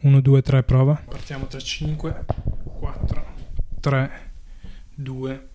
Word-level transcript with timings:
1, 0.00 0.20
2, 0.20 0.42
3, 0.42 0.62
prova. 0.62 1.00
Partiamo 1.08 1.46
tra 1.46 1.58
5, 1.58 2.24
4, 2.78 3.24
3, 3.80 4.10
2. 4.94 5.48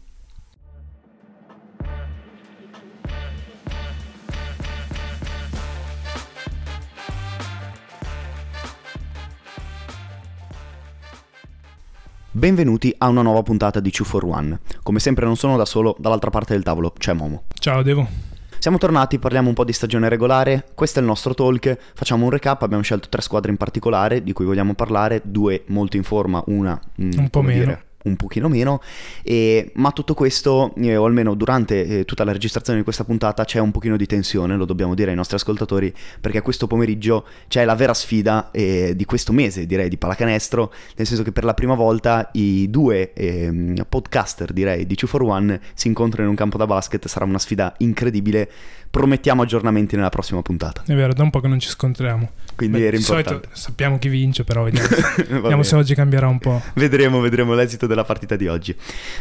Benvenuti 12.35 12.93
a 12.97 13.07
una 13.07 13.21
nuova 13.21 13.43
puntata 13.43 13.79
di 13.79 13.91
2 13.95 14.05
for 14.05 14.25
One. 14.25 14.59
Come 14.81 14.99
sempre 14.99 15.25
non 15.25 15.37
sono 15.37 15.55
da 15.55 15.65
solo, 15.65 15.95
dall'altra 15.99 16.31
parte 16.31 16.53
del 16.53 16.63
tavolo 16.63 16.91
c'è 16.97 17.13
Momo. 17.13 17.43
Ciao 17.59 17.81
Devo. 17.81 18.32
Siamo 18.63 18.77
tornati, 18.77 19.19
parliamo 19.19 19.49
un 19.49 19.55
po' 19.55 19.65
di 19.65 19.73
stagione 19.73 20.07
regolare, 20.07 20.67
questo 20.73 20.99
è 20.99 21.01
il 21.01 21.07
nostro 21.09 21.33
talk, 21.33 21.77
facciamo 21.95 22.23
un 22.23 22.29
recap, 22.29 22.61
abbiamo 22.61 22.81
scelto 22.81 23.09
tre 23.09 23.21
squadre 23.21 23.51
in 23.51 23.57
particolare 23.57 24.23
di 24.23 24.31
cui 24.31 24.45
vogliamo 24.45 24.73
parlare, 24.73 25.19
due 25.21 25.63
molto 25.65 25.97
in 25.97 26.03
forma, 26.03 26.41
una 26.45 26.79
mm, 27.01 27.11
un 27.17 27.29
po' 27.29 27.41
meno. 27.41 27.59
Dire, 27.59 27.85
un 28.03 28.15
pochino 28.15 28.47
meno, 28.47 28.81
e, 29.21 29.71
ma 29.75 29.91
tutto 29.91 30.13
questo, 30.13 30.73
eh, 30.77 30.95
o 30.95 31.05
almeno 31.05 31.33
durante 31.35 31.99
eh, 31.99 32.05
tutta 32.05 32.23
la 32.23 32.31
registrazione 32.31 32.79
di 32.79 32.83
questa 32.83 33.03
puntata, 33.03 33.45
c'è 33.45 33.59
un 33.59 33.71
pochino 33.71 33.97
di 33.97 34.05
tensione, 34.05 34.55
lo 34.55 34.65
dobbiamo 34.65 34.95
dire 34.95 35.11
ai 35.11 35.15
nostri 35.15 35.35
ascoltatori, 35.35 35.93
perché 36.19 36.41
questo 36.41 36.67
pomeriggio 36.67 37.25
c'è 37.47 37.65
la 37.65 37.75
vera 37.75 37.93
sfida 37.93 38.51
eh, 38.51 38.93
di 38.95 39.05
questo 39.05 39.31
mese, 39.31 39.65
direi, 39.65 39.89
di 39.89 39.97
pallacanestro, 39.97 40.73
nel 40.95 41.07
senso 41.07 41.23
che 41.23 41.31
per 41.31 41.43
la 41.43 41.53
prima 41.53 41.75
volta 41.75 42.29
i 42.33 42.69
due 42.69 43.13
eh, 43.13 43.73
podcaster, 43.87 44.51
direi, 44.53 44.85
di 44.85 44.95
2 44.95 45.07
for 45.07 45.23
One 45.23 45.59
si 45.73 45.87
incontrano 45.87 46.23
in 46.23 46.29
un 46.29 46.35
campo 46.35 46.57
da 46.57 46.65
basket, 46.65 47.07
sarà 47.07 47.25
una 47.25 47.39
sfida 47.39 47.73
incredibile, 47.77 48.49
promettiamo 48.93 49.41
aggiornamenti 49.41 49.95
nella 49.95 50.09
prossima 50.09 50.43
puntata. 50.43 50.83
È 50.85 50.93
vero, 50.93 51.13
da 51.13 51.23
un 51.23 51.31
po' 51.31 51.39
che 51.39 51.47
non 51.47 51.59
ci 51.59 51.67
scontriamo. 51.67 52.29
Quindi 52.55 52.77
Beh, 52.77 52.85
era 52.85 52.95
importante. 52.95 53.29
Di 53.31 53.39
solito 53.39 53.49
sappiamo 53.59 53.97
chi 53.97 54.07
vince, 54.07 54.43
però 54.43 54.61
vediamo, 54.69 54.87
vediamo 55.41 55.63
se 55.63 55.75
oggi 55.75 55.95
cambierà 55.95 56.27
un 56.27 56.37
po'. 56.37 56.61
Vedremo, 56.75 57.19
vedremo 57.19 57.55
l'esito 57.55 57.87
della 57.87 58.03
partita 58.03 58.35
di 58.35 58.47
oggi. 58.47 58.75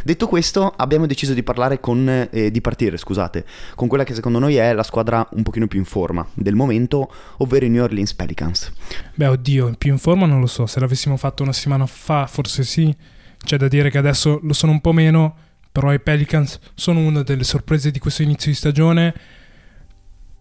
Detto 0.05 0.27
questo, 0.27 0.75
abbiamo 0.77 1.07
deciso 1.07 1.33
di 1.33 1.43
parlare 1.43 1.81
con, 1.81 2.29
eh, 2.31 2.51
di 2.51 2.61
partire, 2.61 2.99
scusate, 2.99 3.47
con 3.75 3.89
quella 3.89 4.05
che 4.05 4.13
secondo 4.13 4.39
noi 4.39 4.57
è 4.57 4.75
la 4.75 4.83
squadra 4.83 5.27
un 5.31 5.43
pochino 5.43 5.67
più 5.67 5.79
in 5.79 5.87
forma 5.87 6.27
del 6.35 6.55
momento, 6.55 7.11
ovvero 7.39 7.65
i 7.65 7.71
New 7.71 7.83
Orleans 7.83 8.13
Pelicans. 8.13 8.71
Beh, 9.15 9.29
oddio, 9.29 9.73
più 9.79 9.91
in 9.91 9.99
forma 9.99 10.27
non 10.27 10.41
lo 10.41 10.49
so, 10.49 10.67
se 10.67 10.81
l'avessimo 10.81 11.17
fatto 11.17 11.45
una 11.45 11.55
settimana 11.55 11.87
fa 11.87 12.27
forse 12.27 12.63
sì, 12.63 12.95
c'è 13.43 13.57
da 13.57 13.69
dire 13.69 13.89
che 13.89 13.97
adesso 13.97 14.39
lo 14.43 14.53
sono 14.53 14.73
un 14.73 14.83
po' 14.83 14.93
meno, 14.93 15.35
però 15.73 15.95
i 15.95 15.99
Pelicans 15.99 16.59
sono 16.75 17.01
una 17.01 17.23
delle 17.23 17.45
sorprese 17.45 17.91
di 17.91 17.99
questo 17.99 18.21
inizio 18.21 18.51
di 18.51 18.57
stagione, 18.59 19.15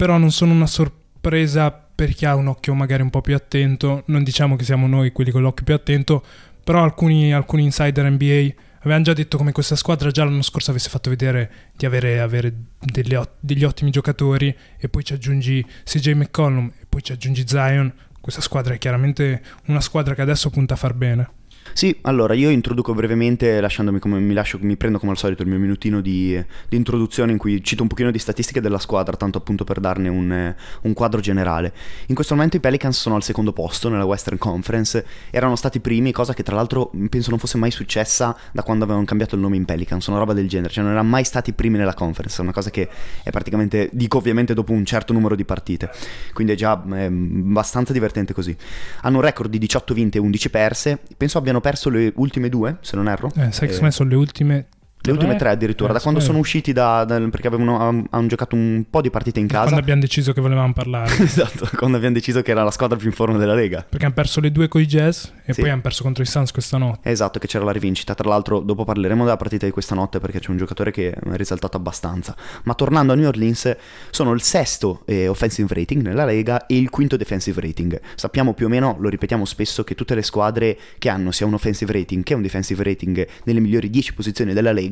però 0.02 0.17
non 0.17 0.31
sono 0.31 0.52
una 0.52 0.66
sorpresa 0.66 1.69
per 1.69 2.16
chi 2.16 2.25
ha 2.25 2.33
un 2.33 2.47
occhio 2.47 2.73
magari 2.73 3.03
un 3.03 3.11
po' 3.11 3.21
più 3.21 3.35
attento, 3.35 4.02
non 4.07 4.23
diciamo 4.23 4.55
che 4.55 4.63
siamo 4.63 4.88
noi 4.88 5.11
quelli 5.11 5.30
con 5.30 5.44
l'occhio 5.44 5.63
più 5.63 5.75
attento, 5.75 6.25
però 6.63 6.81
alcuni, 6.81 7.31
alcuni 7.31 7.66
insider 7.66 8.09
NBA 8.09 8.52
avevano 8.79 9.03
già 9.03 9.13
detto 9.13 9.38
come 9.38 9.52
questa 9.52 9.75
squadra 9.75 10.09
già 10.09 10.23
l'anno 10.23 10.41
scorso 10.41 10.72
avesse 10.72 10.89
fatto 10.89 11.11
vedere 11.11 11.52
di 11.77 11.85
avere, 11.85 12.19
avere 12.19 12.52
delle, 12.79 13.29
degli 13.39 13.63
ottimi 13.63 13.91
giocatori 13.91 14.57
e 14.75 14.89
poi 14.89 15.03
ci 15.03 15.13
aggiungi 15.13 15.63
CJ 15.83 16.13
McCollum 16.13 16.72
e 16.79 16.85
poi 16.89 17.03
ci 17.03 17.11
aggiungi 17.11 17.47
Zion. 17.47 17.94
Questa 18.19 18.41
squadra 18.41 18.73
è 18.73 18.79
chiaramente 18.79 19.39
una 19.66 19.81
squadra 19.81 20.16
che 20.16 20.23
adesso 20.23 20.49
punta 20.49 20.73
a 20.73 20.77
far 20.77 20.95
bene. 20.95 21.41
Sì, 21.73 21.97
allora 22.02 22.33
io 22.33 22.50
introduco 22.50 22.94
brevemente, 22.94 23.61
lasciandomi 23.61 24.00
come 24.00 24.19
mi, 24.19 24.33
lascio, 24.33 24.58
mi 24.61 24.75
prendo 24.75 25.00
come 25.00 25.11
al 25.11 25.17
solito 25.17 25.41
il 25.41 25.47
mio 25.47 25.58
minutino 25.58 26.02
di, 26.02 26.44
di, 26.67 26.75
introduzione 26.75 27.31
in 27.31 27.38
cui 27.38 27.63
cito 27.63 27.81
un 27.81 27.88
pochino 27.88 28.11
di 28.11 28.19
statistiche 28.19 28.59
della 28.59 28.78
squadra, 28.78 29.16
tanto 29.16 29.38
appunto 29.38 29.63
per 29.63 29.80
darne 29.80 30.09
un, 30.09 30.53
un, 30.81 30.94
quadro 30.94 31.22
generale. 31.22 31.73
In 32.08 32.16
questo 32.16 32.36
momento 32.36 32.58
i 32.58 32.59
Pelicans 32.59 33.00
sono 33.00 33.16
al 33.16 33.23
secondo 33.23 33.53
posto 33.53 33.88
nella 33.88 34.03
Western 34.03 34.38
Conference, 34.38 35.05
erano 35.31 35.55
stati 35.55 35.80
primi, 35.80 36.11
cosa 36.11 36.33
che 36.33 36.44
tra 36.44 36.55
l'altro 36.55 36.91
penso 37.09 37.30
non 37.30 37.39
fosse 37.39 37.58
mai 37.58 37.72
successa 37.72 38.38
da 38.52 38.63
quando 38.63 38.83
avevano 38.83 39.06
cambiato 39.06 39.35
il 39.35 39.41
nome 39.41 39.56
in 39.56 39.63
Pelicans, 39.63 40.06
una 40.08 40.19
roba 40.19 40.33
del 40.33 40.50
genere, 40.50 40.73
cioè 40.73 40.83
non 40.83 40.91
erano 40.91 41.08
mai 41.08 41.23
stati 41.23 41.53
primi 41.53 41.78
nella 41.78 41.94
conference, 41.94 42.41
una 42.41 42.51
cosa 42.51 42.69
che 42.69 42.90
è 43.24 43.29
praticamente, 43.29 43.90
dico 43.94 44.18
ovviamente 44.18 44.53
dopo 44.53 44.74
un 44.74 44.84
certo 44.84 45.13
numero 45.13 45.35
di 45.35 45.45
partite, 45.45 45.90
quindi 46.34 46.51
è 46.53 46.56
già 46.57 46.84
è 46.91 47.06
abbastanza 47.06 47.94
divertente 47.94 48.34
così. 48.34 48.56
Hanno 49.01 49.18
un 49.18 49.24
record 49.24 49.50
di 49.50 49.57
18 49.57 49.94
vinte 49.94 50.18
e 50.18 50.22
11 50.22 50.50
perse, 50.50 51.00
penso 51.16 51.38
abbiano 51.38 51.60
perso 51.61 51.89
le 51.89 52.11
ultime 52.16 52.49
due, 52.49 52.77
se 52.81 52.95
non 52.95 53.07
erro. 53.07 53.31
Eh, 53.35 53.51
sex 53.51 53.79
eh, 53.81 53.91
sono 53.91 54.09
le 54.09 54.16
ultime 54.16 54.67
le 55.01 55.12
ultime 55.12 55.35
tre 55.35 55.50
addirittura, 55.50 55.91
eh, 55.91 55.94
da 55.94 56.00
quando 56.00 56.19
sono 56.19 56.38
usciti 56.38 56.73
da, 56.73 57.03
da, 57.06 57.19
perché 57.29 57.47
avevano 57.47 58.06
hanno 58.09 58.28
giocato 58.28 58.56
un 58.56 58.84
po' 58.89 59.01
di 59.01 59.09
partite 59.09 59.39
in 59.39 59.47
casa. 59.47 59.63
Quando 59.63 59.81
abbiamo 59.81 60.01
deciso 60.01 60.34
che 60.34 60.41
volevamo 60.41 60.73
parlare. 60.73 61.12
esatto, 61.23 61.69
quando 61.75 61.97
abbiamo 61.97 62.16
deciso 62.16 62.41
che 62.41 62.51
era 62.51 62.63
la 62.63 62.72
squadra 62.72 62.97
più 62.97 63.07
in 63.07 63.13
forma 63.13 63.38
della 63.38 63.53
Lega. 63.53 63.85
Perché 63.88 64.06
hanno 64.06 64.13
perso 64.13 64.39
le 64.39 64.51
due 64.51 64.67
con 64.67 64.81
i 64.81 64.85
Jazz 64.85 65.25
e 65.45 65.53
sì. 65.53 65.62
poi 65.62 65.69
hanno 65.69 65.81
perso 65.81 66.03
contro 66.03 66.23
i 66.23 66.25
Suns 66.25 66.51
questa 66.51 66.78
notte. 66.78 67.09
Esatto, 67.09 67.39
che 67.39 67.47
c'era 67.47 67.63
la 67.63 67.72
rivincita. 67.72 68.13
Tra 68.13 68.29
l'altro 68.29 68.59
dopo 68.59 68.84
parleremo 68.84 69.23
della 69.23 69.38
partita 69.38 69.66
di 69.66 69.72
questa 69.72 69.95
notte 69.95 70.19
perché 70.19 70.39
c'è 70.39 70.50
un 70.50 70.57
giocatore 70.57 70.91
che 70.91 71.12
è 71.12 71.35
risaltato 71.35 71.78
abbastanza. 71.78 72.35
Ma 72.63 72.73
tornando 72.73 73.13
a 73.13 73.16
New 73.16 73.28
Orleans, 73.28 73.75
sono 74.09 74.33
il 74.33 74.41
sesto 74.41 75.01
eh, 75.06 75.28
offensive 75.28 75.73
rating 75.73 76.03
nella 76.03 76.25
Lega 76.25 76.66
e 76.68 76.78
il 76.78 76.89
quinto 76.89 77.18
defensive 77.18 77.59
rating. 77.59 78.00
Sappiamo 78.16 78.53
più 78.53 78.68
o 78.68 78.69
meno, 78.69 78.97
lo 79.00 79.09
ripetiamo 79.09 79.45
spesso, 79.45 79.83
che 79.83 79.95
tutte 79.95 80.16
le 80.16 80.22
squadre 80.22 80.78
che 80.97 81.09
hanno 81.09 81.31
sia 81.31 81.45
un 81.45 81.53
offensive 81.53 81.91
rating 81.91 82.23
che 82.23 82.33
un 82.33 82.41
defensive 82.41 82.83
rating 82.83 83.28
nelle 83.45 83.59
migliori 83.59 83.89
10 83.89 84.13
posizioni 84.13 84.53
della 84.53 84.72
Lega, 84.72 84.91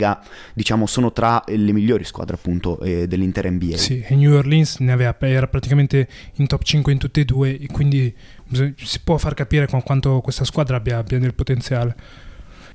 diciamo 0.53 0.69
diciamo, 0.69 0.85
sono 0.85 1.11
tra 1.11 1.43
le 1.47 1.71
migliori 1.71 2.03
squadre 2.03 2.35
appunto 2.35 2.79
eh, 2.81 3.07
dell'intera 3.07 3.49
NBA. 3.49 3.77
Sì, 3.77 4.03
e 4.05 4.15
New 4.15 4.33
Orleans 4.33 4.79
aveva, 4.91 5.15
era 5.19 5.47
praticamente 5.47 6.07
in 6.35 6.47
top 6.47 6.63
5 6.63 6.91
in 6.91 6.97
tutte 6.97 7.21
e 7.21 7.25
due 7.25 7.57
e 7.57 7.67
quindi 7.67 8.13
si 8.75 8.99
può 9.03 9.17
far 9.17 9.33
capire 9.33 9.67
con 9.67 9.83
quanto 9.83 10.21
questa 10.21 10.45
squadra 10.45 10.77
abbia, 10.77 10.97
abbia 10.97 11.19
del 11.19 11.33
potenziale. 11.33 11.95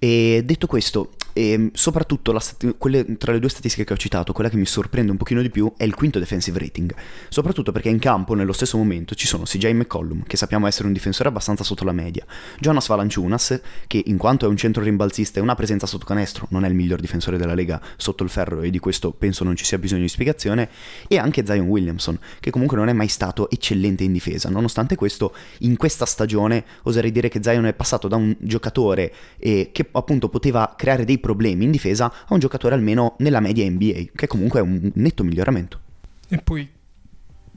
E 0.04 0.42
detto 0.44 0.66
questo, 0.66 1.12
e 1.36 1.50
ehm, 1.50 1.70
soprattutto 1.72 2.38
stati- 2.38 2.74
quelle, 2.78 3.16
tra 3.18 3.32
le 3.32 3.40
due 3.40 3.50
statistiche 3.50 3.84
che 3.84 3.92
ho 3.92 3.96
citato, 3.96 4.32
quella 4.32 4.48
che 4.48 4.56
mi 4.56 4.66
sorprende 4.66 5.10
un 5.10 5.16
pochino 5.16 5.42
di 5.42 5.50
più 5.50 5.72
è 5.76 5.84
il 5.84 5.94
quinto 5.94 6.18
defensive 6.18 6.58
rating. 6.58 6.94
Soprattutto 7.28 7.72
perché 7.72 7.88
in 7.88 7.98
campo 7.98 8.34
nello 8.34 8.52
stesso 8.52 8.78
momento 8.78 9.14
ci 9.14 9.26
sono 9.26 9.42
CJ 9.42 9.72
McCollum, 9.72 10.22
che 10.26 10.36
sappiamo 10.36 10.66
essere 10.66 10.86
un 10.86 10.92
difensore 10.92 11.28
abbastanza 11.28 11.64
sotto 11.64 11.84
la 11.84 11.92
media, 11.92 12.24
Jonas 12.58 12.86
Valanciunas, 12.86 13.60
che 13.86 14.02
in 14.06 14.16
quanto 14.16 14.46
è 14.46 14.48
un 14.48 14.56
centro 14.56 14.82
rimbalzista 14.82 15.40
e 15.40 15.42
una 15.42 15.54
presenza 15.54 15.86
sotto 15.86 16.04
canestro, 16.04 16.46
non 16.50 16.64
è 16.64 16.68
il 16.68 16.74
miglior 16.74 17.00
difensore 17.00 17.36
della 17.36 17.54
Lega 17.54 17.80
sotto 17.96 18.22
il 18.22 18.30
ferro 18.30 18.60
e 18.60 18.70
di 18.70 18.78
questo 18.78 19.10
penso 19.10 19.42
non 19.42 19.56
ci 19.56 19.64
sia 19.64 19.78
bisogno 19.78 20.02
di 20.02 20.08
spiegazione, 20.08 20.68
e 21.08 21.18
anche 21.18 21.44
Zion 21.44 21.66
Williamson, 21.66 22.18
che 22.38 22.50
comunque 22.50 22.76
non 22.76 22.88
è 22.88 22.92
mai 22.92 23.08
stato 23.08 23.50
eccellente 23.50 24.04
in 24.04 24.12
difesa. 24.12 24.48
Nonostante 24.50 24.94
questo, 24.94 25.34
in 25.60 25.76
questa 25.76 26.04
stagione 26.04 26.64
oserei 26.82 27.10
dire 27.10 27.28
che 27.28 27.42
Zion 27.42 27.66
è 27.66 27.72
passato 27.72 28.06
da 28.06 28.16
un 28.16 28.36
giocatore 28.38 29.12
eh, 29.38 29.70
che 29.72 29.84
appunto 29.98 30.28
poteva 30.28 30.74
creare 30.76 31.04
dei 31.04 31.18
problemi 31.18 31.64
in 31.64 31.70
difesa 31.70 32.06
a 32.06 32.34
un 32.34 32.38
giocatore 32.38 32.74
almeno 32.74 33.14
nella 33.18 33.40
media 33.40 33.68
NBA, 33.68 34.10
che 34.14 34.26
comunque 34.26 34.60
è 34.60 34.62
un 34.62 34.90
netto 34.94 35.24
miglioramento. 35.24 35.80
E 36.28 36.38
poi 36.38 36.68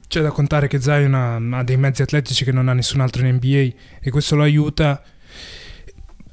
c'è 0.06 0.22
da 0.22 0.30
contare 0.30 0.68
che 0.68 0.80
Zion 0.80 1.14
ha, 1.14 1.36
ha 1.58 1.62
dei 1.64 1.76
mezzi 1.76 2.02
atletici 2.02 2.44
che 2.44 2.52
non 2.52 2.68
ha 2.68 2.72
nessun 2.72 3.00
altro 3.00 3.26
in 3.26 3.34
NBA 3.34 3.76
e 4.00 4.10
questo 4.10 4.36
lo 4.36 4.42
aiuta. 4.42 5.02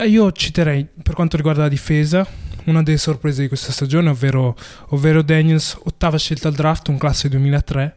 Io 0.06 0.32
citerei 0.32 0.88
per 1.04 1.14
quanto 1.14 1.38
riguarda 1.38 1.64
la 1.64 1.70
difesa 1.70 2.28
una 2.66 2.82
delle 2.82 2.98
sorprese 2.98 3.44
di 3.44 3.48
questa 3.48 3.72
stagione, 3.72 4.10
ovvero, 4.10 4.56
ovvero 4.90 5.22
Daniels, 5.22 5.78
ottava 5.84 6.18
scelta 6.18 6.48
al 6.48 6.56
draft, 6.56 6.88
un 6.88 6.98
classe 6.98 7.30
2003 7.30 7.96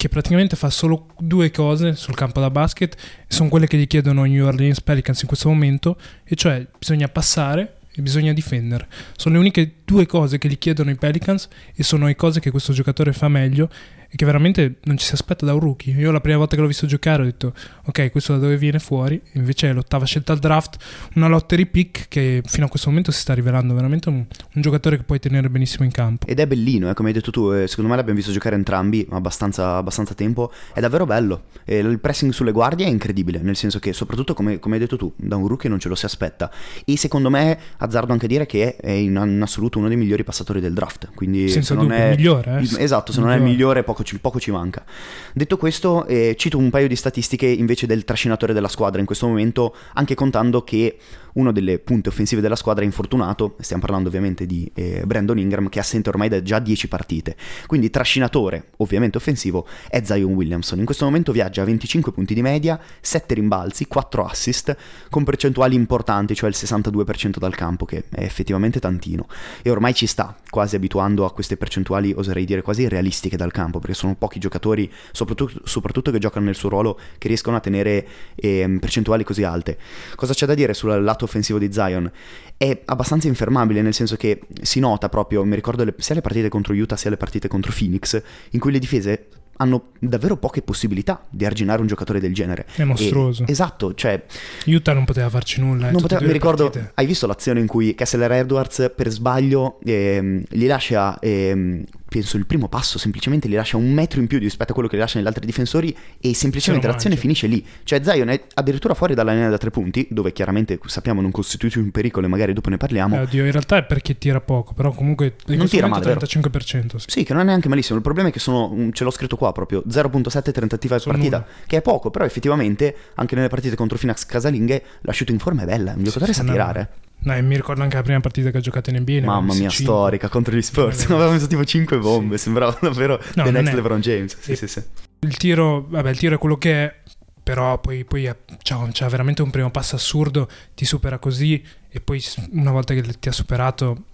che 0.00 0.08
praticamente 0.08 0.56
fa 0.56 0.70
solo 0.70 1.08
due 1.18 1.50
cose 1.50 1.94
sul 1.94 2.14
campo 2.14 2.40
da 2.40 2.48
basket 2.48 2.96
sono 3.28 3.50
quelle 3.50 3.66
che 3.66 3.76
gli 3.76 3.86
chiedono 3.86 4.24
i 4.24 4.30
New 4.30 4.46
Orleans 4.46 4.80
Pelicans 4.80 5.20
in 5.20 5.28
questo 5.28 5.50
momento, 5.50 5.98
e 6.24 6.36
cioè 6.36 6.66
bisogna 6.78 7.06
passare 7.08 7.80
e 7.92 8.00
bisogna 8.00 8.32
difendere. 8.32 8.88
Sono 9.14 9.34
le 9.34 9.40
uniche 9.42 9.74
due 9.84 10.06
cose 10.06 10.38
che 10.38 10.48
gli 10.48 10.56
chiedono 10.56 10.88
i 10.88 10.94
Pelicans 10.94 11.50
e 11.74 11.82
sono 11.82 12.06
le 12.06 12.16
cose 12.16 12.40
che 12.40 12.50
questo 12.50 12.72
giocatore 12.72 13.12
fa 13.12 13.28
meglio 13.28 13.68
e 14.12 14.16
che 14.16 14.24
veramente 14.24 14.78
non 14.84 14.98
ci 14.98 15.06
si 15.06 15.14
aspetta 15.14 15.46
da 15.46 15.54
un 15.54 15.60
rookie. 15.60 15.94
Io 15.94 16.10
la 16.10 16.20
prima 16.20 16.36
volta 16.36 16.56
che 16.56 16.62
l'ho 16.62 16.66
visto 16.66 16.86
giocare 16.86 17.22
ho 17.22 17.24
detto 17.24 17.54
ok, 17.84 18.10
questo 18.10 18.32
da 18.32 18.40
dove 18.40 18.56
viene 18.56 18.80
fuori, 18.80 19.20
invece 19.32 19.70
è 19.70 19.72
l'ottava 19.72 20.04
scelta 20.04 20.32
al 20.32 20.40
draft, 20.40 20.78
una 21.14 21.28
lottery 21.28 21.66
pick 21.66 22.08
che 22.08 22.42
fino 22.44 22.66
a 22.66 22.68
questo 22.68 22.88
momento 22.88 23.12
si 23.12 23.20
sta 23.20 23.34
rivelando 23.34 23.72
veramente 23.72 24.08
un, 24.08 24.16
un 24.16 24.62
giocatore 24.62 24.96
che 24.96 25.04
puoi 25.04 25.20
tenere 25.20 25.48
benissimo 25.48 25.84
in 25.84 25.92
campo. 25.92 26.26
Ed 26.26 26.40
è 26.40 26.46
bellino, 26.46 26.90
eh, 26.90 26.94
come 26.94 27.08
hai 27.08 27.14
detto 27.14 27.30
tu, 27.30 27.52
eh, 27.52 27.68
secondo 27.68 27.90
me 27.90 27.96
l'abbiamo 27.96 28.18
visto 28.18 28.32
giocare 28.32 28.56
entrambi 28.56 29.06
abbastanza, 29.10 29.76
abbastanza 29.76 30.14
tempo, 30.14 30.52
è 30.74 30.80
davvero 30.80 31.06
bello. 31.06 31.44
E 31.64 31.78
il 31.78 32.00
pressing 32.00 32.32
sulle 32.32 32.50
guardie 32.52 32.86
è 32.86 32.88
incredibile, 32.88 33.38
nel 33.40 33.56
senso 33.56 33.78
che 33.78 33.92
soprattutto 33.92 34.34
come, 34.34 34.58
come, 34.58 34.74
hai 34.74 34.80
detto 34.80 34.96
tu, 34.96 35.12
da 35.16 35.36
un 35.36 35.46
rookie 35.46 35.68
non 35.68 35.78
ce 35.78 35.88
lo 35.88 35.94
si 35.94 36.04
aspetta. 36.04 36.50
E 36.84 36.96
secondo 36.96 37.30
me, 37.30 37.58
azzardo 37.78 38.12
anche 38.12 38.26
dire 38.26 38.46
che 38.46 38.74
è 38.76 38.90
in, 38.90 39.20
in 39.24 39.40
assoluto 39.40 39.78
uno 39.78 39.86
dei 39.86 39.96
migliori 39.96 40.24
passatori 40.24 40.60
del 40.60 40.72
draft, 40.72 41.10
quindi 41.14 41.48
Senza 41.48 41.74
se 41.74 41.74
non 41.74 41.88
dubbio, 41.88 42.02
è 42.02 42.16
migliore, 42.16 42.58
eh? 42.58 42.82
esatto, 42.82 43.12
se 43.12 43.20
migliore. 43.20 43.20
non 43.20 43.30
è 43.30 43.36
il 43.36 43.42
migliore 43.42 43.84
poco 43.84 43.99
poco 44.00 44.04
ci, 44.04 44.18
poco 44.18 44.40
ci 44.40 44.50
manca. 44.50 44.84
Detto 45.32 45.56
questo, 45.56 46.06
eh, 46.06 46.34
cito 46.38 46.58
un 46.58 46.70
paio 46.70 46.88
di 46.88 46.96
statistiche 46.96 47.46
invece 47.46 47.86
del 47.86 48.04
trascinatore 48.04 48.52
della 48.52 48.68
squadra 48.68 49.00
in 49.00 49.06
questo 49.06 49.26
momento, 49.26 49.74
anche 49.94 50.14
contando 50.14 50.64
che 50.64 50.98
uno 51.34 51.52
delle 51.52 51.78
punte 51.78 52.08
offensive 52.08 52.40
della 52.40 52.56
squadra 52.56 52.82
è 52.82 52.86
infortunato, 52.86 53.56
stiamo 53.60 53.82
parlando 53.82 54.08
ovviamente 54.08 54.46
di 54.46 54.70
eh, 54.74 55.02
Brandon 55.04 55.38
Ingram 55.38 55.68
che 55.68 55.78
è 55.78 55.82
assente 55.82 56.08
ormai 56.08 56.28
da 56.28 56.42
già 56.42 56.58
10 56.58 56.88
partite, 56.88 57.36
quindi 57.66 57.90
trascinatore 57.90 58.70
ovviamente 58.78 59.18
offensivo 59.18 59.66
è 59.88 60.02
Zion 60.02 60.32
Williamson, 60.32 60.78
in 60.78 60.84
questo 60.84 61.04
momento 61.04 61.32
viaggia 61.32 61.62
a 61.62 61.66
25 61.66 62.12
punti 62.12 62.34
di 62.34 62.42
media, 62.42 62.80
7 63.00 63.34
rimbalzi, 63.34 63.86
4 63.86 64.24
assist, 64.24 64.76
con 65.08 65.24
percentuali 65.24 65.74
importanti, 65.74 66.34
cioè 66.34 66.48
il 66.48 66.56
62% 66.58 67.38
dal 67.38 67.54
campo, 67.54 67.84
che 67.84 68.04
è 68.10 68.22
effettivamente 68.22 68.80
tantino, 68.80 69.26
e 69.62 69.70
ormai 69.70 69.94
ci 69.94 70.06
sta, 70.06 70.34
quasi 70.48 70.76
abituando 70.76 71.24
a 71.24 71.32
queste 71.32 71.56
percentuali, 71.56 72.12
oserei 72.12 72.44
dire 72.44 72.62
quasi 72.62 72.88
realistiche 72.88 73.36
dal 73.36 73.52
campo, 73.52 73.78
perché 73.90 73.94
sono 73.94 74.14
pochi 74.14 74.38
giocatori, 74.38 74.90
soprattutto, 75.12 75.60
soprattutto 75.64 76.10
che 76.10 76.18
giocano 76.18 76.46
nel 76.46 76.54
suo 76.54 76.68
ruolo, 76.68 76.98
che 77.18 77.28
riescono 77.28 77.56
a 77.56 77.60
tenere 77.60 78.06
eh, 78.36 78.78
percentuali 78.80 79.24
così 79.24 79.42
alte. 79.42 79.78
Cosa 80.14 80.32
c'è 80.32 80.46
da 80.46 80.54
dire 80.54 80.74
sul 80.74 81.02
lato 81.02 81.24
offensivo 81.24 81.58
di 81.58 81.72
Zion 81.72 82.10
è 82.56 82.82
abbastanza 82.84 83.26
infermabile, 83.26 83.82
nel 83.82 83.94
senso 83.94 84.16
che 84.16 84.40
si 84.62 84.80
nota 84.80 85.08
proprio, 85.08 85.44
mi 85.44 85.54
ricordo 85.54 85.84
le, 85.84 85.94
sia 85.98 86.14
le 86.14 86.20
partite 86.20 86.48
contro 86.48 86.74
Utah 86.74 86.96
sia 86.96 87.10
le 87.10 87.16
partite 87.16 87.48
contro 87.48 87.72
Phoenix, 87.76 88.20
in 88.50 88.60
cui 88.60 88.72
le 88.72 88.78
difese 88.78 89.28
hanno 89.60 89.88
davvero 89.98 90.36
poche 90.36 90.62
possibilità 90.62 91.26
di 91.28 91.44
arginare 91.44 91.80
un 91.80 91.86
giocatore 91.86 92.18
del 92.18 92.32
genere. 92.32 92.66
È 92.74 92.84
mostruoso. 92.84 93.44
E, 93.46 93.50
esatto, 93.50 93.94
cioè... 93.94 94.22
Utah 94.66 94.94
non 94.94 95.04
poteva 95.04 95.28
farci 95.28 95.60
nulla. 95.60 95.88
Eh, 95.88 95.90
non 95.90 96.00
poteva, 96.00 96.22
mi 96.22 96.32
ricordo, 96.32 96.70
partite. 96.70 96.92
hai 96.94 97.06
visto 97.06 97.26
l'azione 97.26 97.60
in 97.60 97.66
cui 97.66 97.94
Kessler 97.94 98.32
Edwards 98.32 98.92
per 98.96 99.10
sbaglio 99.10 99.78
eh, 99.84 100.42
gli 100.48 100.66
lascia 100.66 101.18
eh, 101.18 101.84
penso 102.10 102.36
il 102.36 102.44
primo 102.44 102.68
passo 102.68 102.98
semplicemente 102.98 103.46
li 103.46 103.54
lascia 103.54 103.76
un 103.76 103.90
metro 103.92 104.20
in 104.20 104.26
più 104.26 104.40
rispetto 104.40 104.72
a 104.72 104.74
quello 104.74 104.88
che 104.88 104.96
li 104.96 105.00
lasciano 105.00 105.24
gli 105.24 105.28
altri 105.28 105.46
difensori 105.46 105.96
e 106.20 106.34
semplicemente 106.34 106.88
l'azione 106.88 107.14
finisce 107.16 107.46
lì. 107.46 107.64
Cioè 107.84 108.02
Zion 108.02 108.28
è 108.28 108.42
addirittura 108.54 108.94
fuori 108.94 109.14
dalla 109.14 109.32
linea 109.32 109.48
da 109.48 109.58
tre 109.58 109.70
punti, 109.70 110.08
dove 110.10 110.32
chiaramente 110.32 110.78
sappiamo 110.86 111.20
non 111.20 111.30
costituisce 111.30 111.78
un 111.78 111.92
pericolo 111.92 112.26
e 112.26 112.28
magari 112.28 112.52
dopo 112.52 112.68
ne 112.68 112.76
parliamo. 112.76 113.14
Eh, 113.14 113.20
oddio, 113.20 113.44
in 113.44 113.52
realtà 113.52 113.76
è 113.76 113.84
perché 113.84 114.18
tira 114.18 114.40
poco, 114.40 114.74
però 114.74 114.90
comunque 114.90 115.36
non 115.46 115.68
tira 115.68 115.86
male, 115.86 116.14
35%. 116.14 116.96
Sì. 116.96 117.04
sì. 117.06 117.24
che 117.24 117.32
non 117.32 117.42
è 117.42 117.44
neanche 117.44 117.68
malissimo. 117.68 117.96
Il 117.96 118.02
problema 118.02 118.28
è 118.28 118.32
che 118.32 118.40
sono, 118.40 118.90
ce 118.92 119.04
l'ho 119.04 119.10
scritto 119.10 119.36
qua 119.36 119.52
proprio, 119.52 119.84
0.7 119.88 120.50
tentative 120.50 120.96
a 120.96 121.00
partita, 121.00 121.36
nulla. 121.38 121.46
che 121.66 121.76
è 121.76 121.82
poco, 121.82 122.10
però 122.10 122.24
effettivamente 122.24 122.94
anche 123.14 123.36
nelle 123.36 123.48
partite 123.48 123.76
contro 123.76 123.96
Finax 123.96 124.26
casalinghe 124.26 124.82
la 125.02 125.14
in 125.28 125.38
forma 125.38 125.62
è 125.62 125.66
bella, 125.66 125.92
un 125.96 126.02
giocatore 126.02 126.32
sì, 126.32 126.40
sa 126.40 126.50
tirare. 126.50 126.88
No, 127.22 127.42
mi 127.42 127.54
ricordo 127.54 127.82
anche 127.82 127.96
la 127.96 128.02
prima 128.02 128.20
partita 128.20 128.50
che 128.50 128.58
ha 128.58 128.60
giocato 128.60 128.90
in 128.90 128.96
NBA. 129.00 129.24
Mamma 129.24 129.54
mia, 129.54 129.68
5. 129.68 129.70
storica 129.70 130.28
contro 130.28 130.54
gli 130.54 130.62
Spurs. 130.62 131.04
Aveva 131.10 131.30
messo 131.30 131.46
tipo 131.46 131.64
5 131.64 131.98
bombe. 131.98 132.38
Sì. 132.38 132.44
Sembrava 132.44 132.76
davvero 132.80 133.20
no, 133.34 133.44
The 133.44 133.50
Next 133.50 133.72
è... 133.72 133.74
LeBron 133.74 134.00
James. 134.00 134.38
Sì, 134.38 134.56
sì, 134.56 134.66
sì, 134.66 134.82
Il 135.20 135.36
tiro, 135.36 135.86
vabbè, 135.88 136.10
il 136.10 136.18
tiro 136.18 136.34
è 136.36 136.38
quello 136.38 136.56
che 136.56 136.84
è. 136.84 136.98
Però 137.42 137.78
poi, 137.78 138.04
poi 138.04 138.30
c'ha 138.62 139.08
veramente 139.08 139.42
un 139.42 139.50
primo 139.50 139.70
passo 139.70 139.96
assurdo. 139.96 140.48
Ti 140.74 140.84
supera 140.84 141.18
così 141.18 141.62
e 141.90 142.00
poi 142.00 142.22
una 142.52 142.70
volta 142.70 142.94
che 142.94 143.02
ti 143.18 143.28
ha 143.28 143.32
superato 143.32 144.04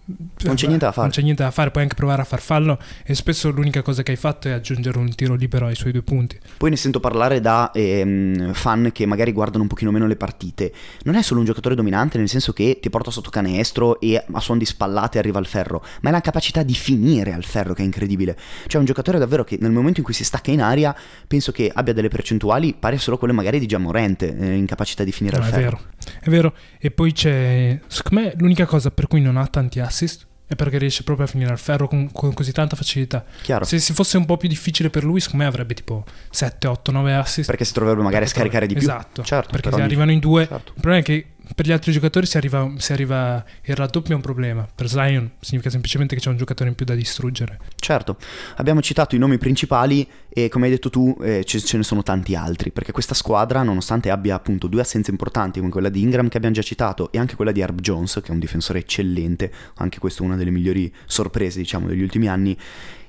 non 0.45 0.55
c'è 0.55 0.67
niente 0.69 0.85
da 0.85 0.93
fare. 0.93 1.07
Non 1.09 1.11
c'è 1.11 1.23
niente 1.23 1.43
da 1.43 1.51
fare, 1.51 1.71
puoi 1.73 1.83
anche 1.83 1.97
provare 1.97 2.23
a 2.23 2.25
far 2.25 2.41
fallo 2.41 2.79
e 3.05 3.15
spesso 3.15 3.51
l'unica 3.51 3.83
cosa 3.83 4.05
che 4.05 4.13
hai 4.13 4.17
fatto 4.17 4.47
è 4.47 4.53
aggiungere 4.53 4.99
un 4.99 5.13
tiro 5.15 5.35
libero 5.35 5.67
ai 5.67 5.75
suoi 5.75 5.91
due 5.91 6.03
punti. 6.03 6.39
Poi 6.57 6.71
ne 6.71 6.77
sento 6.77 7.01
parlare 7.01 7.41
da 7.41 7.73
ehm, 7.73 8.53
fan 8.53 8.91
che 8.93 9.05
magari 9.05 9.33
guardano 9.33 9.63
un 9.63 9.69
pochino 9.69 9.91
meno 9.91 10.07
le 10.07 10.15
partite. 10.15 10.73
Non 11.03 11.17
è 11.17 11.23
solo 11.23 11.41
un 11.41 11.47
giocatore 11.47 11.75
dominante 11.75 12.19
nel 12.19 12.29
senso 12.29 12.53
che 12.53 12.79
ti 12.81 12.89
porta 12.89 13.11
sotto 13.11 13.31
canestro 13.31 13.99
e 14.01 14.17
a 14.17 14.41
suon 14.41 14.59
di 14.59 14.65
spallate 14.65 15.19
arriva 15.19 15.39
al 15.39 15.47
ferro, 15.47 15.85
ma 16.03 16.11
è 16.11 16.13
la 16.13 16.21
capacità 16.21 16.63
di 16.63 16.75
finire 16.75 17.33
al 17.33 17.45
ferro 17.45 17.75
che 17.75 17.83
è 17.83 17.85
incredibile. 17.85 18.39
Cioè 18.69 18.79
un 18.79 18.87
giocatore 18.87 19.19
davvero 19.19 19.43
che 19.43 19.59
nel 19.61 19.73
momento 19.73 19.99
in 19.99 20.05
cui 20.05 20.15
si 20.15 20.23
stacca 20.23 20.53
in 20.53 20.63
aria 20.63 20.95
penso 21.27 21.51
che 21.51 21.71
abbia 21.75 21.93
delle 21.93 22.09
percentuali 22.09 22.75
pari 22.79 22.97
a 22.97 23.01
solo 23.01 23.19
quelle 23.19 23.35
magari 23.35 23.59
di 23.59 23.67
Giamorente 23.67 24.37
eh, 24.37 24.55
in 24.55 24.67
capacità 24.67 25.03
di 25.03 25.11
finire 25.11 25.39
no, 25.39 25.45
al 25.45 25.51
ferro. 25.51 25.63
Vero. 25.63 25.81
È 26.21 26.29
vero, 26.29 26.55
e 26.79 26.91
poi 26.91 27.13
c'è, 27.13 27.79
secondo 27.87 28.25
me 28.25 28.35
l'unica 28.39 28.67
cosa 28.67 28.91
per 28.91 29.07
cui 29.07 29.21
non 29.21 29.37
ha 29.37 29.47
tanti 29.47 29.81
assist 29.81 30.27
è 30.49 30.55
perché 30.55 30.79
riesce 30.79 31.03
proprio 31.03 31.27
a 31.27 31.29
finire 31.29 31.51
al 31.51 31.59
ferro 31.59 31.89
con, 31.89 32.11
con 32.13 32.33
così 32.33 32.53
tanta 32.53 32.77
facilità. 32.77 33.25
Chiaro. 33.43 33.65
Se, 33.65 33.81
se, 33.81 33.93
fosse 33.93 34.17
un 34.17 34.27
po' 34.27 34.37
più 34.37 34.49
difficile 34.49 34.91
per 34.91 35.03
lui, 35.03 35.19
secondo 35.19 35.43
me 35.43 35.49
avrebbe 35.49 35.75
tipo 35.75 36.05
7, 36.31 36.69
8, 36.69 36.93
9 36.93 37.15
assist. 37.15 37.49
Perché 37.49 37.65
si 37.65 37.73
troverebbe 37.73 38.03
magari 38.03 38.27
a 38.27 38.29
scaricare 38.29 38.67
di 38.69 38.75
più. 38.75 38.83
Esatto, 38.83 39.25
certo, 39.25 39.51
perché 39.51 39.73
se 39.73 39.83
arrivano 39.83 40.13
in 40.13 40.21
due. 40.21 40.47
Certo. 40.47 40.73
Il 40.75 40.81
problema 40.81 40.99
è 41.01 41.03
che 41.03 41.27
per 41.55 41.67
gli 41.67 41.73
altri 41.73 41.93
giocatori 41.93 42.27
se 42.27 42.39
arriva, 42.39 42.73
se 42.77 42.93
arriva 42.93 43.45
il 43.65 43.77
raddoppio 43.77 44.13
è 44.13 44.17
un 44.17 44.23
problema. 44.23 44.67
Per 44.73 44.89
Zion 44.89 45.33
significa 45.41 45.71
semplicemente 45.71 46.15
che 46.15 46.21
c'è 46.21 46.31
un 46.31 46.37
giocatore 46.37 46.71
in 46.71 46.75
più 46.75 46.85
da 46.85 46.95
distruggere. 46.95 47.59
Certo, 47.77 48.17
abbiamo 48.57 48.83
citato 48.83 49.15
i 49.15 49.19
nomi 49.19 49.39
principali 49.39 50.07
e 50.29 50.49
come 50.49 50.67
hai 50.67 50.73
detto 50.73 50.91
tu 50.91 51.17
eh, 51.23 51.45
ce, 51.45 51.61
ce, 51.61 51.77
ne 51.77 51.83
sono 51.83 52.03
tanti 52.03 52.35
altri, 52.35 52.71
perché 52.71 52.93
questa 52.93 53.15
squadra, 53.15 53.63
nonostante 53.63 54.11
abbia 54.11 54.35
appunto 54.35 54.67
due 54.67 54.81
assenze 54.81 55.11
importanti 55.11 55.61
come 55.61 55.71
quella 55.71 55.89
di 55.89 56.01
Ingram 56.01 56.29
che 56.29 56.37
abbiamo 56.37 56.55
già 56.55 56.63
citato 56.63 57.11
e 57.13 57.19
anche 57.19 57.37
quella 57.37 57.53
di 57.53 57.61
Herb 57.61 57.81
Jones, 57.81 58.21
che 58.23 58.29
è 58.29 58.33
un 58.33 58.39
difensore 58.39 58.81
eccellente, 58.81 59.53
anche 59.77 59.99
questo 59.99 60.23
è 60.23 60.27
una 60.27 60.37
delle 60.37 60.51
migliori 60.51 60.93
sorprese 61.07 61.59
diciamo 61.59 61.87
degli 61.87 62.03
ultimi 62.03 62.29
anni, 62.29 62.57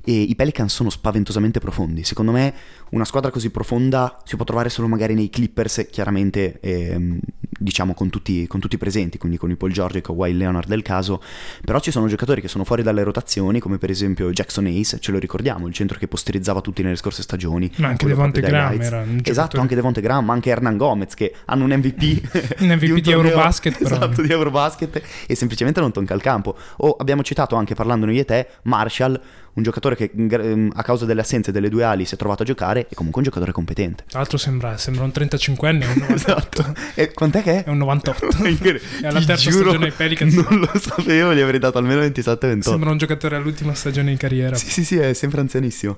e 0.09 0.21
i 0.21 0.35
Pelicans 0.35 0.73
sono 0.73 0.89
spaventosamente 0.89 1.59
profondi. 1.59 2.05
Secondo 2.05 2.31
me 2.31 2.53
una 2.89 3.05
squadra 3.05 3.31
così 3.31 3.49
profonda 3.49 4.19
si 4.23 4.35
può 4.35 4.45
trovare 4.45 4.69
solo 4.69 4.87
magari 4.87 5.13
nei 5.13 5.29
Clippers, 5.29 5.87
chiaramente 5.91 6.59
ehm, 6.61 7.19
diciamo 7.59 7.93
con 7.93 8.09
tutti, 8.09 8.47
con 8.47 8.59
tutti, 8.59 8.77
presenti, 8.77 9.17
quindi 9.17 9.37
con 9.37 9.49
i 9.49 9.55
Paul 9.55 9.71
George 9.71 9.99
e 9.99 10.01
Kawhi 10.01 10.35
Leonard 10.35 10.67
del 10.67 10.81
caso, 10.81 11.21
però 11.63 11.79
ci 11.79 11.91
sono 11.91 12.07
giocatori 12.07 12.41
che 12.41 12.47
sono 12.47 12.63
fuori 12.63 12.83
dalle 12.83 13.03
rotazioni, 13.03 13.59
come 13.59 13.77
per 13.77 13.89
esempio 13.89 14.29
Jackson 14.31 14.67
Ace, 14.67 14.99
ce 14.99 15.11
lo 15.11 15.19
ricordiamo, 15.19 15.67
il 15.67 15.73
centro 15.73 15.97
che 15.97 16.07
posterizzava 16.07 16.61
tutti 16.61 16.83
nelle 16.83 16.95
scorse 16.95 17.21
stagioni. 17.21 17.71
Ma 17.77 17.87
anche 17.89 18.05
Devonte 18.05 18.41
Graham 18.41 18.81
era 18.81 19.01
un 19.01 19.21
Esatto, 19.23 19.59
anche 19.59 19.75
Devonte 19.75 20.01
Graham, 20.01 20.25
ma 20.25 20.33
anche 20.33 20.49
Hernan 20.49 20.77
Gomez 20.77 21.13
che 21.13 21.33
hanno 21.45 21.65
un 21.65 21.71
MVP. 21.71 22.59
un 22.61 22.67
MVP 22.67 22.79
di, 22.85 22.91
un 22.91 23.01
di 23.01 23.11
Eurobasket 23.11 23.77
però. 23.77 23.95
Esatto, 23.95 24.21
di 24.21 24.31
Eurobasket 24.31 25.01
e 25.27 25.35
semplicemente 25.35 25.79
non 25.79 25.91
tocca 25.91 26.13
il 26.13 26.21
campo. 26.21 26.55
O 26.77 26.95
abbiamo 26.97 27.23
citato 27.23 27.55
anche 27.55 27.75
parlandone 27.75 28.13
io 28.13 28.21
e 28.21 28.25
te, 28.25 28.47
Marshall, 28.63 29.19
un 29.57 29.63
giocatore 29.63 29.95
che 29.95 30.11
ehm, 30.13 30.71
a 30.75 30.83
causa 30.83 31.05
delle 31.05 31.21
assenze 31.21 31.51
delle 31.51 31.69
due 31.69 31.83
ali 31.83 32.05
si 32.05 32.13
è 32.13 32.17
trovato 32.17 32.43
a 32.43 32.45
giocare 32.45 32.76
e 32.81 32.95
comunque 32.95 33.21
un 33.21 33.27
giocatore 33.27 33.51
competente. 33.51 34.03
Tra 34.07 34.19
l'altro 34.19 34.37
sembra, 34.37 34.77
sembra 34.77 35.03
un 35.03 35.11
35enne, 35.13 35.85
un 35.85 36.05
98. 36.07 36.13
esatto. 36.13 36.73
E 36.95 37.13
quant'è 37.13 37.41
che 37.41 37.59
è? 37.59 37.63
È 37.65 37.69
un 37.69 37.77
98. 37.77 38.27
è 39.01 39.07
alla 39.07 39.23
terza 39.23 39.49
giuro, 39.49 39.69
stagione 39.69 39.85
ai 39.85 39.91
Pelicans. 39.91 40.33
Non 40.35 40.59
lo 40.59 40.79
sapevo, 40.79 41.33
gli 41.33 41.39
avrei 41.39 41.59
dato 41.59 41.77
almeno 41.77 42.01
27-28. 42.01 42.59
Sembra 42.59 42.91
un 42.91 42.97
giocatore 42.97 43.35
all'ultima 43.35 43.73
stagione 43.73 44.11
di 44.11 44.17
carriera. 44.17 44.55
Sì, 44.55 44.69
sì, 44.69 44.83
sì, 44.83 44.97
è 44.97 45.13
sempre 45.13 45.41
anzianissimo. 45.41 45.97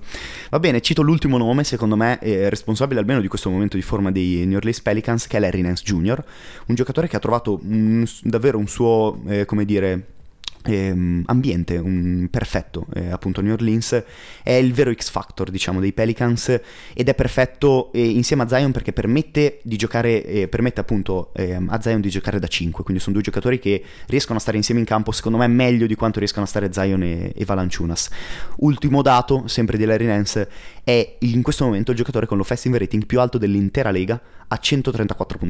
Va 0.50 0.60
bene, 0.60 0.82
cito 0.82 1.02
l'ultimo 1.02 1.38
nome, 1.38 1.64
secondo 1.64 1.96
me, 1.96 2.20
è 2.20 2.50
responsabile 2.50 3.00
almeno 3.00 3.22
di 3.22 3.28
questo 3.28 3.50
momento 3.50 3.76
di 3.76 3.84
forma 3.84 4.12
dei 4.12 4.46
New 4.46 4.58
Orleans 4.58 4.82
Pelicans, 4.82 5.28
che 5.28 5.38
è 5.38 5.40
Larry 5.40 5.62
Nance 5.62 5.84
Jr., 5.84 6.24
un 6.68 6.76
giocatore 6.76 7.08
che 7.08 7.16
ha 7.16 7.20
trovato 7.20 7.60
un, 7.64 8.06
davvero 8.24 8.58
un 8.58 8.68
suo, 8.68 9.22
eh, 9.28 9.46
come 9.46 9.66
dire 9.66 10.18
eh, 10.64 11.24
ambiente 11.26 11.78
un 11.78 12.28
perfetto 12.30 12.88
eh, 12.94 13.10
appunto 13.10 13.42
New 13.42 13.54
Orleans 13.54 14.04
è 14.44 14.52
il 14.52 14.74
vero 14.74 14.94
X 14.94 15.10
Factor 15.10 15.50
diciamo 15.50 15.80
dei 15.80 15.94
Pelicans 15.94 16.60
ed 16.94 17.08
è 17.08 17.16
perfetto 17.16 17.92
eh, 17.94 18.06
insieme 18.06 18.44
a 18.44 18.48
Zion 18.48 18.72
perché 18.72 18.92
permette 18.94 19.60
di 19.64 19.78
giocare 19.78 20.24
eh, 20.26 20.48
permette 20.48 20.82
appunto 20.82 21.32
ehm, 21.34 21.70
a 21.70 21.82
Zion 21.82 22.02
di 22.02 22.10
giocare 22.10 22.40
da 22.40 22.48
5 22.48 22.84
quindi 22.84 23.02
sono 23.02 23.16
due 23.16 23.24
giocatori 23.24 23.60
che 23.60 23.84
riescono 24.08 24.38
a 24.38 24.42
stare 24.42 24.58
insieme 24.58 24.80
in 24.82 24.86
campo 24.86 25.12
secondo 25.12 25.38
me 25.38 25.48
meglio 25.48 25.88
di 25.88 25.96
quanto 25.96 26.20
riescano 26.20 26.46
a 26.46 26.48
stare 26.48 26.72
Zion 26.72 27.04
e, 27.04 27.34
e 27.36 27.46
Valanciunas. 27.46 28.10
Ultimo 28.58 29.02
dato 29.02 29.48
sempre 29.48 29.78
di 29.78 29.86
Larry 29.86 30.06
Nance 30.06 30.50
è 30.84 31.18
in 31.20 31.42
questo 31.42 31.66
momento 31.66 31.92
il 31.92 31.98
giocatore 31.98 32.26
con 32.26 32.38
l'offensive 32.38 32.78
rating 32.78 33.06
più 33.06 33.20
alto 33.20 33.38
dell'intera 33.38 33.92
lega 33.92 34.20
a 34.52 34.60
134.4 34.62 35.50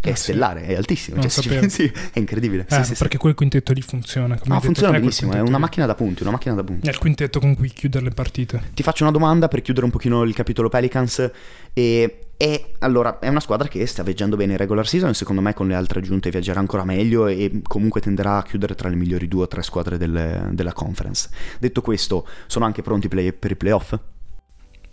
che 0.00 0.10
ah, 0.10 0.12
è 0.12 0.14
stellare 0.14 0.64
sì. 0.64 0.70
è 0.72 0.74
altissimo 0.76 1.20
cioè, 1.26 1.68
sì, 1.68 1.90
è 2.12 2.18
incredibile 2.18 2.66
eh, 2.68 2.84
sì, 2.84 2.94
perché 2.94 3.18
quel 3.18 3.34
quintetto 3.34 3.72
lì 3.72 3.80
funziona 3.80 4.38
come 4.38 4.54
No, 4.54 4.60
funziona 4.60 4.92
te, 4.92 4.98
benissimo, 5.00 5.32
è 5.32 5.40
una 5.40 5.58
macchina 5.58 5.86
da 5.86 5.94
punti, 5.94 6.22
una 6.22 6.30
macchina 6.32 6.54
da 6.54 6.62
punti. 6.62 6.86
È 6.86 6.90
il 6.90 6.98
quintetto 6.98 7.40
con 7.40 7.54
cui 7.54 7.68
chiudere 7.70 8.04
le 8.04 8.10
partite. 8.10 8.70
Ti 8.74 8.82
faccio 8.82 9.02
una 9.02 9.12
domanda 9.12 9.48
per 9.48 9.62
chiudere 9.62 9.86
un 9.86 9.92
pochino 9.92 10.22
il 10.22 10.34
capitolo 10.34 10.68
Pelicans 10.68 11.30
e 11.72 12.18
e 12.36 12.74
allora 12.80 13.20
è 13.20 13.28
una 13.28 13.38
squadra 13.38 13.68
che 13.68 13.86
sta 13.86 14.02
viaggiando 14.02 14.34
bene 14.34 14.52
in 14.52 14.58
regular 14.58 14.88
season 14.88 15.14
secondo 15.14 15.40
me 15.40 15.54
con 15.54 15.68
le 15.68 15.74
altre 15.76 16.00
aggiunte 16.00 16.30
viaggerà 16.30 16.58
ancora 16.58 16.84
meglio 16.84 17.28
e 17.28 17.60
comunque 17.62 18.00
tenderà 18.00 18.38
a 18.38 18.42
chiudere 18.42 18.74
tra 18.74 18.88
le 18.88 18.96
migliori 18.96 19.28
due 19.28 19.44
o 19.44 19.46
tre 19.46 19.62
squadre 19.62 19.98
del, 19.98 20.50
della 20.50 20.72
conference. 20.72 21.28
Detto 21.60 21.80
questo, 21.80 22.26
sono 22.46 22.64
anche 22.64 22.82
pronti 22.82 23.06
play, 23.06 23.32
per 23.32 23.52
i 23.52 23.56
playoff? 23.56 23.96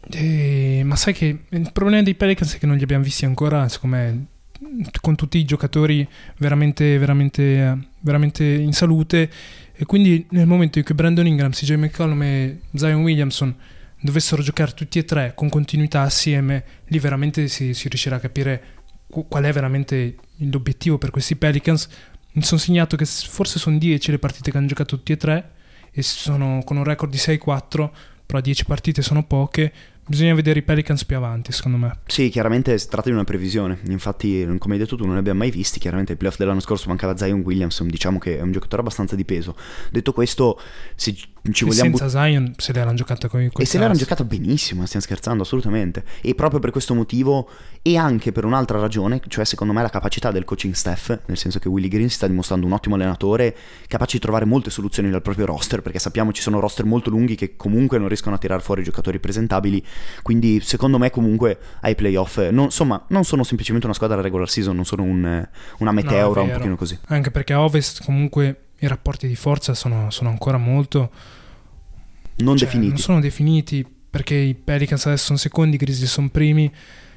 Eh, 0.10 0.81
ma 0.84 0.96
sai 0.96 1.13
che 1.13 1.43
il 1.48 1.70
problema 1.72 2.01
dei 2.01 2.15
Pelicans 2.15 2.55
è 2.55 2.58
che 2.58 2.65
non 2.65 2.77
li 2.77 2.84
abbiamo 2.84 3.03
visti 3.03 3.25
ancora, 3.25 3.67
secondo 3.70 3.96
me, 3.96 4.25
con 5.01 5.15
tutti 5.15 5.38
i 5.38 5.46
giocatori 5.46 6.08
veramente, 6.38 6.98
veramente, 6.98 7.89
veramente 8.00 8.43
in 8.43 8.74
salute 8.74 9.29
e 9.74 9.86
quindi 9.86 10.25
nel 10.29 10.46
momento 10.46 10.77
in 10.77 10.86
cui 10.86 10.93
Brandon 10.93 11.25
Ingram, 11.25 11.51
CJ 11.51 11.74
McCollum 11.74 12.22
e 12.22 12.60
Zion 12.75 13.01
Williamson 13.01 13.55
dovessero 14.00 14.41
giocare 14.43 14.74
tutti 14.74 15.00
e 15.00 15.05
tre 15.05 15.34
con 15.36 15.50
continuità 15.50 16.01
assieme, 16.01 16.63
lì 16.88 17.00
veramente 17.00 17.48
si, 17.48 17.74
si 17.74 17.88
riuscirà 17.88 18.17
a 18.17 18.20
capire 18.20 18.63
qual 19.08 19.43
è 19.43 19.51
veramente 19.51 20.17
l'obiettivo 20.38 20.98
per 20.98 21.10
questi 21.10 21.36
Pelicans. 21.36 21.89
Mi 22.34 22.43
sono 22.43 22.60
segnato 22.60 22.96
che 22.96 23.05
forse 23.05 23.60
sono 23.60 23.77
10 23.77 24.12
le 24.12 24.20
partite 24.20 24.51
che 24.51 24.58
hanno 24.58 24.67
giocato 24.67 24.96
tutti 24.96 25.12
e 25.12 25.17
tre 25.17 25.51
e 25.91 26.01
sono 26.01 26.62
con 26.63 26.77
un 26.77 26.84
record 26.84 27.12
di 27.12 27.17
6-4 27.17 27.89
però 28.32 28.40
10 28.40 28.64
partite 28.64 29.02
sono 29.02 29.26
poche. 29.26 29.74
Bisogna 30.12 30.34
vedere 30.34 30.60
i 30.60 30.62
Pelicans 30.62 31.06
più 31.06 31.15
avanti, 31.15 31.53
secondo 31.53 31.77
me. 31.77 32.00
Sì, 32.06 32.27
chiaramente 32.27 32.77
si 32.77 32.89
tratta 32.89 33.08
di 33.08 33.15
una 33.15 33.24
previsione. 33.24 33.80
Infatti, 33.88 34.46
come 34.58 34.74
hai 34.74 34.80
detto 34.82 34.98
tu, 34.98 35.06
non 35.06 35.13
li 35.13 35.20
abbiamo 35.20 35.39
mai 35.39 35.51
visti. 35.51 35.80
Chiaramente, 35.80 36.12
il 36.12 36.18
playoff 36.18 36.38
dell'anno 36.38 36.60
scorso 36.60 36.89
mancava 36.89 37.15
Zion 37.15 37.39
Williamson. 37.39 37.88
Diciamo 37.88 38.20
che 38.20 38.38
è 38.38 38.41
un 38.41 38.51
giocatore 38.51 38.82
abbastanza 38.82 39.15
di 39.15 39.24
peso. 39.24 39.56
Detto 39.89 40.12
questo, 40.12 40.60
se 40.96 41.13
ci 41.13 41.63
vogliamo. 41.63 41.96
Senza 41.96 42.03
but- 42.03 42.13
Zion 42.13 42.53
se 42.58 42.74
l'erano 42.74 42.96
giocata 42.96 43.30
con 43.30 43.39
E 43.39 43.65
se 43.65 43.77
l'erano 43.77 43.98
giocata 43.98 44.25
benissimo, 44.25 44.86
stiamo 44.86 45.06
scherzando, 45.06 45.44
assolutamente. 45.44 46.03
E 46.20 46.36
proprio 46.36 46.60
per 46.60 46.72
questo 46.72 46.94
motivo, 46.94 47.50
e 47.82 47.96
anche 47.96 48.34
per 48.34 48.44
un'altra 48.44 48.80
ragione, 48.80 49.22
cioè 49.30 49.46
secondo 49.46 49.72
me 49.72 49.82
la 49.82 49.89
capacità 49.89 50.30
del 50.30 50.44
coaching 50.44 50.74
staff, 50.74 51.18
nel 51.25 51.38
senso 51.38 51.60
che 51.60 51.70
Willy 51.70 51.88
Green 51.88 52.10
si 52.10 52.15
sta 52.15 52.27
dimostrando 52.27 52.65
un 52.65 52.74
ottimo 52.74 52.96
allenatore, 52.96 53.56
capace 53.88 54.18
di 54.18 54.20
trovare 54.20 54.44
molte 54.44 54.72
soluzioni 54.72 55.10
dal 55.10 55.22
proprio 55.22 55.46
roster, 55.46 55.82
perché 55.82 56.00
sappiamo 56.00 56.34
ci 56.34 56.41
sono 56.41 56.60
roster 56.60 56.84
molto 56.84 57.10
lunghi 57.10 57.36
che 57.36 57.56
comunque 57.56 57.98
non 57.98 58.08
riescono 58.10 58.36
a 58.36 58.38
tirare 58.38 58.62
fuori 58.62 58.84
giocatori 58.84 59.18
presentabili. 59.18 59.82
Quindi, 60.22 60.60
secondo 60.62 60.98
me, 60.98 61.10
comunque 61.10 61.58
ai 61.81 61.96
playoff, 61.96 62.38
non, 62.50 62.65
insomma, 62.65 63.03
non 63.10 63.24
sono 63.24 63.43
semplicemente 63.43 63.88
una 63.88 63.96
squadra 63.96 64.22
regular 64.22 64.50
season, 64.50 64.75
non 64.75 64.86
sono 64.86 65.03
un, 65.03 65.48
una 65.77 65.91
meteora, 65.91 66.41
no, 66.41 66.48
un 66.48 66.53
pochino 66.53 66.75
così. 66.75 66.98
Anche 67.08 67.31
perché 67.31 67.53
a 67.53 67.62
ovest 67.62 68.03
comunque 68.03 68.65
i 68.79 68.88
rapporti 68.88 69.27
di 69.27 69.36
forza 69.36 69.74
sono, 69.74 70.10
sono 70.10 70.29
ancora 70.29 70.58
molto 70.58 71.12
non 72.38 72.58
cioè, 72.58 72.67
definiti. 72.67 72.93
Non 72.93 73.00
sono 73.00 73.20
definiti 73.20 73.86
perché 74.10 74.36
i 74.36 74.55
Pelicans 74.55 75.05
adesso 75.05 75.25
sono 75.25 75.38
secondi, 75.38 75.75
i 75.75 75.79
Grizzlies 75.79 76.12
sono 76.12 76.29
primi, 76.29 76.72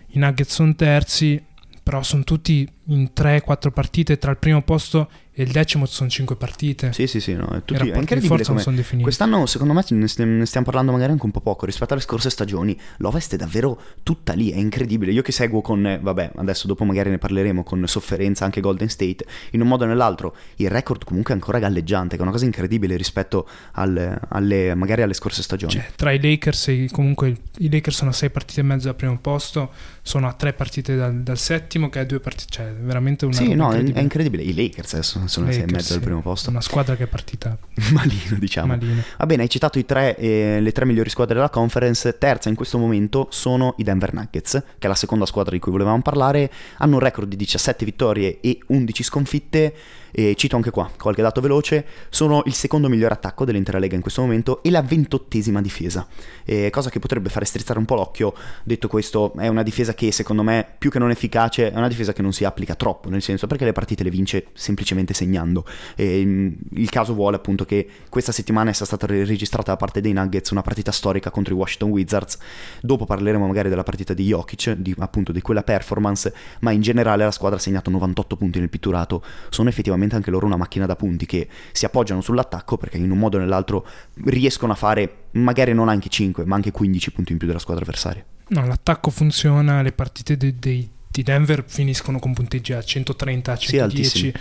i 0.09 0.19
Nuggets 0.19 0.55
sono 0.55 0.75
terzi, 0.75 1.43
però 1.83 2.03
sono 2.03 2.23
tutti 2.25 2.69
in 2.87 3.11
3-4 3.15 3.71
partite 3.73 4.19
tra 4.19 4.31
il 4.31 4.39
primo 4.39 4.63
posto 4.63 5.09
e 5.37 5.43
il 5.43 5.51
decimo 5.51 5.85
sono 5.87 6.09
5 6.09 6.37
partite. 6.37 6.93
Sì, 6.93 7.09
sì, 7.09 7.21
sì, 7.21 7.35
no, 7.35 7.49
è, 7.49 7.65
tutti, 7.65 7.89
è 7.91 7.97
incredibile 7.97 8.45
come 8.45 8.61
sono 8.61 8.77
definiti. 8.77 9.03
Quest'anno 9.03 9.47
secondo 9.47 9.73
me 9.73 9.85
ne 9.89 10.47
stiamo 10.47 10.65
parlando 10.65 10.93
magari 10.93 11.11
anche 11.11 11.25
un 11.25 11.33
po' 11.33 11.41
poco 11.41 11.67
rispetto 11.67 11.93
alle 11.93 12.03
scorse 12.03 12.31
stagioni. 12.31 12.79
L'Ovest 12.99 13.35
è 13.35 13.37
davvero 13.37 13.81
tutta 14.05 14.33
lì, 14.33 14.51
è 14.51 14.57
incredibile. 14.57 15.11
Io 15.11 15.23
che 15.23 15.33
seguo 15.33 15.61
con, 15.61 15.99
vabbè, 16.01 16.33
adesso 16.37 16.69
dopo 16.69 16.85
magari 16.85 17.11
ne 17.11 17.19
parleremo 17.19 17.65
con 17.65 17.85
sofferenza 17.87 18.45
anche 18.45 18.61
Golden 18.61 18.89
State, 18.89 19.27
in 19.51 19.61
un 19.61 19.67
modo 19.67 19.85
o 19.85 19.87
nell'altro, 19.89 20.37
il 20.57 20.71
record 20.71 21.05
comunque 21.05 21.33
è 21.33 21.37
ancora 21.37 21.59
galleggiante, 21.59 22.15
che 22.15 22.21
è 22.21 22.23
una 22.23 22.31
cosa 22.31 22.45
incredibile 22.45 22.97
rispetto 22.97 23.49
al, 23.73 24.21
alle, 24.29 24.75
magari 24.77 25.03
alle 25.03 25.15
scorse 25.15 25.43
stagioni. 25.43 25.73
Cioè, 25.73 25.91
tra 25.97 26.13
i 26.13 26.21
Lakers 26.21 26.69
e 26.69 26.89
comunque 26.93 27.37
i 27.59 27.71
Lakers 27.71 27.97
sono 27.97 28.11
a 28.11 28.15
6 28.15 28.31
partite 28.31 28.61
e 28.61 28.65
mezzo 28.65 28.89
al 28.89 28.95
primo 28.95 29.19
posto, 29.19 29.73
sono 30.03 30.29
a 30.29 30.33
3 30.33 30.53
partite 30.53 30.97
dal, 30.97 31.23
dal 31.23 31.39
settimo 31.39 31.89
che 31.89 32.01
è 32.01 32.07
2 32.07 32.21
partite, 32.21 32.51
cioè 32.51 32.73
veramente 32.73 33.25
una 33.25 33.35
Sì, 33.35 33.55
no, 33.55 33.65
incredibile. 33.65 33.99
è 33.99 34.03
incredibile. 34.03 34.43
I 34.45 34.55
Lakers 34.55 34.95
adesso 34.95 35.24
sono 35.29 35.49
a 35.49 35.53
6 35.53 35.63
e 35.63 35.67
mezzo 35.71 35.95
al 35.95 36.01
primo 36.01 36.21
posto. 36.21 36.51
Una 36.51 36.61
squadra 36.61 36.97
che 36.97 37.05
è 37.05 37.07
partita 37.07 37.57
malino, 37.93 38.39
diciamo. 38.39 38.69
Malino. 38.69 39.03
Va 39.19 39.27
bene, 39.27 39.43
hai 39.43 39.49
citato 39.49 39.83
tre, 39.85 40.17
eh, 40.17 40.61
le 40.61 40.73
tre 40.73 40.85
migliori 40.85 41.11
squadre 41.11 41.35
della 41.35 41.51
conference. 41.51 42.19
Terza 42.19 42.49
in 42.49 42.55
questo 42.55 42.79
momento 42.79 43.29
sono 43.31 43.75
i 43.79 43.83
Denver 43.83 44.13
Nuggets, 44.13 44.53
che 44.79 44.87
è 44.87 44.89
la 44.89 44.95
seconda 44.95 45.27
squadra 45.27 45.53
di 45.53 45.59
cui 45.59 45.73
volevamo 45.73 46.03
parlare. 46.03 46.51
Hanno 46.79 46.95
un 46.95 47.01
record 47.01 47.29
di 47.29 47.37
17 47.37 47.85
vittorie 47.85 48.41
e 48.41 48.61
11 48.67 49.03
sconfitte 49.03 49.75
e 50.17 50.37
cito 50.37 50.55
anche 50.55 50.71
qua 50.71 50.89
qualche 50.97 51.23
dato 51.23 51.41
veloce, 51.41 51.85
sono 52.09 52.45
il 52.47 52.55
secondo 52.55 52.89
miglior 52.89 53.11
attacco 53.11 53.45
dell'intera 53.45 53.81
Lega 53.81 53.97
in 53.97 54.01
questo 54.01 54.21
momento 54.21 54.63
e 54.63 54.71
la 54.71 54.81
ventottesima 54.81 55.61
difesa, 55.61 56.07
e 56.45 56.71
cosa 56.71 56.89
che 56.89 57.01
potrebbe 57.01 57.31
fare 57.31 57.45
strizzare 57.45 57.81
un 57.81 57.85
po' 57.85 57.97
l'occhio, 57.97 58.33
detto 58.63 58.87
questo 58.87 59.33
è 59.37 59.49
una 59.49 59.65
difesa 59.65 59.93
che 59.93 60.13
secondo 60.13 60.45
me 60.45 60.65
più 60.79 60.89
che 60.89 61.01
non 61.01 61.11
efficace 61.11 61.73
è 61.73 61.77
una 61.77 61.89
difesa 61.89 62.13
che 62.13 62.23
non 62.23 62.33
si 62.33 62.45
applica 62.45 62.77
troppo, 62.77 63.09
nel 63.09 63.23
senso 63.23 63.49
perché 63.49 63.65
le 63.65 63.73
partite 63.73 64.05
le 64.05 64.11
vince 64.11 64.47
semplicemente 64.53 65.14
segnando, 65.15 65.65
e 65.95 66.23
mm, 66.25 66.53
il 66.73 66.91
caso 66.91 67.15
vuole 67.15 67.37
appunto 67.37 67.65
che 67.65 67.89
questa 68.09 68.33
settimana 68.33 68.73
sia 68.73 68.87
stata 68.87 69.07
registrata 69.07 69.73
da 69.73 69.77
parte 69.77 70.01
dei 70.01 70.13
Nuggets 70.13 70.51
una 70.51 70.63
partita 70.63 70.93
storica 70.93 71.31
contro 71.31 71.55
i 71.55 71.57
Washington 71.57 71.91
Wizards, 71.91 72.39
dopo 72.81 73.07
parleremo 73.07 73.47
magari 73.47 73.69
della 73.69 73.83
partita 73.83 74.15
di 74.15 74.25
Jokic, 74.25 74.73
di, 74.73 74.95
appunto 74.99 75.33
di 75.33 75.41
quella 75.41 75.63
performance, 75.63 76.35
ma 76.61 76.71
in 76.71 76.81
generale 76.81 77.25
la 77.25 77.31
squadra 77.31 77.59
ha 77.59 77.61
segnato 77.61 77.91
98 77.91 78.37
punti 78.37 78.59
nel 78.59 78.69
pitturato, 78.69 79.23
sono 79.49 79.69
effettivamente 79.69 80.17
anche 80.17 80.31
loro 80.31 80.47
una 80.47 80.57
macchina 80.57 80.87
da 80.87 80.97
punti 80.97 81.27
che 81.27 81.49
si 81.73 81.85
appoggiano 81.85 82.21
sull'attacco 82.21 82.77
perché 82.77 82.99
in 82.99 83.11
un 83.11 83.19
modo 83.19 83.37
o 83.37 83.41
nell'altro 83.41 83.87
riescono 84.25 84.73
a 84.73 84.77
fare 84.77 85.17
magari 85.33 85.73
non 85.73 85.89
anche 85.89 86.09
5 86.09 86.45
ma 86.45 86.55
anche 86.57 86.71
15 86.71 87.13
punti 87.13 87.33
in 87.33 87.39
più 87.39 87.47
della 87.47 87.59
squadra 87.59 87.83
avversaria. 87.85 88.25
No, 88.49 88.67
l'attacco 88.67 89.11
funziona, 89.11 89.81
le 89.81 89.93
partite 89.93 90.37
di, 90.37 90.59
di, 90.59 90.89
di 91.09 91.23
Denver 91.23 91.65
finiscono 91.67 92.19
con 92.19 92.35
punteggi 92.35 92.73
a 92.73 92.83
130, 92.83 93.53
a 93.53 93.57
110. 93.57 94.19
Sì, 94.19 94.35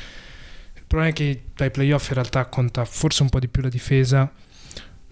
problema 0.93 1.07
è 1.07 1.13
che 1.13 1.45
dai 1.55 1.71
playoff 1.71 2.09
in 2.09 2.13
realtà 2.13 2.45
conta 2.45 2.85
forse 2.85 3.23
un 3.23 3.29
po' 3.29 3.39
di 3.39 3.47
più 3.47 3.63
la 3.63 3.69
difesa. 3.69 4.31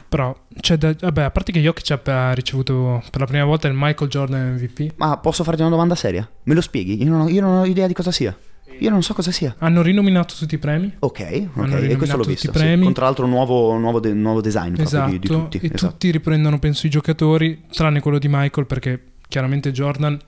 Però, 0.08 0.38
c'è 0.60 0.78
da, 0.78 0.94
vabbè, 0.98 1.24
a 1.24 1.32
parte 1.32 1.52
che 1.52 1.62
Jokic 1.62 2.08
ha 2.08 2.34
ricevuto 2.34 3.02
per 3.10 3.22
la 3.22 3.26
prima 3.26 3.46
volta 3.46 3.68
il 3.68 3.74
Michael 3.76 4.10
Jordan 4.10 4.54
MVP. 4.54 4.94
Ma 4.98 5.18
posso 5.18 5.44
farti 5.44 5.62
una 5.62 5.70
domanda 5.70 5.96
seria? 5.96 6.30
Me 6.44 6.54
lo 6.54 6.62
spieghi? 6.62 7.02
Io 7.02 7.10
non 7.10 7.22
ho, 7.22 7.30
io 7.30 7.42
non 7.42 7.60
ho 7.60 7.66
idea 7.66 7.88
di 7.88 7.94
cosa 7.94 8.12
sia. 8.12 8.38
Io 8.78 8.90
non 8.90 9.02
so 9.04 9.14
cosa 9.14 9.32
sia. 9.32 9.56
Hanno 9.60 9.82
rinominato 9.82 10.36
tutti 10.38 10.56
i 10.56 10.58
premi. 10.58 10.94
Ok, 11.00 11.50
ok, 11.56 11.72
e 11.72 11.96
questo 11.96 12.18
l'ho 12.18 12.24
visto. 12.24 12.52
Sì. 12.54 12.80
Con 12.80 12.94
tra 12.94 13.06
l'altro 13.06 13.26
nuovo, 13.26 13.78
nuovo, 13.78 14.00
de- 14.00 14.14
nuovo 14.14 14.42
design 14.42 14.76
esatto, 14.78 15.12
di, 15.12 15.20
di, 15.20 15.28
tutti. 15.28 15.58
E 15.58 15.72
esatto. 15.74 15.92
tutti 15.94 16.12
riprendono, 16.12 16.60
penso, 16.60 16.88
i 16.88 16.90
giocatori, 16.90 17.64
tranne 17.72 18.02
quello 18.02 18.20
di 18.20 18.28
Michael, 18.28 18.66
perché 18.66 19.02
chiaramente 19.28 19.72
Jordan 19.72 20.20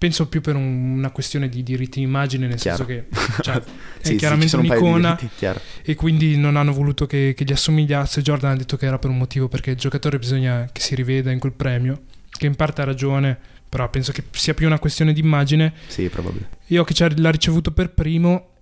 penso 0.00 0.28
più 0.28 0.40
per 0.40 0.56
un, 0.56 0.94
una 0.96 1.10
questione 1.10 1.50
di 1.50 1.62
diritti 1.62 1.98
di 1.98 2.06
immagine, 2.06 2.46
nel 2.46 2.58
chiaro. 2.58 2.86
senso 2.86 2.90
che 2.90 3.42
cioè, 3.42 3.60
sì, 4.00 4.14
è 4.14 4.16
chiaramente 4.16 4.48
sì, 4.48 4.56
un'icona 4.56 5.18
un 5.20 5.54
e 5.82 5.94
quindi 5.94 6.38
non 6.38 6.56
hanno 6.56 6.72
voluto 6.72 7.04
che, 7.04 7.34
che, 7.36 7.44
gli 7.44 7.52
assomigliasse. 7.52 8.22
Jordan 8.22 8.52
ha 8.52 8.56
detto 8.56 8.78
che 8.78 8.86
era 8.86 8.98
per 8.98 9.10
un 9.10 9.18
motivo, 9.18 9.48
perché 9.48 9.72
il 9.72 9.76
giocatore 9.76 10.18
bisogna 10.18 10.66
che 10.72 10.80
si 10.80 10.94
riveda 10.94 11.30
in 11.30 11.38
quel 11.38 11.52
premio, 11.52 12.04
che 12.30 12.46
in 12.46 12.56
parte 12.56 12.80
ha 12.80 12.84
ragione, 12.84 13.38
però 13.68 13.90
penso 13.90 14.10
che 14.12 14.24
sia 14.30 14.54
più 14.54 14.66
una 14.66 14.78
questione 14.78 15.12
di 15.12 15.20
immagine. 15.20 15.74
Sì, 15.88 16.08
probabile. 16.08 16.48
Io 16.68 16.82
che 16.82 16.94
l'ha 17.16 17.30
ricevuto 17.30 17.70
per 17.70 17.90
primo 17.90 18.52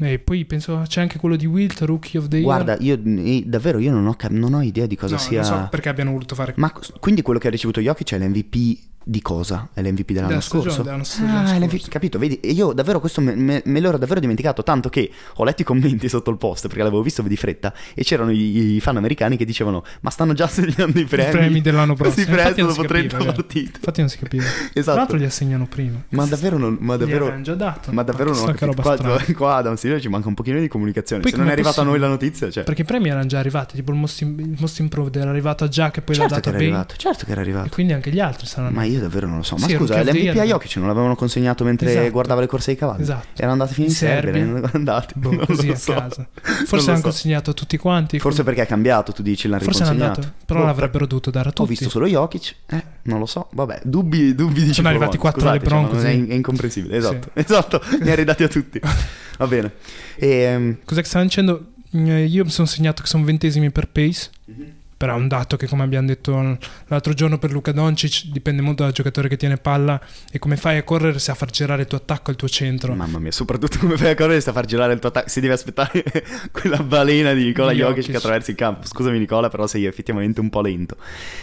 e 0.00 0.18
poi 0.18 0.44
penso 0.44 0.82
c'è 0.88 1.02
anche 1.02 1.20
quello 1.20 1.36
di 1.36 1.46
Wilt, 1.46 1.82
Rookie 1.82 2.18
of 2.18 2.26
the 2.26 2.38
Year. 2.38 2.46
Guarda, 2.46 2.76
io 2.80 3.00
davvero 3.44 3.78
io 3.78 3.92
non 3.92 4.08
ho, 4.08 4.16
non 4.30 4.54
ho 4.54 4.62
idea 4.62 4.86
di 4.86 4.96
cosa 4.96 5.14
no, 5.14 5.20
sia. 5.20 5.42
Non 5.42 5.50
so 5.50 5.68
perché 5.70 5.88
abbiano 5.88 6.10
voluto 6.10 6.34
fare. 6.34 6.52
Ma 6.56 6.72
quindi 6.98 7.22
quello 7.22 7.38
che 7.38 7.46
ha 7.46 7.50
ricevuto 7.50 7.80
Jokic 7.80 8.12
è 8.12 8.18
l'MVP 8.18 8.94
di 9.08 9.22
cosa? 9.22 9.68
È 9.72 9.80
l'MVP 9.82 10.06
dell'anno 10.08 10.26
della 10.26 10.40
scorso? 10.40 10.82
Stagione, 10.82 11.04
della 11.20 11.48
ah, 11.48 11.58
l'MVP, 11.58 11.88
capito, 11.88 12.18
vedi, 12.18 12.40
io 12.42 12.72
davvero 12.72 12.98
questo 12.98 13.20
me, 13.20 13.36
me, 13.36 13.62
me, 13.64 13.78
l'ero 13.78 13.98
davvero 13.98 14.18
dimenticato, 14.18 14.64
tanto 14.64 14.88
che 14.88 15.08
ho 15.36 15.44
letto 15.44 15.62
i 15.62 15.64
commenti 15.64 16.08
sotto 16.08 16.32
il 16.32 16.38
post, 16.38 16.66
perché 16.66 16.82
l'avevo 16.82 17.02
visto 17.02 17.22
di 17.22 17.36
fretta, 17.36 17.72
e 17.94 18.02
c'erano 18.02 18.32
i, 18.32 18.74
i 18.74 18.80
fan 18.80 18.96
americani 18.96 19.36
che 19.36 19.44
dicevano, 19.44 19.84
ma 20.00 20.10
stanno 20.10 20.32
già 20.32 20.46
assegnando 20.46 20.98
i 20.98 21.04
premi. 21.04 21.28
I 21.28 21.32
premi 21.32 21.60
dell'anno 21.60 21.94
prossimo. 21.96 22.26
Così 22.26 22.36
presto, 22.36 22.66
dopo 22.66 22.84
30 22.84 23.16
capiva, 23.16 23.32
partite. 23.32 23.76
Infatti 23.76 24.00
non 24.00 24.08
si 24.08 24.18
capiva. 24.18 24.42
esatto. 24.74 24.82
Tra 24.82 24.94
l'altro 24.94 25.16
li 25.18 25.24
assegnano 25.24 25.66
prima. 25.68 26.02
Ma 26.08 26.24
davvero 26.26 26.58
non... 26.58 26.76
Ma 26.80 26.96
davvero, 26.96 27.40
già 27.42 27.54
dato. 27.54 27.92
Ma 27.92 28.02
davvero 28.02 28.32
non 28.32 28.48
ho 28.48 28.52
capito. 28.54 28.82
Qua, 28.82 28.96
qua 29.36 29.54
Adam 29.54 29.76
Silvio 29.76 30.00
ci 30.00 30.08
manca 30.08 30.26
un 30.26 30.34
pochino 30.34 30.58
di 30.58 30.66
comunicazione. 30.66 31.22
Poi 31.22 31.30
Se 31.30 31.36
non 31.36 31.46
è 31.46 31.52
arrivata 31.52 31.80
a 31.80 31.84
noi 31.84 32.00
la 32.00 32.08
notizia, 32.08 32.50
cioè... 32.50 32.64
Perché 32.64 32.82
i 32.82 32.84
premi 32.84 33.08
erano 33.08 33.26
già 33.26 33.38
arrivati, 33.38 33.76
tipo 33.76 33.92
il 33.92 33.98
Most, 33.98 34.20
il 34.22 34.56
most 34.58 34.80
Improved 34.80 35.14
era 35.14 35.30
arrivato 35.30 35.62
a 35.62 35.68
Jack 35.68 35.98
e 35.98 36.02
poi 36.02 36.16
certo 36.16 36.34
l'ha 36.34 36.40
dato 36.40 36.56
a 36.56 36.58
Bay. 36.58 36.84
Certo 36.96 37.24
che 37.24 37.30
era 37.30 37.40
arrivato. 37.40 37.66
E 37.66 37.70
quindi 37.70 37.92
anche 37.92 38.10
gli 38.10 38.18
altri 38.18 38.46
saranno... 38.46 38.74
Ma 38.74 38.82
io 38.82 38.95
davvero 38.98 39.26
non 39.26 39.38
lo 39.38 39.42
so. 39.42 39.56
Ma 39.56 39.68
scusa, 39.68 40.02
l'MVP 40.02 40.38
a 40.38 40.44
Jokic 40.44 40.76
non 40.76 40.88
l'avevano 40.88 41.14
consegnato 41.14 41.64
mentre 41.64 41.90
esatto. 41.90 42.10
guardava 42.10 42.40
le 42.40 42.46
corse 42.46 42.66
dei 42.66 42.76
cavalli. 42.76 43.02
Esatto. 43.02 43.26
Erano 43.36 43.52
andati 43.52 43.74
fino 43.74 43.86
in, 43.86 43.92
in 43.92 43.98
Serbia, 43.98 44.42
erano 44.42 44.68
andati. 44.72 45.14
Boh, 45.16 45.30
non 45.32 45.46
così 45.46 45.68
a 45.68 45.76
so. 45.76 45.92
casa. 45.92 46.28
Forse 46.66 46.90
hanno 46.90 46.98
so. 46.98 47.04
consegnato 47.04 47.50
a 47.50 47.52
tutti 47.54 47.76
quanti. 47.76 48.18
Forse 48.18 48.42
come... 48.42 48.54
perché 48.54 48.66
è 48.66 48.70
cambiato, 48.70 49.12
tu 49.12 49.22
dici, 49.22 49.48
l'hanno 49.48 49.62
Forse 49.62 49.80
riconsegnato. 49.80 50.20
Andato, 50.20 50.36
però 50.44 50.62
oh, 50.62 50.64
l'avrebbero 50.64 51.06
dovuto 51.06 51.30
dare 51.30 51.48
a 51.48 51.52
tutti. 51.52 51.62
Ho 51.62 51.66
visto 51.66 51.88
solo 51.88 52.06
Jokic, 52.06 52.54
eh, 52.66 52.84
non 53.02 53.18
lo 53.18 53.26
so, 53.26 53.48
vabbè, 53.52 53.80
dubbi, 53.84 54.34
dubbi 54.34 54.64
di 54.64 54.72
Sono 54.72 54.88
arrivati 54.88 55.16
quattro 55.16 55.48
alle 55.48 55.58
Broncos. 55.58 56.00
Cioè, 56.00 56.10
è, 56.10 56.26
è, 56.26 56.34
incomprensibile, 56.34 56.96
esatto, 56.96 57.30
sì. 57.32 57.40
esatto, 57.40 57.80
ne 58.00 58.10
ha 58.10 58.14
ridati 58.14 58.42
a 58.42 58.48
tutti. 58.48 58.80
Va 59.38 59.46
bene. 59.46 59.72
E, 60.16 60.54
um... 60.54 60.76
Cos'è 60.84 61.00
che 61.02 61.06
stanno 61.06 61.24
dicendo? 61.24 61.72
Eh, 61.92 62.24
io 62.24 62.44
mi 62.44 62.50
sono 62.50 62.66
segnato 62.66 63.02
che 63.02 63.08
sono 63.08 63.24
ventesimi 63.24 63.70
per 63.70 63.88
pace. 63.88 64.30
Mm-hmm 64.50 64.75
però 64.96 65.14
è 65.14 65.16
un 65.16 65.28
dato 65.28 65.56
che 65.56 65.66
come 65.66 65.82
abbiamo 65.82 66.06
detto 66.06 66.58
l'altro 66.86 67.12
giorno 67.12 67.38
per 67.38 67.52
Luca 67.52 67.72
Doncic 67.72 68.26
dipende 68.30 68.62
molto 68.62 68.82
dal 68.82 68.92
giocatore 68.92 69.28
che 69.28 69.36
tiene 69.36 69.58
palla 69.58 70.00
e 70.30 70.38
come 70.38 70.56
fai 70.56 70.78
a 70.78 70.84
correre 70.84 71.18
se 71.18 71.30
a 71.30 71.34
far 71.34 71.50
girare 71.50 71.82
il 71.82 71.88
tuo 71.88 71.98
attacco 71.98 72.30
al 72.30 72.36
tuo 72.36 72.48
centro. 72.48 72.94
Mamma 72.94 73.18
mia 73.18 73.30
soprattutto 73.30 73.78
come 73.78 73.96
fai 73.96 74.10
a 74.10 74.14
correre 74.14 74.40
se 74.40 74.50
a 74.50 74.52
far 74.54 74.64
girare 74.64 74.94
il 74.94 74.98
tuo 74.98 75.10
attacco 75.10 75.28
si 75.28 75.40
deve 75.40 75.52
aspettare 75.52 76.02
quella 76.50 76.82
balena 76.82 77.34
di 77.34 77.44
Nicola 77.44 77.72
di 77.72 77.78
Jokic 77.78 78.10
che 78.10 78.16
attraversa 78.16 78.50
il 78.50 78.56
campo. 78.56 78.86
Scusami 78.86 79.18
Nicola 79.18 79.48
però 79.48 79.66
sei 79.66 79.84
effettivamente 79.84 80.40
un 80.40 80.48
po' 80.48 80.62
lento. 80.62 80.96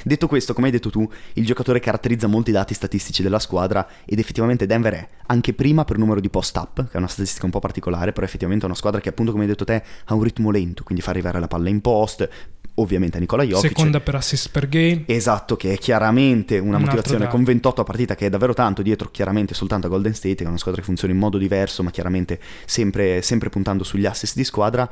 Detto 0.03 0.27
questo 0.27 0.53
come 0.53 0.67
hai 0.67 0.73
detto 0.73 0.89
tu 0.89 1.07
il 1.33 1.45
giocatore 1.45 1.79
caratterizza 1.79 2.27
molti 2.27 2.51
dati 2.51 2.73
statistici 2.73 3.21
della 3.21 3.39
squadra 3.39 3.87
ed 4.05 4.17
effettivamente 4.17 4.65
Denver 4.65 4.93
è 4.93 5.07
anche 5.27 5.53
prima 5.53 5.85
per 5.85 5.97
numero 5.97 6.19
di 6.19 6.29
post 6.29 6.55
up 6.57 6.87
che 6.87 6.93
è 6.93 6.97
una 6.97 7.07
statistica 7.07 7.45
un 7.45 7.51
po' 7.51 7.59
particolare 7.59 8.13
però 8.13 8.25
effettivamente 8.25 8.63
è 8.63 8.67
una 8.67 8.75
squadra 8.75 8.99
che 8.99 9.09
appunto 9.09 9.31
come 9.31 9.43
hai 9.43 9.49
detto 9.49 9.63
te 9.63 9.83
ha 10.05 10.13
un 10.13 10.23
ritmo 10.23 10.49
lento 10.49 10.83
quindi 10.83 11.03
fa 11.03 11.11
arrivare 11.11 11.39
la 11.39 11.47
palla 11.47 11.69
in 11.69 11.81
post 11.81 12.27
ovviamente 12.75 13.17
a 13.17 13.19
Nicola 13.19 13.43
Jokic. 13.43 13.67
Seconda 13.67 13.99
per 13.99 14.15
assist 14.15 14.49
per 14.49 14.67
game. 14.67 15.03
Esatto, 15.05 15.55
che 15.55 15.73
è 15.73 15.77
chiaramente 15.77 16.57
una 16.57 16.77
Un 16.77 16.83
motivazione 16.83 17.27
con 17.27 17.43
28 17.43 17.81
a 17.81 17.83
partita 17.83 18.15
che 18.15 18.25
è 18.25 18.29
davvero 18.29 18.53
tanto, 18.53 18.81
dietro 18.81 19.09
chiaramente 19.11 19.53
soltanto 19.53 19.87
a 19.87 19.89
Golden 19.89 20.13
State, 20.13 20.35
che 20.35 20.43
è 20.43 20.47
una 20.47 20.57
squadra 20.57 20.81
che 20.81 20.85
funziona 20.87 21.13
in 21.13 21.19
modo 21.19 21.37
diverso, 21.37 21.83
ma 21.83 21.91
chiaramente 21.91 22.39
sempre, 22.65 23.21
sempre 23.21 23.49
puntando 23.49 23.83
sugli 23.83 24.05
assist 24.05 24.35
di 24.35 24.43
squadra. 24.43 24.89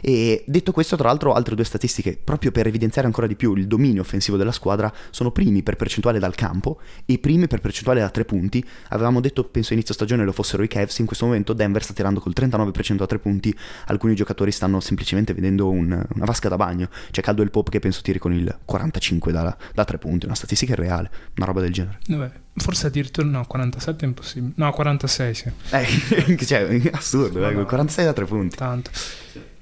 E 0.00 0.44
detto 0.46 0.72
questo, 0.72 0.96
tra 0.96 1.08
l'altro, 1.08 1.32
altre 1.32 1.54
due 1.54 1.64
statistiche, 1.64 2.18
proprio 2.22 2.52
per 2.52 2.66
evidenziare 2.66 3.06
ancora 3.06 3.26
di 3.26 3.34
più 3.34 3.54
il 3.54 3.66
dominio 3.66 4.02
offensivo 4.02 4.36
della 4.36 4.52
squadra, 4.52 4.92
sono 5.10 5.30
primi 5.32 5.62
per 5.62 5.76
percentuale 5.76 6.18
dal 6.18 6.34
campo 6.34 6.78
e 7.04 7.18
primi 7.18 7.48
per 7.48 7.60
percentuale 7.60 8.00
da 8.00 8.10
tre 8.10 8.24
punti. 8.24 8.64
Avevamo 8.90 9.20
detto, 9.20 9.44
penso 9.44 9.72
inizio 9.72 9.94
stagione 9.94 10.24
lo 10.24 10.32
fossero 10.32 10.62
i 10.62 10.68
Cavs, 10.68 10.98
in 10.98 11.06
questo 11.06 11.24
momento 11.24 11.52
Denver 11.54 11.82
sta 11.82 11.92
tirando 11.92 12.20
col 12.20 12.32
39% 12.36 13.02
a 13.02 13.06
tre 13.06 13.18
punti, 13.18 13.54
alcuni 13.86 14.14
giocatori 14.14 14.52
stanno 14.52 14.80
semplicemente 14.80 15.34
vedendo 15.34 15.68
un- 15.70 16.04
una 16.14 16.24
vasca 16.24 16.48
da 16.48 16.56
bagno. 16.56 16.88
C'è 17.16 17.22
Caldwell 17.22 17.48
Pope 17.48 17.70
che 17.70 17.78
penso 17.78 18.02
tiri 18.02 18.18
con 18.18 18.34
il 18.34 18.54
45 18.66 19.32
da, 19.32 19.56
da 19.72 19.84
tre 19.86 19.96
punti, 19.96 20.26
una 20.26 20.34
statistica 20.34 20.74
irreale, 20.74 21.10
una 21.36 21.46
roba 21.46 21.62
del 21.62 21.72
genere. 21.72 21.98
Vabbè, 22.08 22.30
forse 22.56 22.88
addirittura 22.88 23.26
no, 23.26 23.46
47 23.46 24.04
è 24.04 24.06
impossibile. 24.06 24.52
No, 24.56 24.70
46 24.70 25.34
sì, 25.34 25.50
Eh, 25.70 26.36
cioè, 26.44 26.90
assurdo, 26.92 27.48
eh, 27.48 27.54
col 27.54 27.64
46 27.64 28.04
da 28.04 28.12
tre 28.12 28.26
punti. 28.26 28.54
tanto. 28.54 28.90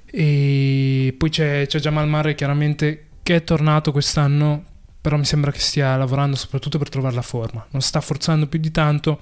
E 0.06 1.14
poi 1.16 1.30
c'è, 1.30 1.64
c'è 1.68 1.78
Jamal 1.78 2.08
Murray 2.08 2.34
chiaramente 2.34 3.04
che 3.22 3.36
è 3.36 3.44
tornato 3.44 3.92
quest'anno, 3.92 4.64
però 5.00 5.16
mi 5.16 5.24
sembra 5.24 5.52
che 5.52 5.60
stia 5.60 5.94
lavorando 5.96 6.34
soprattutto 6.34 6.78
per 6.78 6.88
trovare 6.88 7.14
la 7.14 7.22
forma. 7.22 7.64
Non 7.70 7.82
sta 7.82 8.00
forzando 8.00 8.48
più 8.48 8.58
di 8.58 8.72
tanto. 8.72 9.20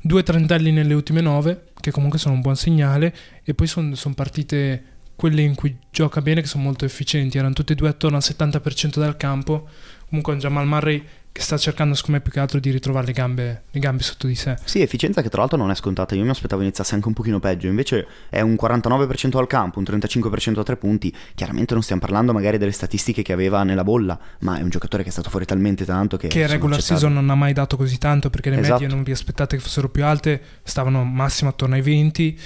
Due 0.00 0.22
trentelli 0.22 0.72
nelle 0.72 0.94
ultime 0.94 1.20
nove, 1.20 1.72
che 1.78 1.90
comunque 1.90 2.18
sono 2.18 2.32
un 2.36 2.40
buon 2.40 2.56
segnale, 2.56 3.14
e 3.44 3.52
poi 3.52 3.66
sono 3.66 3.94
partite 4.14 4.94
quelle 5.16 5.42
in 5.42 5.54
cui 5.54 5.76
gioca 5.90 6.20
bene, 6.20 6.42
che 6.42 6.46
sono 6.46 6.62
molto 6.62 6.84
efficienti. 6.84 7.38
Erano 7.38 7.54
tutte 7.54 7.72
e 7.72 7.76
due 7.76 7.88
attorno 7.88 8.16
al 8.16 8.22
70% 8.24 8.98
dal 8.98 9.16
campo. 9.16 9.68
Comunque 10.08 10.34
un 10.34 10.38
Jamal 10.38 10.66
Murray 10.66 11.04
che 11.36 11.42
sta 11.42 11.58
cercando, 11.58 11.94
secondo 11.94 12.16
me, 12.16 12.22
più 12.22 12.32
che 12.32 12.40
altro 12.40 12.58
di 12.58 12.70
ritrovare 12.70 13.04
le 13.04 13.12
gambe, 13.12 13.64
le 13.70 13.78
gambe 13.78 14.02
sotto 14.02 14.26
di 14.26 14.34
sé. 14.34 14.56
Sì, 14.64 14.80
efficienza 14.80 15.20
che 15.20 15.28
tra 15.28 15.40
l'altro 15.40 15.58
non 15.58 15.70
è 15.70 15.74
scontata, 15.74 16.14
io 16.14 16.22
mi 16.24 16.30
aspettavo 16.30 16.62
iniziasse 16.62 16.94
anche 16.94 17.08
un 17.08 17.12
pochino 17.12 17.40
peggio, 17.40 17.66
invece 17.66 18.06
è 18.30 18.40
un 18.40 18.54
49% 18.54 19.36
al 19.36 19.46
campo, 19.46 19.78
un 19.78 19.84
35% 19.86 20.60
a 20.60 20.62
tre 20.62 20.76
punti, 20.78 21.14
chiaramente 21.34 21.74
non 21.74 21.82
stiamo 21.82 22.00
parlando 22.00 22.32
magari 22.32 22.56
delle 22.56 22.72
statistiche 22.72 23.20
che 23.20 23.34
aveva 23.34 23.64
nella 23.64 23.84
bolla, 23.84 24.18
ma 24.40 24.58
è 24.58 24.62
un 24.62 24.70
giocatore 24.70 25.02
che 25.02 25.10
è 25.10 25.12
stato 25.12 25.28
fuori 25.28 25.44
talmente 25.44 25.84
tanto 25.84 26.16
che... 26.16 26.28
che 26.28 26.40
sono 26.40 26.52
regular 26.52 26.78
accettabili. 26.78 27.00
season 27.00 27.12
non 27.12 27.28
ha 27.28 27.34
mai 27.38 27.52
dato 27.52 27.76
così 27.76 27.98
tanto 27.98 28.30
perché 28.30 28.48
le 28.48 28.56
medie 28.56 28.74
Esatto. 28.74 28.94
non 28.94 29.02
vi 29.02 29.12
aspettate 29.12 29.56
che 29.56 29.62
fossero 29.62 29.90
più 29.90 30.06
alte, 30.06 30.40
stavano 30.62 31.04
massimo 31.04 31.50
attorno 31.50 31.74
ai 31.74 31.82
20 31.82 32.38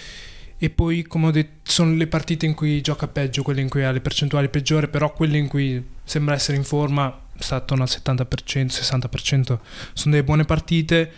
e 0.62 0.68
poi 0.68 1.04
come 1.04 1.28
ho 1.28 1.30
detto 1.30 1.70
sono 1.70 1.94
le 1.94 2.06
partite 2.06 2.44
in 2.44 2.52
cui 2.52 2.82
gioca 2.82 3.08
peggio, 3.08 3.42
quelle 3.42 3.62
in 3.62 3.70
cui 3.70 3.82
ha 3.82 3.90
le 3.90 4.02
percentuali 4.02 4.50
peggiori, 4.50 4.88
però 4.88 5.10
quelle 5.12 5.38
in 5.38 5.48
cui 5.48 5.82
sembra 6.04 6.34
essere 6.34 6.58
in 6.58 6.64
forma 6.64 7.18
sta 7.38 7.56
attorno 7.56 7.82
al 7.82 7.88
70%, 7.88 8.26
60%, 8.66 9.58
sono 9.94 10.14
delle 10.14 10.22
buone 10.24 10.44
partite. 10.44 11.10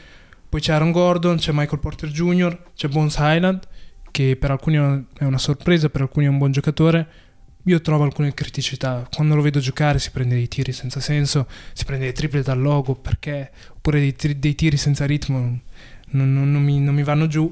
Poi 0.48 0.60
c'è 0.60 0.74
Aaron 0.74 0.92
Gordon, 0.92 1.38
c'è 1.38 1.50
Michael 1.52 1.80
Porter 1.80 2.08
Jr., 2.10 2.56
c'è 2.74 2.86
Bones 2.86 3.16
Highland 3.18 3.66
che 4.12 4.36
per 4.36 4.52
alcuni 4.52 4.76
è 4.76 5.24
una 5.24 5.38
sorpresa, 5.38 5.88
per 5.88 6.02
alcuni 6.02 6.26
è 6.26 6.28
un 6.28 6.38
buon 6.38 6.52
giocatore. 6.52 7.08
Io 7.64 7.80
trovo 7.80 8.04
alcune 8.04 8.34
criticità. 8.34 9.08
Quando 9.12 9.34
lo 9.34 9.42
vedo 9.42 9.58
giocare 9.58 9.98
si 9.98 10.10
prende 10.12 10.34
dei 10.34 10.46
tiri 10.46 10.72
senza 10.72 11.00
senso, 11.00 11.48
si 11.72 11.84
prende 11.84 12.04
dei 12.04 12.14
triple 12.14 12.42
dal 12.42 12.60
logo 12.60 12.94
perché, 12.94 13.50
oppure 13.74 13.98
dei, 13.98 14.38
dei 14.38 14.54
tiri 14.54 14.76
senza 14.76 15.06
ritmo, 15.06 15.38
non, 16.10 16.32
non- 16.32 16.52
non 16.52 16.62
mi, 16.62 16.78
non 16.78 16.94
mi 16.94 17.02
vanno 17.02 17.26
giù. 17.26 17.50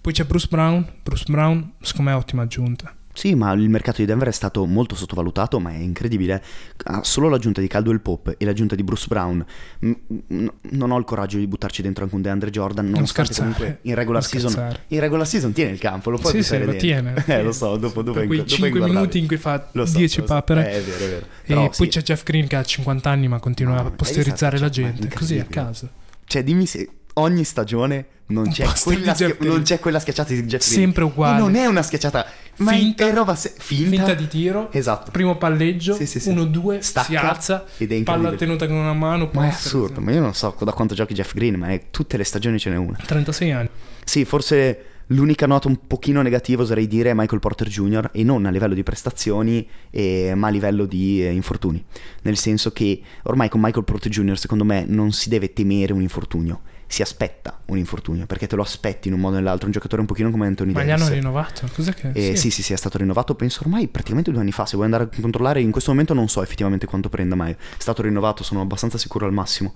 Poi 0.00 0.12
c'è 0.12 0.24
Bruce 0.24 0.46
Brown. 0.48 0.86
Bruce 1.02 1.24
Brown, 1.28 1.72
secondo 1.80 2.10
me, 2.10 2.16
è 2.16 2.18
ottima 2.18 2.42
aggiunta. 2.42 2.92
Sì, 3.12 3.34
ma 3.34 3.50
il 3.50 3.68
mercato 3.68 3.96
di 4.00 4.06
Denver 4.06 4.28
è 4.28 4.32
stato 4.32 4.64
molto 4.64 4.94
sottovalutato, 4.94 5.58
ma 5.58 5.70
è 5.72 5.76
incredibile. 5.78 6.40
Ha 6.84 7.02
solo 7.02 7.28
l'aggiunta 7.28 7.60
di 7.60 7.66
Caldwell 7.66 7.98
Pope 8.00 8.36
e 8.38 8.44
l'aggiunta 8.44 8.76
di 8.76 8.84
Bruce 8.84 9.06
Brown. 9.08 9.44
m- 9.80 9.92
m- 10.28 10.52
non 10.70 10.92
ho 10.92 10.98
il 10.98 11.04
coraggio 11.04 11.36
di 11.38 11.48
buttarci 11.48 11.82
dentro 11.82 12.04
anche 12.04 12.14
un 12.14 12.22
DeAndre 12.22 12.50
Jordan, 12.50 12.84
Non 12.84 12.94
nonostante 12.94 13.32
scherzare. 13.32 13.56
comunque 13.56 13.88
in 13.90 13.94
regular 13.96 14.22
Non 14.22 14.30
season... 14.30 14.76
In 14.88 15.00
regular 15.00 15.26
season 15.26 15.52
tiene 15.52 15.72
il 15.72 15.80
campo, 15.80 16.10
lo 16.10 16.18
puoi 16.18 16.32
Sì, 16.34 16.42
sì, 16.44 16.64
lo 16.64 16.76
tiene. 16.76 17.14
Eh, 17.26 17.42
lo 17.42 17.50
so, 17.50 17.76
dopo, 17.76 18.02
dopo 18.02 18.24
quei 18.24 18.38
dopo 18.38 18.48
5 18.50 18.68
inguardabile. 18.68 18.98
minuti 19.00 19.18
in 19.18 19.26
cui 19.26 19.36
fa 19.36 19.68
Lo 19.72 19.84
so, 19.84 19.98
10 19.98 20.20
lo 20.20 20.26
so. 20.26 20.32
papere. 20.34 20.70
Eh, 20.70 20.78
è 20.78 20.80
vero, 20.82 21.04
è 21.04 21.08
vero. 21.08 21.26
E 21.26 21.46
Però 21.46 21.62
poi 21.64 21.74
sì. 21.74 21.88
c'è 21.88 22.02
Jeff 22.02 22.22
Green 22.22 22.46
che 22.46 22.54
ha 22.54 22.62
50 22.62 23.10
anni 23.10 23.26
ma 23.26 23.40
continua 23.40 23.72
No, 23.74 23.80
a 23.80 23.82
ma 23.82 23.88
hai 23.88 23.96
posterizzare 23.96 24.58
la 24.60 24.70
Cioè, 24.70 24.92
gente, 24.92 25.08
così 25.12 25.40
a 25.40 25.44
caso. 25.44 25.88
Cioè, 26.24 26.44
dimmi 26.44 26.66
se 26.66 26.88
ogni 27.18 27.44
stagione 27.44 28.06
non 28.30 28.50
c'è, 28.50 28.66
quella, 28.82 29.14
schia- 29.14 29.34
non 29.40 29.62
c'è 29.62 29.78
quella 29.78 29.98
schiacciata 29.98 30.34
di 30.34 30.42
Jeff 30.42 30.66
Green. 30.68 30.80
Sempre 30.82 31.04
uguale. 31.04 31.36
E 31.36 31.40
non 31.40 31.54
è 31.54 31.64
una 31.66 31.82
schiacciata, 31.82 32.26
ma 32.56 32.72
Finta. 32.72 33.06
è 33.08 33.12
roba 33.14 33.34
se- 33.34 33.54
finta. 33.56 33.88
Finta 33.88 34.14
di 34.14 34.28
tiro, 34.28 34.70
Esatto. 34.70 35.10
primo 35.10 35.36
palleggio, 35.38 35.94
Sì, 35.94 36.04
sì, 36.06 36.20
sì. 36.20 36.30
1-2, 36.30 36.80
si 36.80 37.16
alza, 37.16 37.64
ed 37.78 37.90
è 37.92 38.02
palla 38.02 38.32
tenuta 38.32 38.66
con 38.66 38.76
una 38.76 38.92
mano. 38.92 39.30
Ma 39.32 39.44
è 39.46 39.48
assurdo, 39.48 40.00
ma 40.00 40.12
io 40.12 40.20
non 40.20 40.34
so 40.34 40.54
da 40.60 40.72
quanto 40.72 40.94
giochi 40.94 41.14
Jeff 41.14 41.32
Green, 41.34 41.54
ma 41.54 41.68
è- 41.68 41.84
tutte 41.90 42.16
le 42.18 42.24
stagioni 42.24 42.58
ce 42.58 42.68
n'è 42.70 42.76
una. 42.76 42.98
36 43.04 43.50
anni. 43.52 43.68
Sì, 44.04 44.24
forse 44.26 44.82
l'unica 45.12 45.46
nota 45.46 45.68
un 45.68 45.78
pochino 45.86 46.20
negativa 46.20 46.62
oserei 46.62 46.86
dire 46.86 47.08
è 47.08 47.14
Michael 47.14 47.40
Porter 47.40 47.66
Jr. 47.66 48.10
e 48.12 48.24
non 48.24 48.44
a 48.44 48.50
livello 48.50 48.74
di 48.74 48.82
prestazioni, 48.82 49.66
eh, 49.88 50.34
ma 50.36 50.48
a 50.48 50.50
livello 50.50 50.84
di 50.84 51.24
eh, 51.24 51.30
infortuni. 51.30 51.82
Nel 52.24 52.36
senso 52.36 52.72
che 52.72 53.00
ormai 53.22 53.48
con 53.48 53.58
Michael 53.62 53.84
Porter 53.86 54.10
Jr. 54.12 54.36
secondo 54.38 54.64
me 54.64 54.84
non 54.86 55.12
si 55.12 55.30
deve 55.30 55.54
temere 55.54 55.94
un 55.94 56.02
infortunio, 56.02 56.60
si 56.90 57.02
aspetta 57.02 57.60
un 57.66 57.76
infortunio, 57.76 58.24
perché 58.24 58.46
te 58.46 58.56
lo 58.56 58.62
aspetti 58.62 59.08
in 59.08 59.14
un 59.14 59.20
modo 59.20 59.34
o 59.36 59.38
nell'altro, 59.38 59.66
un 59.66 59.72
giocatore 59.72 60.00
un 60.00 60.06
pochino 60.06 60.30
come 60.30 60.46
Anthony 60.46 60.72
Ma 60.72 60.82
gli 60.82 60.86
Davis. 60.86 61.02
hanno 61.04 61.14
rinnovato? 61.14 61.68
Cos'è 61.74 61.92
che... 61.92 62.10
Eh, 62.14 62.34
sì. 62.34 62.50
sì, 62.50 62.62
sì, 62.62 62.72
è 62.72 62.76
stato 62.76 62.96
rinnovato, 62.96 63.34
penso 63.34 63.60
ormai 63.62 63.88
praticamente 63.88 64.30
due 64.30 64.40
anni 64.40 64.52
fa. 64.52 64.64
Se 64.64 64.72
vuoi 64.72 64.86
andare 64.86 65.04
a 65.04 65.20
controllare, 65.20 65.60
in 65.60 65.70
questo 65.70 65.90
momento 65.90 66.14
non 66.14 66.28
so 66.28 66.42
effettivamente 66.42 66.86
quanto 66.86 67.10
prenda, 67.10 67.34
ma 67.34 67.48
è 67.48 67.56
stato 67.76 68.00
rinnovato, 68.00 68.42
sono 68.42 68.62
abbastanza 68.62 68.96
sicuro 68.96 69.26
al 69.26 69.34
massimo. 69.34 69.74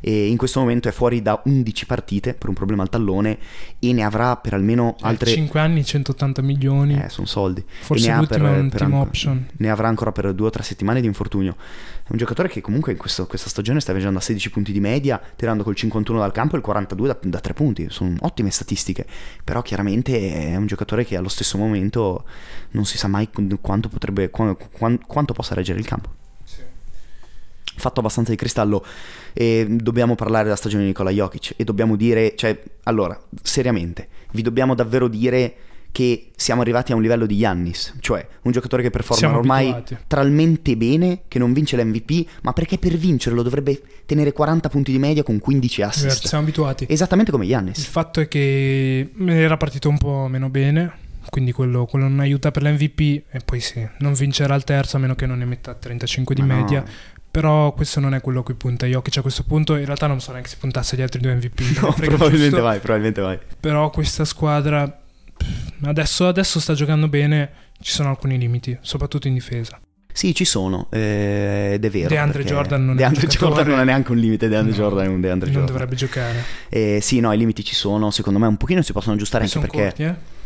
E 0.00 0.28
in 0.28 0.36
questo 0.36 0.60
momento 0.60 0.88
è 0.88 0.92
fuori 0.92 1.20
da 1.20 1.42
11 1.44 1.84
partite 1.86 2.34
per 2.34 2.48
un 2.48 2.54
problema 2.54 2.82
al 2.82 2.88
tallone 2.88 3.38
e 3.80 3.92
ne 3.92 4.04
avrà 4.04 4.36
per 4.36 4.54
almeno 4.54 4.94
altre... 5.00 5.30
5 5.30 5.58
anni, 5.58 5.84
180 5.84 6.42
milioni. 6.42 6.96
Eh, 7.02 7.08
sono 7.08 7.26
soldi. 7.26 7.64
Forse 7.80 8.08
l'ultimo 8.14 8.44
per- 8.44 8.54
è 8.56 8.60
un 8.60 8.68
per 8.68 8.78
team 8.78 8.94
an- 8.94 9.00
option. 9.00 9.46
Ne 9.56 9.68
avrà 9.68 9.88
ancora 9.88 10.12
per 10.12 10.32
due 10.32 10.46
o 10.46 10.50
tre 10.50 10.62
settimane 10.62 11.00
di 11.00 11.08
infortunio. 11.08 11.56
È 12.04 12.10
un 12.10 12.18
giocatore 12.18 12.48
che 12.48 12.60
comunque 12.60 12.92
in 12.92 12.98
questo- 12.98 13.26
questa 13.26 13.48
stagione 13.48 13.80
sta 13.80 13.92
viaggiando 13.92 14.18
a 14.18 14.22
16 14.22 14.50
punti 14.50 14.72
di 14.72 14.80
media, 14.80 15.20
tirando 15.36 15.62
col 15.62 15.76
51 15.76 16.18
dal 16.18 16.32
campo 16.32 16.54
e 16.54 16.58
il 16.58 16.64
42 16.64 17.06
da, 17.06 17.16
da 17.22 17.38
3 17.38 17.54
punti. 17.54 17.86
Sono 17.90 18.16
ottime 18.20 18.50
statistiche. 18.50 19.06
Però 19.44 19.62
chiaramente 19.62 20.32
è 20.52 20.56
un 20.56 20.66
giocatore 20.66 21.04
che 21.04 21.16
allo 21.16 21.28
stesso 21.28 21.58
momento 21.58 22.24
non 22.72 22.84
si 22.84 22.98
sa 22.98 23.06
mai 23.06 23.28
quanto 23.60 23.88
potrebbe 23.88 24.30
qua- 24.30 24.56
quan- 24.72 25.00
quanto 25.06 25.32
possa 25.32 25.54
reggere 25.54 25.78
il 25.78 25.86
campo. 25.86 26.10
Fatto 27.74 28.00
abbastanza 28.00 28.30
di 28.32 28.36
cristallo 28.36 28.84
e 29.32 29.66
dobbiamo 29.68 30.14
parlare 30.14 30.44
della 30.44 30.56
stagione 30.56 30.82
di 30.82 30.88
Nikola 30.88 31.10
Jokic 31.10 31.54
e 31.56 31.64
dobbiamo 31.64 31.96
dire, 31.96 32.34
cioè, 32.36 32.60
allora, 32.82 33.18
seriamente, 33.42 34.08
vi 34.32 34.42
dobbiamo 34.42 34.74
davvero 34.74 35.08
dire 35.08 35.54
che 35.92 36.30
siamo 36.34 36.62
arrivati 36.62 36.90
a 36.92 36.94
un 36.96 37.02
livello 37.02 37.26
di 37.26 37.36
Yannis, 37.36 37.94
cioè 38.00 38.26
un 38.42 38.50
giocatore 38.52 38.82
che 38.82 38.88
performa 38.90 39.16
Siamo 39.18 39.36
ormai 39.38 39.68
abituati. 39.70 40.04
talmente 40.06 40.76
bene 40.76 41.20
che 41.28 41.38
non 41.38 41.52
vince 41.52 41.76
l'MVP, 41.76 42.26
ma 42.42 42.52
perché 42.54 42.78
per 42.78 42.96
vincerlo 42.96 43.42
dovrebbe 43.42 43.80
tenere 44.06 44.32
40 44.32 44.68
punti 44.70 44.90
di 44.90 44.98
media 44.98 45.22
con 45.22 45.38
15 45.38 45.76
Vero, 45.82 45.90
assist. 45.92 46.26
Siamo 46.26 46.42
abituati. 46.44 46.86
Esattamente 46.88 47.30
come 47.30 47.44
Il 47.44 47.50
Yannis. 47.50 47.84
fatto 47.84 48.20
è 48.20 48.26
che 48.28 49.10
era 49.26 49.56
partito 49.58 49.88
un 49.90 49.98
po' 49.98 50.26
meno 50.28 50.48
bene, 50.48 50.92
quindi 51.28 51.52
quello, 51.52 51.84
quello 51.84 52.08
non 52.08 52.20
aiuta 52.20 52.50
per 52.50 52.62
l'MVP 52.62 53.00
e 53.30 53.40
poi 53.44 53.60
sì, 53.60 53.86
non 53.98 54.14
vincerà 54.14 54.54
il 54.54 54.64
terzo 54.64 54.96
a 54.96 55.00
meno 55.00 55.14
che 55.14 55.26
non 55.26 55.38
ne 55.38 55.44
metta 55.44 55.74
35 55.74 56.34
di 56.34 56.40
Ma 56.42 56.54
no. 56.54 56.60
media. 56.60 56.84
Però 57.30 57.72
questo 57.72 57.98
non 58.00 58.14
è 58.14 58.20
quello 58.20 58.40
a 58.40 58.42
cui 58.42 58.52
punta 58.54 58.84
Jokic 58.86 59.16
a 59.18 59.22
questo 59.22 59.44
punto. 59.44 59.76
In 59.76 59.86
realtà 59.86 60.06
non 60.06 60.20
so 60.20 60.32
neanche 60.32 60.50
se 60.50 60.56
puntasse 60.58 60.94
agli 60.96 61.02
altri 61.02 61.20
due 61.20 61.34
MVP. 61.34 61.60
No, 61.80 61.92
probabilmente 61.92 62.38
giusto. 62.48 62.62
vai, 62.62 62.78
probabilmente 62.78 63.20
vai. 63.22 63.38
Però 63.58 63.88
questa 63.90 64.26
squadra 64.26 65.01
adesso, 65.84 66.26
adesso 66.28 66.60
sta 66.60 66.74
giocando 66.74 67.08
bene. 67.08 67.50
Ci 67.80 67.90
sono 67.92 68.10
alcuni 68.10 68.38
limiti, 68.38 68.76
soprattutto 68.80 69.26
in 69.28 69.34
difesa. 69.34 69.80
Sì, 70.14 70.34
ci 70.34 70.44
sono, 70.44 70.88
eh, 70.90 71.70
ed 71.72 71.84
è 71.84 71.90
vero. 71.90 72.08
DeAndre 72.08 72.44
Jordan 72.44 72.84
non 72.84 72.94
è 72.94 72.98
DeAndre 72.98 73.26
giocatore- 73.26 73.54
Jordan 73.54 73.72
non 73.72 73.80
è 73.80 73.84
neanche 73.84 74.12
un 74.12 74.18
limite, 74.18 74.46
DeAndre 74.48 74.72
No, 74.76 74.82
Jordan 74.82 75.04
è 75.06 75.08
un 75.08 75.20
DeAndre 75.22 75.46
non 75.48 75.56
Jordan. 75.58 75.72
dovrebbe 75.72 75.96
giocare. 75.96 76.44
Eh, 76.68 76.98
sì, 77.00 77.18
no, 77.20 77.32
i 77.32 77.38
limiti 77.38 77.64
ci 77.64 77.74
sono, 77.74 78.10
secondo 78.10 78.38
me 78.38 78.46
un 78.46 78.56
pochino 78.58 78.82
si 78.82 78.92
possono 78.92 79.14
aggiustare 79.14 79.44
Poi 79.46 79.52
anche 79.54 79.68
sono 79.70 79.82
perché... 79.84 80.04
corti, 80.04 80.20
eh? 80.20 80.40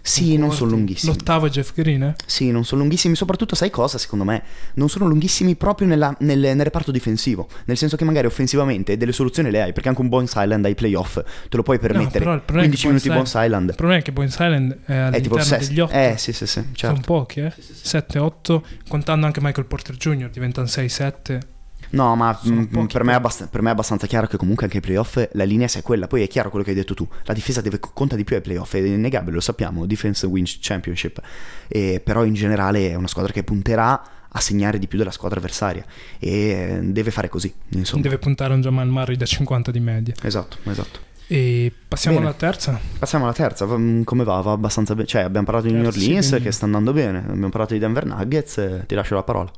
Sì, 0.00 0.36
non 0.36 0.52
sono 0.52 0.70
lunghissimi. 0.72 1.12
L'ottavo 1.12 1.46
è 1.46 1.50
Jeff 1.50 1.72
Green, 1.74 2.02
eh? 2.02 2.14
Sì, 2.26 2.50
non 2.50 2.64
sono 2.64 2.80
lunghissimi, 2.80 3.14
soprattutto 3.14 3.54
sai 3.54 3.70
cosa, 3.70 3.98
secondo 3.98 4.24
me? 4.24 4.42
Non 4.74 4.88
sono 4.88 5.06
lunghissimi 5.06 5.54
proprio 5.56 5.86
nella- 5.86 6.14
nel, 6.20 6.38
nel 6.38 6.62
reparto 6.62 6.90
difensivo, 6.90 7.48
nel 7.66 7.76
senso 7.76 7.96
che 7.96 8.04
magari 8.04 8.26
offensivamente 8.26 8.96
delle 8.96 9.12
soluzioni 9.12 9.50
le 9.50 9.62
hai, 9.62 9.72
perché 9.72 9.88
anche 9.88 10.00
un 10.00 10.08
Bones 10.08 10.32
Island 10.36 10.64
ai 10.64 10.74
playoff 10.74 11.14
te 11.48 11.56
lo 11.56 11.62
puoi 11.62 11.78
permettere. 11.78 12.18
però 12.20 12.32
il 12.34 12.40
problema 12.42 12.66
è 12.66 12.70
15 12.70 12.82
che 12.82 12.88
minuti 12.88 13.08
Bones 13.08 13.32
Island 13.46 13.68
Il 13.70 13.74
problema 13.76 14.00
è 14.00 14.02
che 14.04 14.12
Bones 14.12 14.32
Island 14.34 14.72
è 14.84 15.08
è 15.08 15.20
tipo 15.20 15.34
all'interno 15.34 15.42
sesto. 15.44 15.66
degli 15.68 15.80
8. 15.80 15.92
Eh, 15.94 16.14
sì, 16.16 16.32
sì, 16.32 16.46
sì, 16.46 16.52
Sono 16.60 16.66
certo. 16.74 17.00
pochi, 17.04 17.40
eh? 17.40 17.52
7-8, 17.82 18.62
contando 18.88 19.26
anche 19.26 19.40
Michael 19.40 19.66
Porter 19.66 19.96
Jr., 19.96 20.30
diventano 20.30 20.66
6-7. 20.66 21.40
No, 21.90 22.14
ma 22.16 22.38
Sono 22.42 22.60
mm, 22.76 22.84
per, 22.86 23.02
me 23.04 23.14
abbast- 23.14 23.48
per 23.48 23.62
me 23.62 23.68
è 23.70 23.72
abbastanza 23.72 24.06
chiaro 24.06 24.26
che 24.26 24.36
comunque 24.36 24.64
anche 24.64 24.76
ai 24.78 24.82
playoff 24.82 25.26
la 25.32 25.44
linea 25.44 25.68
sia 25.68 25.82
quella. 25.82 26.06
Poi 26.06 26.22
è 26.22 26.28
chiaro 26.28 26.50
quello 26.50 26.64
che 26.64 26.70
hai 26.72 26.76
detto 26.76 26.94
tu. 26.94 27.06
La 27.24 27.32
difesa 27.34 27.60
deve, 27.60 27.78
conta 27.80 28.16
di 28.16 28.24
più 28.24 28.36
ai 28.36 28.42
playoff, 28.42 28.74
è 28.74 28.78
innegabile, 28.78 29.32
lo 29.32 29.40
sappiamo. 29.40 29.86
Defense 29.86 30.26
wins 30.26 30.58
championship. 30.60 31.20
E, 31.66 32.00
però 32.04 32.24
in 32.24 32.34
generale 32.34 32.90
è 32.90 32.94
una 32.94 33.08
squadra 33.08 33.32
che 33.32 33.42
punterà 33.42 34.02
a 34.30 34.40
segnare 34.40 34.78
di 34.78 34.86
più 34.86 34.98
della 34.98 35.10
squadra 35.10 35.38
avversaria 35.38 35.82
e 36.18 36.80
deve 36.82 37.10
fare 37.10 37.28
così. 37.30 37.52
Insomma. 37.70 38.02
Deve 38.02 38.18
puntare 38.18 38.52
un 38.52 38.60
Jamal 38.60 38.88
Murray 38.88 39.16
da 39.16 39.24
50 39.24 39.70
di 39.70 39.80
media. 39.80 40.14
Esatto, 40.22 40.58
esatto. 40.64 41.06
E 41.30 41.72
passiamo 41.88 42.18
Bene. 42.18 42.28
alla 42.30 42.38
terza. 42.38 42.78
Passiamo 42.98 43.24
alla 43.24 43.34
terza, 43.34 43.64
Va- 43.66 43.78
come 44.04 44.24
va? 44.24 44.40
Va 44.40 44.52
abbastanza 44.52 44.94
bene. 44.94 45.06
Cioè, 45.06 45.22
abbiamo 45.22 45.46
parlato 45.46 45.66
di 45.68 45.72
New 45.74 45.90
sì, 45.90 45.98
Orleans 46.00 46.28
quindi- 46.28 46.44
che 46.46 46.52
sta 46.52 46.64
andando 46.66 46.92
bene, 46.92 47.18
abbiamo 47.18 47.48
parlato 47.48 47.72
di 47.74 47.78
Denver 47.80 48.04
Nuggets, 48.06 48.58
eh, 48.58 48.84
ti 48.86 48.94
lascio 48.94 49.14
la 49.14 49.22
parola. 49.22 49.50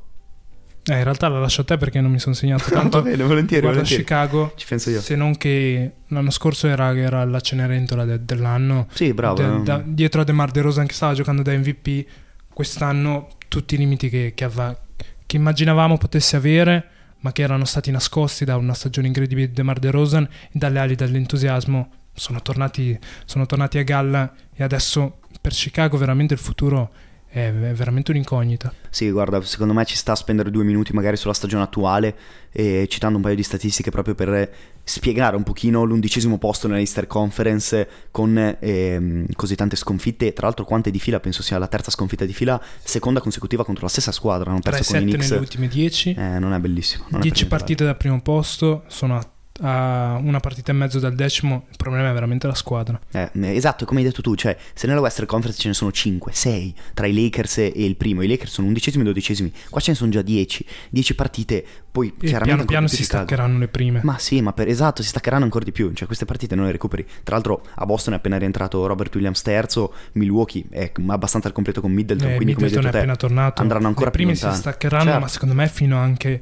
Eh, 0.83 0.97
in 0.97 1.03
realtà 1.03 1.27
la 1.27 1.39
lascio 1.39 1.61
a 1.61 1.63
te 1.63 1.77
perché 1.77 2.01
non 2.01 2.11
mi 2.11 2.19
sono 2.19 2.33
segnato 2.33 2.69
tanto. 2.71 3.01
Va 3.01 3.09
bene, 3.09 3.23
volentieri, 3.23 3.61
Guarda 3.61 3.81
volentieri. 3.81 4.03
Chicago, 4.03 4.53
Ci 4.55 4.65
penso 4.67 4.89
io. 4.89 4.99
se 5.01 5.15
non 5.15 5.37
che 5.37 5.91
l'anno 6.07 6.31
scorso 6.31 6.67
era, 6.67 6.95
era 6.97 7.23
la 7.25 7.39
Cenerentola 7.39 8.03
de- 8.05 8.25
dell'anno. 8.25 8.87
Sì, 8.93 9.13
bravo. 9.13 9.35
De- 9.35 9.55
eh. 9.57 9.61
da- 9.63 9.83
dietro 9.85 10.21
a 10.21 10.23
DeMar 10.23 10.51
DeRozan 10.51 10.87
che 10.87 10.93
stava 10.93 11.13
giocando 11.13 11.41
da 11.43 11.51
MVP, 11.53 12.05
quest'anno 12.53 13.27
tutti 13.47 13.75
i 13.75 13.77
limiti 13.77 14.09
che, 14.09 14.33
che 14.35 14.43
avva- 14.43 14.77
che 15.25 15.35
immaginavamo 15.37 15.97
potesse 15.97 16.35
avere, 16.35 16.85
ma 17.19 17.31
che 17.31 17.41
erano 17.43 17.65
stati 17.65 17.91
nascosti 17.91 18.45
da 18.45 18.57
una 18.57 18.73
stagione 18.73 19.07
incredibile 19.07 19.47
di 19.47 19.53
DeMar 19.53 19.77
DeRozan 19.79 20.23
e 20.23 20.49
dalle 20.53 20.79
ali 20.79 20.95
dell'entusiasmo 20.95 21.89
sono 22.13 22.41
tornati, 22.41 22.97
sono 23.25 23.45
tornati 23.45 23.77
a 23.77 23.83
galla 23.83 24.33
e 24.53 24.63
adesso 24.63 25.19
per 25.39 25.53
Chicago 25.53 25.97
veramente 25.97 26.33
il 26.33 26.39
futuro 26.39 26.91
è, 27.31 27.51
veramente 27.51 28.11
un'incognita. 28.11 28.73
Sì, 28.89 29.09
guarda, 29.09 29.41
secondo 29.41 29.73
me 29.73 29.85
ci 29.85 29.95
sta 29.95 30.11
a 30.11 30.15
spendere 30.15 30.51
due 30.51 30.65
minuti 30.65 30.91
magari 30.91 31.15
sulla 31.15 31.33
stagione 31.33 31.63
attuale, 31.63 32.15
e 32.51 32.85
citando 32.89 33.15
un 33.15 33.23
paio 33.23 33.35
di 33.35 33.43
statistiche 33.43 33.89
proprio 33.89 34.15
per 34.15 34.51
spiegare 34.83 35.37
un 35.37 35.43
pochino 35.43 35.83
l'undicesimo 35.83 36.37
posto 36.37 36.67
nella 36.67 36.79
Easter 36.79 37.07
Conference 37.07 37.87
con 38.11 38.57
ehm, 38.59 39.25
così 39.35 39.55
tante 39.55 39.77
sconfitte, 39.77 40.33
tra 40.33 40.47
l'altro 40.47 40.65
quante 40.65 40.91
di 40.91 40.99
fila, 40.99 41.21
penso 41.21 41.41
sia 41.41 41.57
la 41.57 41.67
terza 41.67 41.89
sconfitta 41.89 42.25
di 42.25 42.33
fila, 42.33 42.61
seconda 42.83 43.21
consecutiva 43.21 43.63
contro 43.63 43.83
la 43.85 43.89
stessa 43.89 44.11
squadra, 44.11 44.49
hanno 44.51 44.59
perso 44.59 44.91
con 44.91 45.01
3-7 45.01 45.01
i 45.01 45.05
Knicks. 45.05 45.29
nelle 45.29 45.41
ultime 45.41 45.67
10, 45.69 46.13
Eh, 46.13 46.39
non 46.39 46.53
è 46.53 46.59
bellissimo. 46.59 47.05
non 47.09 47.21
è 47.21 47.21
per 47.21 47.21
10 47.21 47.35
niente 47.35 47.55
partite 47.55 47.85
dal 47.85 47.95
primo 47.95 48.21
posto, 48.21 48.83
sono 48.87 49.15
a, 49.15 49.25
a 49.59 50.17
una 50.23 50.39
partita 50.39 50.71
e 50.71 50.75
mezzo 50.75 50.97
dal 50.99 51.13
decimo, 51.13 51.65
il 51.69 51.75
problema 51.77 52.09
è 52.09 52.13
veramente 52.13 52.47
la 52.47 52.55
squadra. 52.55 52.99
Eh, 53.11 53.29
esatto, 53.55 53.85
come 53.85 53.99
hai 53.99 54.05
detto 54.05 54.21
tu, 54.21 54.33
cioè 54.35 54.57
se 54.73 54.87
nella 54.87 55.01
Western 55.01 55.27
Conference 55.27 55.59
ce 55.61 55.67
ne 55.67 55.73
sono 55.73 55.91
5, 55.91 56.31
6 56.33 56.75
tra 56.93 57.05
i 57.05 57.13
Lakers 57.13 57.57
e 57.59 57.71
il 57.75 57.95
primo, 57.95 58.21
i 58.23 58.27
Lakers 58.27 58.51
sono 58.53 58.67
undicesimi 58.67 59.03
e 59.03 59.07
dodicesimi, 59.07 59.51
qua 59.69 59.81
ce 59.81 59.91
ne 59.91 59.97
sono 59.97 60.09
già 60.09 60.21
10, 60.21 60.65
10 60.89 61.15
partite, 61.15 61.65
poi 61.91 62.07
E 62.07 62.11
chiaramente 62.27 62.45
piano 62.45 62.65
piano 62.65 62.87
si 62.87 63.03
staccheranno 63.03 63.57
le 63.59 63.67
prime. 63.67 63.99
Ma 64.03 64.17
sì, 64.17 64.41
ma 64.41 64.53
per 64.53 64.67
esatto, 64.67 65.01
si 65.03 65.09
staccheranno 65.09 65.43
ancora 65.43 65.65
di 65.65 65.71
più, 65.71 65.91
cioè 65.93 66.05
queste 66.07 66.25
partite 66.25 66.55
non 66.55 66.65
le 66.65 66.71
recuperi. 66.71 67.05
Tra 67.23 67.35
l'altro 67.35 67.63
a 67.75 67.85
Boston 67.85 68.13
è 68.13 68.17
appena 68.17 68.37
rientrato 68.37 68.85
Robert 68.87 69.13
Williams 69.13 69.41
terzo, 69.41 69.93
Milwaukee 70.13 70.63
è 70.69 70.91
abbastanza 71.07 71.47
al 71.49 71.53
completo 71.53 71.81
con 71.81 71.91
Middleton, 71.91 72.29
Eh, 72.31 72.35
quindi 72.35 72.53
come 72.53 72.67
hai 72.67 72.71
Middleton 72.73 72.99
detto 73.01 73.13
te, 73.13 73.27
tornato. 73.27 73.61
andranno 73.61 73.87
ancora 73.87 74.05
le 74.05 74.11
prime 74.11 74.31
più 74.31 74.39
si 74.39 74.45
lontano. 74.45 74.63
staccheranno, 74.63 75.03
Certo. 75.03 75.19
ma 75.19 75.27
secondo 75.27 75.53
me 75.55 75.67
fino 75.67 75.97
anche 75.97 76.41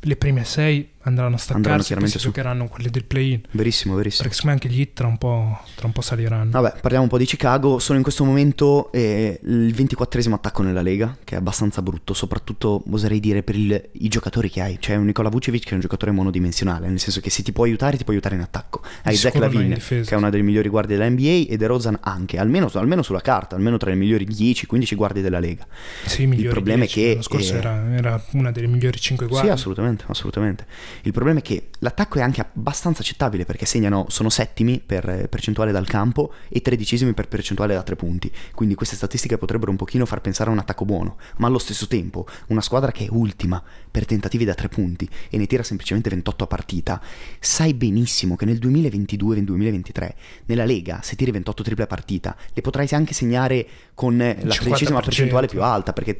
le 0.00 0.16
prime 0.16 0.44
6 0.44 0.88
andranno 1.04 1.36
a 1.36 1.38
staccarsi 1.38 1.70
poi 1.76 1.84
chiaramente 1.84 2.18
si 2.18 2.24
su. 2.24 2.26
giocheranno 2.28 2.66
quelle 2.68 2.90
del 2.90 3.04
play-in. 3.04 3.40
verissimo, 3.52 3.94
verissimo. 3.94 4.22
Perché 4.22 4.34
secondo 4.36 4.56
me 4.56 4.62
anche 4.62 4.68
gli 4.76 4.80
hit 4.80 4.92
tra 4.94 5.06
un 5.06 5.18
po', 5.18 5.60
tra 5.74 5.86
un 5.86 5.92
po' 5.92 6.00
saliranno. 6.00 6.50
Vabbè, 6.50 6.80
parliamo 6.80 7.04
un 7.04 7.10
po' 7.10 7.18
di 7.18 7.24
Chicago. 7.26 7.78
Sono 7.78 7.96
in 7.98 8.02
questo 8.02 8.24
momento 8.24 8.90
eh, 8.92 9.38
il 9.44 9.74
24esimo 9.74 10.32
attacco 10.32 10.62
nella 10.62 10.82
Lega, 10.82 11.16
che 11.24 11.34
è 11.34 11.38
abbastanza 11.38 11.82
brutto, 11.82 12.14
soprattutto 12.14 12.82
oserei 12.90 13.20
dire 13.20 13.42
per 13.42 13.54
il- 13.56 13.88
i 13.92 14.08
giocatori 14.08 14.50
che 14.50 14.60
hai. 14.60 14.78
C'è 14.78 14.94
un 14.96 15.06
Nikola 15.06 15.28
Vucevic 15.28 15.62
che 15.64 15.70
è 15.70 15.74
un 15.74 15.80
giocatore 15.80 16.10
monodimensionale, 16.12 16.88
nel 16.88 16.98
senso 17.00 17.20
che 17.20 17.30
se 17.30 17.42
ti 17.42 17.52
può 17.52 17.64
aiutare, 17.64 17.96
ti 17.96 18.04
può 18.04 18.12
aiutare 18.12 18.34
in 18.34 18.40
attacco. 18.40 18.82
Hai 19.02 19.14
Zach 19.16 19.34
Lavin, 19.36 19.76
che 19.86 20.04
è 20.08 20.14
una 20.14 20.30
delle 20.30 20.42
migliori 20.42 20.68
guardie 20.68 20.96
della 20.96 21.08
NBA, 21.08 21.46
e 21.52 21.56
De 21.56 21.66
Rozan 21.66 21.98
anche, 22.00 22.38
almeno, 22.38 22.70
almeno 22.74 23.02
sulla 23.02 23.20
carta, 23.20 23.56
almeno 23.56 23.76
tra 23.76 23.90
le 23.90 23.96
migliori 23.96 24.26
10-15 24.26 24.94
guardie 24.94 25.22
della 25.22 25.38
Lega. 25.40 25.66
Sì, 26.06 26.26
migliori 26.26 26.48
problema 26.50 26.84
è 26.84 26.86
10. 26.86 26.94
che, 27.00 27.08
L'anno 27.10 27.22
scorso 27.22 27.54
eh, 27.54 27.58
era, 27.58 27.84
era 27.94 28.24
una 28.32 28.50
delle 28.50 28.66
migliori 28.66 28.98
5 28.98 29.26
guardie. 29.26 29.50
Sì, 29.50 29.56
assolutamente, 29.56 30.04
assolutamente. 30.08 30.66
Il 31.02 31.12
problema 31.12 31.40
è 31.40 31.42
che 31.42 31.70
l'attacco 31.80 32.18
è 32.18 32.22
anche 32.22 32.40
abbastanza 32.40 33.02
accettabile 33.02 33.44
perché 33.44 33.66
segnano, 33.66 34.06
sono 34.08 34.30
settimi 34.30 34.80
per 34.84 35.08
eh, 35.08 35.28
percentuale 35.28 35.72
dal 35.72 35.86
campo 35.86 36.32
e 36.48 36.60
tredicesimi 36.60 37.12
per 37.12 37.28
percentuale 37.28 37.74
da 37.74 37.82
tre 37.82 37.96
punti. 37.96 38.30
Quindi 38.54 38.74
queste 38.74 38.96
statistiche 38.96 39.38
potrebbero 39.38 39.70
un 39.70 39.76
pochino 39.76 40.06
far 40.06 40.20
pensare 40.20 40.50
a 40.50 40.52
un 40.52 40.58
attacco 40.58 40.84
buono, 40.84 41.16
ma 41.36 41.46
allo 41.46 41.58
stesso 41.58 41.86
tempo 41.86 42.26
una 42.48 42.60
squadra 42.60 42.92
che 42.92 43.04
è 43.04 43.08
ultima 43.10 43.62
per 43.90 44.06
tentativi 44.06 44.44
da 44.44 44.54
tre 44.54 44.68
punti 44.68 45.08
e 45.30 45.38
ne 45.38 45.46
tira 45.46 45.62
semplicemente 45.62 46.10
28 46.10 46.44
a 46.44 46.46
partita, 46.46 47.00
sai 47.38 47.74
benissimo 47.74 48.36
che 48.36 48.44
nel 48.44 48.58
2022-2023 48.58 50.10
nella 50.46 50.64
Lega 50.64 51.00
se 51.02 51.16
tiri 51.16 51.30
28 51.30 51.62
triple 51.62 51.84
a 51.84 51.86
partita 51.86 52.36
le 52.52 52.60
potrai 52.60 52.88
anche 52.90 53.14
segnare 53.14 53.66
con 53.94 54.16
la 54.16 54.24
50%. 54.24 54.58
tredicesima 54.58 55.00
percentuale 55.00 55.46
più 55.46 55.62
alta 55.62 55.92
perché 55.92 56.16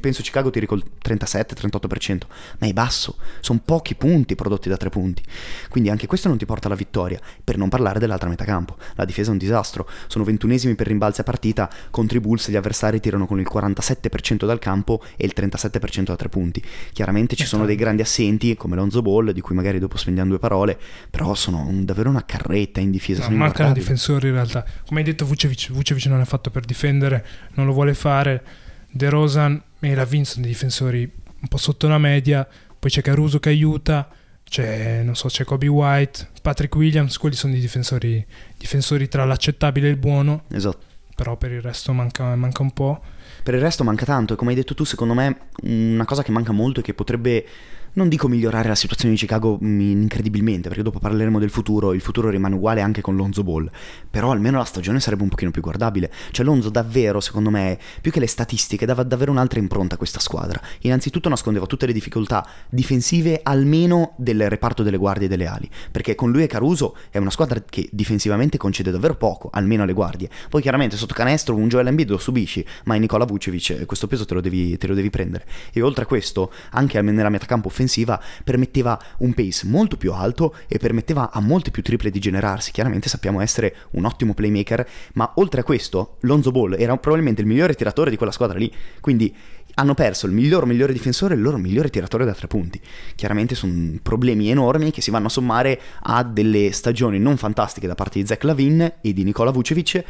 penso 0.00 0.22
Chicago 0.22 0.50
tiri 0.50 0.66
col 0.66 0.82
37-38%, 1.02 2.20
ma 2.58 2.66
è 2.66 2.72
basso, 2.72 3.16
sono 3.40 3.60
pochi 3.64 3.94
punti 3.94 4.15
prodotti 4.24 4.68
da 4.68 4.76
tre 4.76 4.88
punti. 4.88 5.22
Quindi 5.68 5.90
anche 5.90 6.06
questo 6.06 6.28
non 6.28 6.38
ti 6.38 6.46
porta 6.46 6.68
alla 6.68 6.76
vittoria, 6.76 7.20
per 7.44 7.56
non 7.58 7.68
parlare 7.68 7.98
dell'altra 7.98 8.28
metà 8.28 8.44
campo. 8.44 8.76
La 8.94 9.04
difesa 9.04 9.28
è 9.28 9.32
un 9.32 9.38
disastro, 9.38 9.88
sono 10.06 10.24
ventunesimi 10.24 10.74
per 10.74 10.86
rimbalzi 10.86 11.20
a 11.20 11.24
partita, 11.24 11.68
contro 11.90 12.16
i 12.16 12.20
Bulls 12.20 12.48
gli 12.50 12.56
avversari 12.56 13.00
tirano 13.00 13.26
con 13.26 13.38
il 13.40 13.46
47% 13.52 14.46
dal 14.46 14.58
campo 14.58 15.02
e 15.16 15.26
il 15.26 15.32
37% 15.36 16.02
da 16.04 16.16
tre 16.16 16.28
punti. 16.28 16.62
Chiaramente 16.92 17.36
ci 17.36 17.44
sono 17.44 17.66
dei 17.66 17.76
grandi 17.76 18.02
assenti 18.02 18.54
come 18.56 18.76
Lonzo 18.76 19.02
Ball, 19.02 19.30
di 19.32 19.40
cui 19.40 19.54
magari 19.54 19.78
dopo 19.78 19.96
spendiamo 19.96 20.30
due 20.30 20.38
parole, 20.38 20.78
però 21.10 21.34
sono 21.34 21.66
un- 21.66 21.84
davvero 21.84 22.08
una 22.08 22.24
carretta 22.24 22.80
in 22.80 22.90
difesa. 22.90 23.28
No, 23.28 23.36
mancano 23.36 23.72
difensori 23.72 24.28
in 24.28 24.34
realtà. 24.34 24.64
Come 24.86 25.00
hai 25.00 25.06
detto, 25.06 25.24
Vucevic, 25.26 25.72
Vucevic 25.72 26.06
non 26.06 26.20
è 26.20 26.24
fatto 26.24 26.50
per 26.50 26.64
difendere, 26.64 27.24
non 27.54 27.66
lo 27.66 27.72
vuole 27.72 27.94
fare. 27.94 28.42
De 28.90 29.08
Rosan 29.10 29.60
e 29.80 29.94
Lavin 29.94 30.24
sono 30.24 30.42
dei 30.44 30.52
difensori 30.52 31.00
un 31.38 31.48
po' 31.48 31.58
sotto 31.58 31.86
la 31.88 31.98
media. 31.98 32.46
Poi 32.78 32.90
c'è 32.90 33.02
Caruso 33.02 33.38
che 33.38 33.48
aiuta, 33.48 34.08
c'è, 34.48 35.02
non 35.02 35.16
so, 35.16 35.28
c'è 35.28 35.44
Kobe 35.44 35.66
White, 35.66 36.28
Patrick 36.40 36.74
Williams. 36.76 37.18
Quelli 37.18 37.34
sono 37.34 37.52
dei 37.52 37.60
difensori, 37.60 38.24
difensori 38.56 39.08
tra 39.08 39.24
l'accettabile 39.24 39.88
e 39.88 39.90
il 39.90 39.96
buono. 39.96 40.44
Esatto. 40.48 40.84
Però 41.14 41.36
per 41.36 41.50
il 41.50 41.62
resto 41.62 41.92
manca, 41.92 42.34
manca 42.36 42.62
un 42.62 42.72
po'. 42.72 43.02
Per 43.42 43.54
il 43.54 43.60
resto 43.60 43.84
manca 43.84 44.04
tanto 44.04 44.34
e 44.34 44.36
come 44.36 44.50
hai 44.50 44.56
detto 44.56 44.74
tu, 44.74 44.84
secondo 44.84 45.14
me 45.14 45.48
una 45.62 46.04
cosa 46.04 46.22
che 46.22 46.30
manca 46.30 46.52
molto 46.52 46.80
e 46.80 46.82
che 46.82 46.94
potrebbe, 46.94 47.44
non 47.96 48.08
dico 48.08 48.28
migliorare 48.28 48.68
la 48.68 48.74
situazione 48.74 49.14
di 49.14 49.18
Chicago 49.20 49.58
mm, 49.62 49.80
incredibilmente, 49.80 50.68
perché 50.68 50.82
dopo 50.82 50.98
parleremo 50.98 51.38
del 51.38 51.50
futuro, 51.50 51.92
il 51.94 52.00
futuro 52.00 52.28
rimane 52.28 52.54
uguale 52.54 52.82
anche 52.82 53.00
con 53.00 53.16
Lonzo 53.16 53.42
Ball, 53.42 53.70
però 54.10 54.30
almeno 54.30 54.58
la 54.58 54.64
stagione 54.64 55.00
sarebbe 55.00 55.22
un 55.22 55.30
pochino 55.30 55.50
più 55.50 55.62
guardabile. 55.62 56.12
Cioè 56.30 56.44
Lonzo 56.44 56.68
davvero, 56.68 57.20
secondo 57.20 57.50
me, 57.50 57.78
più 58.00 58.10
che 58.10 58.20
le 58.20 58.26
statistiche, 58.26 58.84
dava 58.84 59.02
davvero 59.02 59.30
un'altra 59.30 59.58
impronta 59.58 59.94
a 59.94 59.98
questa 59.98 60.20
squadra. 60.20 60.60
Innanzitutto 60.80 61.28
nascondeva 61.28 61.64
tutte 61.66 61.86
le 61.86 61.92
difficoltà 61.92 62.46
difensive 62.68 63.40
almeno 63.42 64.12
del 64.16 64.48
reparto 64.50 64.82
delle 64.82 64.98
guardie 64.98 65.26
e 65.26 65.30
delle 65.30 65.46
ali, 65.46 65.68
perché 65.90 66.14
con 66.14 66.30
lui 66.30 66.42
e 66.42 66.46
Caruso 66.46 66.96
è 67.10 67.16
una 67.16 67.30
squadra 67.30 67.62
che 67.68 67.88
difensivamente 67.92 68.58
concede 68.58 68.90
davvero 68.90 69.16
poco, 69.16 69.48
almeno 69.50 69.84
alle 69.84 69.94
guardie. 69.94 70.28
Poi 70.50 70.60
chiaramente 70.60 70.96
sotto 70.96 71.14
canestro 71.14 71.54
un 71.54 71.68
Joel 71.68 71.86
Embiid 71.86 72.10
lo 72.10 72.18
subisci, 72.18 72.64
ma 72.84 72.94
in 72.94 73.00
Nicola 73.00 73.24
Vucevic 73.24 73.70
eh, 73.70 73.86
questo 73.86 74.06
peso 74.06 74.26
te 74.26 74.34
lo, 74.34 74.42
devi, 74.42 74.76
te 74.76 74.86
lo 74.86 74.94
devi 74.94 75.08
prendere. 75.08 75.46
E 75.72 75.80
oltre 75.80 76.04
a 76.04 76.06
questo, 76.06 76.52
anche 76.70 77.00
nella 77.00 77.30
metacampo 77.30 77.68
offensiva, 77.68 77.84
permetteva 78.44 79.00
un 79.18 79.34
pace 79.34 79.66
molto 79.66 79.96
più 79.96 80.12
alto 80.12 80.54
e 80.68 80.78
permetteva 80.78 81.30
a 81.30 81.40
molte 81.40 81.70
più 81.70 81.82
triple 81.82 82.10
di 82.10 82.18
generarsi. 82.18 82.72
Chiaramente 82.72 83.08
sappiamo 83.08 83.40
essere 83.40 83.74
un 83.92 84.04
ottimo 84.04 84.34
playmaker, 84.34 84.86
ma 85.14 85.32
oltre 85.36 85.60
a 85.60 85.64
questo, 85.64 86.16
Lonzo 86.20 86.50
Ball 86.50 86.76
era 86.78 86.96
probabilmente 86.96 87.40
il 87.40 87.46
migliore 87.46 87.74
tiratore 87.74 88.10
di 88.10 88.16
quella 88.16 88.32
squadra 88.32 88.58
lì. 88.58 88.72
Quindi 89.00 89.34
hanno 89.78 89.94
perso 89.94 90.26
il 90.26 90.32
miglior 90.32 90.64
migliore 90.64 90.92
difensore 90.92 91.34
e 91.34 91.36
il 91.36 91.42
loro 91.42 91.58
migliore 91.58 91.90
tiratore 91.90 92.24
da 92.24 92.32
tre 92.32 92.46
punti. 92.46 92.80
Chiaramente 93.14 93.54
sono 93.54 93.98
problemi 94.02 94.48
enormi 94.48 94.90
che 94.90 95.02
si 95.02 95.10
vanno 95.10 95.26
a 95.26 95.30
sommare 95.30 95.80
a 96.02 96.22
delle 96.22 96.72
stagioni 96.72 97.18
non 97.18 97.36
fantastiche 97.36 97.86
da 97.86 97.94
parte 97.94 98.18
di 98.18 98.26
Zach 98.26 98.42
Lavin 98.44 98.94
e 99.00 99.12
di 99.12 99.22
Nicola 99.22 99.50
Vucevic. 99.50 100.04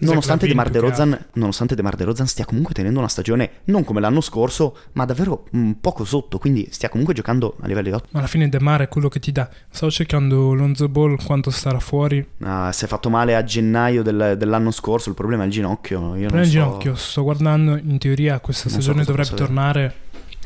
Nonostante 0.00 0.46
DeMar 0.46 0.70
DeRozan, 0.70 1.26
nonostante 1.34 1.74
DeMar 1.74 1.94
DeRozan 1.96 2.26
stia 2.26 2.44
comunque 2.44 2.74
tenendo 2.74 2.98
una 2.98 3.08
stagione 3.08 3.50
non 3.64 3.84
come 3.84 4.00
l'anno 4.00 4.20
scorso, 4.20 4.76
ma 4.92 5.04
davvero 5.04 5.46
un 5.52 5.80
poco 5.80 6.04
sotto, 6.04 6.38
quindi 6.38 6.68
stia 6.70 6.88
comunque 6.88 7.14
giocando 7.14 7.56
a 7.60 7.66
livelli 7.66 7.90
ottimi. 7.90 8.10
Ma 8.12 8.18
alla 8.20 8.28
fine 8.28 8.48
De 8.48 8.60
Mar 8.60 8.80
è 8.82 8.88
quello 8.88 9.08
che 9.08 9.20
ti 9.20 9.30
dà. 9.32 9.48
Stavo 9.70 9.90
cercando 9.92 10.54
Lonzo 10.54 10.88
Ball 10.88 11.22
quanto 11.24 11.50
starà 11.50 11.78
fuori. 11.80 12.26
Ah, 12.42 12.72
si 12.72 12.84
è 12.84 12.88
fatto 12.88 13.10
male 13.10 13.34
a 13.36 13.44
gennaio 13.44 14.02
del- 14.02 14.36
dell'anno 14.38 14.70
scorso, 14.70 15.08
il 15.08 15.14
problema 15.14 15.42
è 15.42 15.46
il 15.46 15.52
ginocchio. 15.52 16.16
Io 16.16 16.26
Però 16.26 16.34
non 16.36 16.40
il 16.40 16.46
so, 16.46 16.50
ginocchio, 16.52 16.94
sto 16.94 17.22
guardando, 17.22 17.76
in 17.76 17.98
teoria 17.98 18.40
questa 18.40 18.68
Non 18.70 18.74
so 18.80 18.82
stagione 18.82 19.04
cosa 19.04 19.16
dovrebbe 19.16 19.36
tornare. 19.42 19.94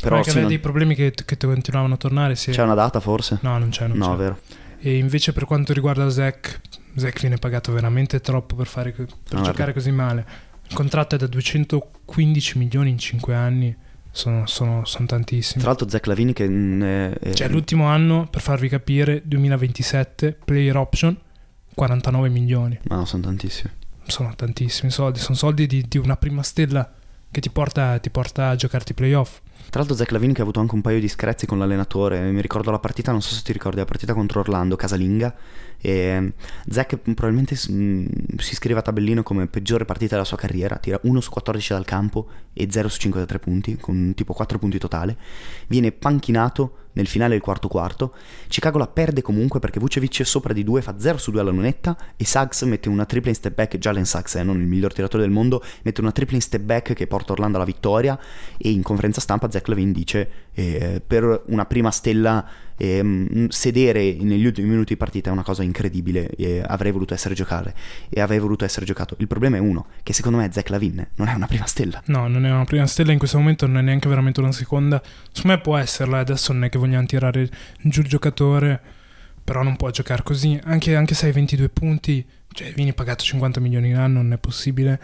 Però 0.01 0.17
Però 0.17 0.23
sì, 0.23 0.29
aveva 0.31 0.41
non- 0.41 0.49
dei 0.49 0.59
problemi 0.59 0.95
che, 0.95 1.13
che 1.25 1.37
continuavano 1.39 1.95
a 1.95 1.97
tornare. 1.97 2.35
Sì. 2.35 2.51
C'è 2.51 2.63
una 2.63 2.75
data 2.75 3.01
forse? 3.01 3.39
No, 3.43 3.57
non 3.57 3.69
c'è, 3.71 3.87
non 3.87 3.97
no, 3.97 4.11
c'è. 4.11 4.17
vero. 4.17 4.39
E 4.81 4.97
invece 4.99 5.33
per 5.33 5.47
quanto 5.47 5.73
riguarda 5.73 6.11
Zach, 6.11 6.61
Zach 6.97 7.21
viene 7.21 7.37
pagato 7.37 7.73
veramente 7.73 8.21
troppo 8.21 8.55
per, 8.55 8.67
fare, 8.67 8.93
per 8.93 9.09
Ah, 9.33 9.43
giocare 9.43 9.73
così 9.73 9.91
male. 9.91 10.25
Il 10.69 10.75
contratto 10.75 11.15
è 11.15 11.19
da 11.19 11.27
215 11.27 12.59
milioni 12.59 12.91
in 12.91 12.99
5 12.99 13.35
anni, 13.35 13.75
sono, 14.11 14.47
sono- 14.47 14.85
sono 14.85 15.07
tantissimi. 15.07 15.61
Tra 15.61 15.71
l'altro 15.71 15.89
Zach 15.89 16.07
Lavini 16.07 16.33
che... 16.33 16.45
è- 16.47 17.19
è- 17.19 17.33
Cioè 17.35 17.49
l'ultimo 17.49 17.87
anno, 17.87 18.27
per 18.31 18.41
farvi 18.41 18.69
capire, 18.69 19.23
2027, 19.25 20.39
player 20.45 20.77
option, 20.77 21.17
49 21.75 22.29
milioni. 22.29 22.79
Ma 22.89 22.97
no, 22.97 23.05
sono 23.05 23.23
tantissimi. 23.25 23.71
Sono 24.07 24.35
tantissimi 24.37 24.91
soldi, 24.91 25.19
sono 25.19 25.37
soldi 25.37 25.67
di, 25.67 25.85
di 25.89 25.99
una 25.99 26.17
prima 26.17 26.43
stella 26.43 26.91
che 27.31 27.41
ti 27.41 27.51
porta, 27.51 27.99
ti 27.99 28.11
porta 28.11 28.51
a 28.51 28.55
giocarti 28.57 28.93
i 28.93 28.95
playoff. 28.95 29.41
Tra 29.71 29.81
l'altro 29.81 29.97
Zach 29.97 30.11
Lavin 30.13 30.33
che 30.33 30.41
ha 30.41 30.43
avuto 30.43 30.61
anche 30.61 30.75
un 30.75 30.83
paio 30.83 31.01
di 31.01 31.09
screzi 31.09 31.47
con 31.47 31.59
l'allenatore, 31.59 32.21
mi 32.31 32.41
ricordo 32.41 32.71
la 32.71 32.79
partita, 32.79 33.11
non 33.11 33.23
so 33.23 33.35
se 33.35 33.43
ti 33.43 33.53
ricordi, 33.53 33.79
la 33.79 33.85
partita 33.87 34.15
contro 34.15 34.41
Orlando, 34.41 34.77
casalinga, 34.77 35.35
e 35.85 36.33
Zach 36.67 36.97
probabilmente 36.97 37.55
mm, 37.71 38.07
si 38.39 38.55
scrive 38.55 38.79
a 38.79 38.83
tabellino 38.83 39.23
come 39.23 39.49
peggiore 39.49 39.85
partita 39.85 40.15
della 40.15 40.25
sua 40.25 40.39
carriera, 40.39 40.79
tira 40.79 40.99
1 41.03 41.21
su 41.21 41.29
14 41.29 41.75
dal 41.75 41.85
campo 41.85 42.27
e 42.55 42.69
0 42.71 42.89
su 42.89 43.01
5 43.01 43.21
da 43.21 43.27
3 43.27 43.39
punti, 43.39 43.77
con 43.77 44.15
tipo 44.15 44.33
4 44.33 44.59
punti 44.59 44.79
totale, 44.79 45.15
viene 45.67 45.93
panchinato 45.93 46.77
nel 46.95 47.07
finale 47.07 47.33
del 47.33 47.43
quarto 47.43 47.69
quarto. 47.69 48.15
Chicago 48.49 48.79
la 48.79 48.87
perde 48.87 49.21
comunque 49.21 49.61
perché 49.61 49.79
Vucevic 49.79 50.21
è 50.21 50.25
sopra 50.25 50.55
di 50.55 50.65
2 50.65 50.81
fa 50.81 50.99
0 50.99 51.19
su 51.19 51.31
2 51.31 51.41
alla 51.41 51.51
lunetta 51.51 51.97
e 52.17 52.25
Suggs 52.25 52.63
mette 52.63 52.89
una 52.89 53.05
tripla 53.05 53.29
in 53.29 53.37
step 53.37 53.55
back, 53.55 53.77
Jalen 53.77 54.07
Suggs 54.07 54.37
è 54.37 54.41
eh, 54.41 54.43
non 54.43 54.59
il 54.61 54.67
miglior 54.67 54.95
tiratore 54.95 55.23
del 55.23 55.33
mondo, 55.33 55.63
mette 55.83 56.01
una 56.01 56.13
tripla 56.13 56.37
in 56.37 56.43
step 56.43 56.63
back 56.63 56.95
che 56.95 57.07
porta 57.07 57.33
Orlando 57.33 57.59
alla 57.59 57.67
vittoria 57.67 58.19
e 58.57 58.71
in 58.71 58.83
conferenza 58.83 59.21
stampa 59.21 59.51
Zach 59.51 59.69
Levine 59.69 59.93
dice 59.93 60.31
eh, 60.55 61.03
per 61.05 61.43
una 61.47 61.67
prima 61.67 61.91
stella 61.91 62.47
eh, 62.77 63.47
sedere 63.49 64.17
negli 64.21 64.45
ultimi 64.45 64.69
minuti 64.69 64.95
di 64.95 64.99
partita 64.99 65.31
è 65.31 65.33
una 65.33 65.43
cosa 65.43 65.63
incredibile 65.63 66.29
e 66.31 66.63
avrei 66.65 66.93
voluto 66.93 67.15
essere 67.15 67.35
giocare 67.35 67.75
e 68.09 68.21
avrei 68.21 68.39
voluto 68.39 68.65
essere 68.65 68.87
giocato. 68.87 69.17
Il 69.19 69.27
problema 69.27 69.57
è 69.57 69.61
uno, 69.61 69.87
che 70.03 70.13
secondo 70.13 70.39
me 70.39 70.51
Zach 70.53 70.71
Lavin 70.71 71.07
non 71.17 71.29
è 71.29 71.35
una 71.35 71.47
prima 71.47 71.67
stella. 71.67 72.03
No, 72.07 72.29
non 72.29 72.47
è 72.47 72.51
una 72.51 72.65
prima 72.65 72.87
stella 72.87 73.13
in 73.13 73.19
questo 73.19 73.39
momento, 73.39 73.67
non 73.67 73.79
è 73.79 73.83
neanche 73.83 74.09
veramente 74.09 74.41
una 74.41 74.53
seconda. 74.53 75.03
Secondo 75.33 75.57
me 75.57 75.61
può 75.61 75.77
esserla, 75.77 76.19
adesso 76.19 76.53
non 76.53 76.65
è 76.65 76.69
che 76.69 76.79
vogliamo 76.79 77.07
tirare 77.07 77.49
giù 77.81 78.01
il 78.01 78.09
giocatore, 78.09 78.81
però 79.43 79.63
non 79.63 79.77
può 79.77 79.91
giocare 79.91 80.23
così, 80.23 80.59
anche, 80.65 80.97
anche 80.97 81.15
se 81.15 81.27
hai 81.27 81.33
22 81.33 81.69
punti, 81.69 82.25
cioè 82.53 82.73
vieni 82.73 82.95
pagato 82.95 83.25
50 83.25 83.61
milioni 83.61 83.93
l'anno, 83.93 84.23
non 84.23 84.33
è 84.33 84.39
possibile. 84.39 85.01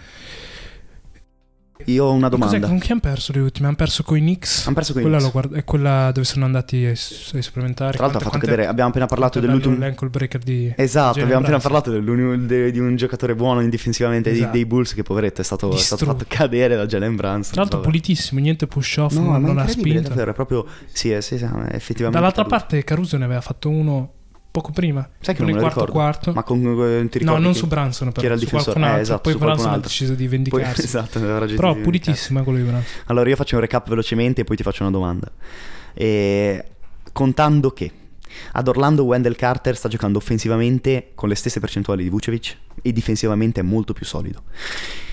Io 1.87 2.05
ho 2.05 2.13
una 2.13 2.29
domanda. 2.29 2.59
Cos'è, 2.59 2.69
con 2.69 2.79
chi 2.79 2.93
hanno 2.93 3.01
perso 3.01 3.33
le 3.33 3.41
ultime? 3.41 3.67
Hanno 3.69 3.77
perso 3.77 4.03
con 4.03 4.17
i 4.17 4.21
Knicks. 4.21 4.67
Hanno 4.67 4.75
perso 4.75 4.93
con 4.93 5.01
i 5.03 5.05
quella 5.05 5.19
Knicks. 5.19 5.33
Guarda, 5.33 5.57
è 5.57 5.65
quella 5.65 6.11
dove 6.13 6.27
sono 6.27 6.45
andati 6.45 6.77
ai, 6.77 6.87
ai 6.87 7.43
supplementari. 7.43 7.97
Tra 7.97 8.07
l'altro 8.07 8.21
ha 8.27 8.31
fatto 8.31 8.39
vedere, 8.39 8.67
abbiamo 8.67 8.91
appena 8.91 9.07
parlato 9.07 9.41
dell'ultimo... 9.41 9.77
L'ankle 9.77 10.09
breaker 10.09 10.43
di... 10.43 10.73
Esatto, 10.77 11.19
Jalen 11.19 11.33
abbiamo 11.35 11.43
appena 11.47 11.59
Brunson. 11.59 11.83
parlato 11.83 12.47
de- 12.47 12.71
di 12.71 12.79
un 12.79 12.97
giocatore 12.97 13.35
buono 13.35 13.61
indifensivamente 13.61 14.31
Esatto. 14.31 14.51
dei, 14.51 14.61
dei 14.63 14.67
Bulls 14.67 14.95
che 14.95 15.03
poveretto 15.03 15.41
è 15.41 15.45
stato, 15.45 15.73
è 15.73 15.77
stato 15.79 16.05
fatto 16.05 16.25
cadere 16.29 16.77
da 16.77 16.87
Jalen 16.87 17.17
Brunson. 17.17 17.53
Tra 17.53 17.61
l'altro 17.63 17.79
vabbè. 17.79 17.91
pulitissimo, 17.91 18.41
niente 18.41 18.67
push 18.67 18.97
off, 18.99 19.13
No, 19.15 19.23
non, 19.33 19.43
non 19.43 19.59
ha 19.59 19.67
spinto. 19.67 20.09
davvero, 20.09 20.33
proprio... 20.33 20.67
Sì, 20.93 21.13
eh, 21.13 21.21
sì, 21.23 21.39
sì, 21.39 21.45
effettivamente... 21.45 22.11
Dall'altra 22.11 22.43
caduto. 22.43 22.49
parte 22.49 22.85
Caruso 22.85 23.17
ne 23.17 23.25
aveva 23.25 23.41
fatto 23.41 23.69
uno 23.69 24.13
poco 24.51 24.73
prima. 24.73 25.09
Sai 25.21 25.35
che 25.35 25.43
non 25.43 25.53
lo 25.53 25.59
quarto 25.59 25.81
ricordo. 25.81 25.93
quarto. 26.01 26.33
Ma 26.33 26.43
con, 26.43 26.61
eh, 26.83 27.09
ti 27.09 27.23
no, 27.25 27.39
non 27.39 27.55
su 27.55 27.67
Branson, 27.67 28.13
però 28.13 28.25
era 28.27 28.35
il 28.35 28.41
difensore? 28.41 28.81
Eh, 28.81 28.85
altro. 28.85 29.01
esatto, 29.01 29.21
Poi 29.31 29.35
Branson 29.39 29.73
ha 29.73 29.79
deciso 29.79 30.15
di 30.15 30.27
Poi, 30.27 30.29
vendicarsi. 30.29 30.83
esatto, 30.85 31.19
aveva 31.19 31.39
ragione 31.39 31.59
Però 31.61 31.75
di- 31.75 31.81
pulitissima 31.81 32.43
quello 32.43 32.59
di 32.59 32.65
Branson. 32.65 32.91
Allora 33.07 33.29
io 33.29 33.37
faccio 33.37 33.55
un 33.55 33.61
recap 33.61 33.89
velocemente 33.89 34.41
e 34.41 34.45
poi 34.45 34.57
ti 34.57 34.63
faccio 34.63 34.83
una 34.83 34.91
domanda. 34.93 35.31
E, 35.95 36.65
contando 37.13 37.71
che 37.73 37.91
ad 38.53 38.69
Orlando 38.69 39.05
Wendell 39.05 39.35
Carter 39.35 39.77
sta 39.77 39.89
giocando 39.89 40.19
offensivamente 40.19 41.11
con 41.15 41.29
le 41.29 41.35
stesse 41.35 41.61
percentuali 41.61 42.03
di 42.03 42.09
Vucevic 42.11 42.57
e 42.83 42.93
difensivamente 42.93 43.61
è 43.61 43.63
molto 43.63 43.93
più 43.93 44.05
solido. 44.07 44.43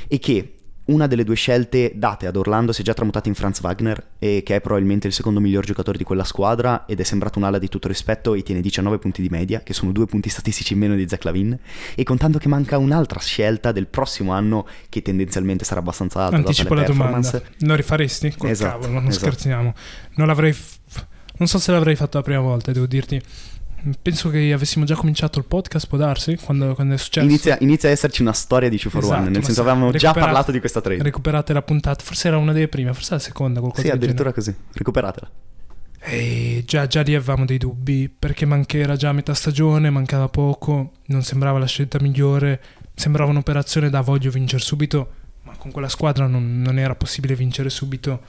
E 0.08 0.20
che 0.20 0.57
una 0.88 1.08
delle 1.08 1.24
due 1.24 1.36
scelte 1.36 1.92
date 1.96 2.28
ad 2.28 2.36
Orlando 2.36 2.72
si 2.72 2.82
è 2.82 2.84
già 2.84 2.94
tramutata 2.94 3.28
in 3.30 3.36
Franz 3.36 3.60
Wagner, 3.62 4.06
e 4.20 4.44
che 4.46 4.56
è 4.56 4.62
probabilmente 4.62 5.08
il 5.08 5.14
secondo 5.14 5.40
miglior 5.40 5.66
giocatore 5.66 5.98
di 5.98 6.04
quella 6.04 6.24
squadra 6.24 6.86
ed 6.86 7.00
è 7.00 7.04
sembrato 7.04 7.40
un'ala 7.40 7.58
di 7.60 7.68
tutto 7.68 7.88
rispetto 7.88 8.34
e 8.34 8.44
tiene 8.44 8.62
19 8.62 8.98
punti 9.00 9.22
di 9.22 9.30
media, 9.30 9.62
che 9.62 9.74
sono 9.74 9.92
due 9.92 10.06
punti 10.06 10.30
statistici 10.30 10.74
in 10.74 10.80
meno 10.80 10.96
di 10.96 11.08
Zach 11.08 11.24
Lavin, 11.24 11.58
e 11.96 12.04
contando 12.04 12.38
che 12.38 12.48
manca 12.48 12.78
un'altra 12.78 13.20
scelta 13.20 13.72
del 13.72 13.88
prossimo 13.88 14.32
anno 14.32 14.68
che 14.90 15.02
tendenzialmente 15.02 15.66
sarà 15.66 15.80
abbastanza 15.80 16.24
alta. 16.24 16.38
Anticipo 16.38 16.74
la 16.74 16.84
domanda. 16.84 17.42
Lo 17.60 17.76
rifaresti? 17.76 18.36
Col 18.38 18.50
Esatto, 18.50 18.80
cavolo, 18.80 18.94
non 19.00 19.08
esatto. 19.08 19.26
scherziamo. 19.26 19.74
Non 20.16 20.28
l'avrei... 20.28 20.56
Non 21.40 21.48
so 21.48 21.60
se 21.60 21.72
l'avrei 21.72 21.96
fatto 21.96 22.18
la 22.18 22.24
prima 22.24 22.40
volta, 22.40 22.72
devo 22.72 22.88
dirti. 22.88 23.22
Penso 24.02 24.30
che 24.30 24.52
avessimo 24.52 24.86
già 24.86 24.96
cominciato 24.96 25.40
il 25.40 25.46
podcast, 25.46 25.88
può 25.88 25.98
darsi, 25.98 26.36
quando, 26.36 26.74
quando 26.74 26.96
è 26.96 26.98
successo. 26.98 27.26
Inizia, 27.26 27.58
inizia 27.62 27.90
a 27.90 27.92
esserci 27.92 28.22
una 28.22 28.34
storia 28.34 28.70
di 28.70 28.78
2 28.78 28.90
for 28.90 29.02
Esatto, 29.04 29.20
One, 29.22 29.30
nel 29.30 29.40
ma 29.40 29.46
senso 29.46 29.62
avevamo 29.62 29.92
già 29.92 30.14
parlato 30.14 30.52
di 30.52 30.60
questa 30.60 30.82
trade. 30.82 31.04
Recuperate 31.04 31.54
la 31.54 31.62
puntata, 31.62 32.04
forse 32.04 32.28
era 32.28 32.38
una 32.38 32.52
delle 32.54 32.68
prime, 32.68 32.94
forse 32.94 33.14
la 33.14 33.20
seconda, 33.20 33.60
qualcosa 33.60 33.84
Sì, 33.84 33.90
addirittura 33.94 34.34
così. 34.34 34.54
Recuperatela. 34.74 35.32
E 36.00 36.64
già, 36.66 36.88
già 36.88 37.02
lì 37.02 37.16
avevamo 37.16 37.46
dei 37.46 37.58
dubbi, 37.58 38.10
perché 38.10 38.46
manche- 38.46 38.80
era 38.80 38.96
già 38.96 39.10
a 39.10 39.14
metà 39.14 39.34
stagione, 39.34 39.90
mancava 39.90 40.28
poco, 40.28 40.92
non 41.06 41.24
sembrava 41.24 41.60
la 41.60 41.66
scelta 41.68 42.00
migliore, 42.02 42.62
sembrava 42.94 43.30
un'operazione 43.32 43.90
da 43.90 44.02
voglio 44.02 44.32
vincere 44.32 44.62
subito, 44.64 45.12
ma 45.44 45.56
con 45.58 45.72
quella 45.72 45.90
squadra 45.90 46.28
non, 46.28 46.62
non 46.62 46.78
era 46.80 46.96
possibile 46.96 47.36
vincere 47.36 47.70
subito. 47.70 48.22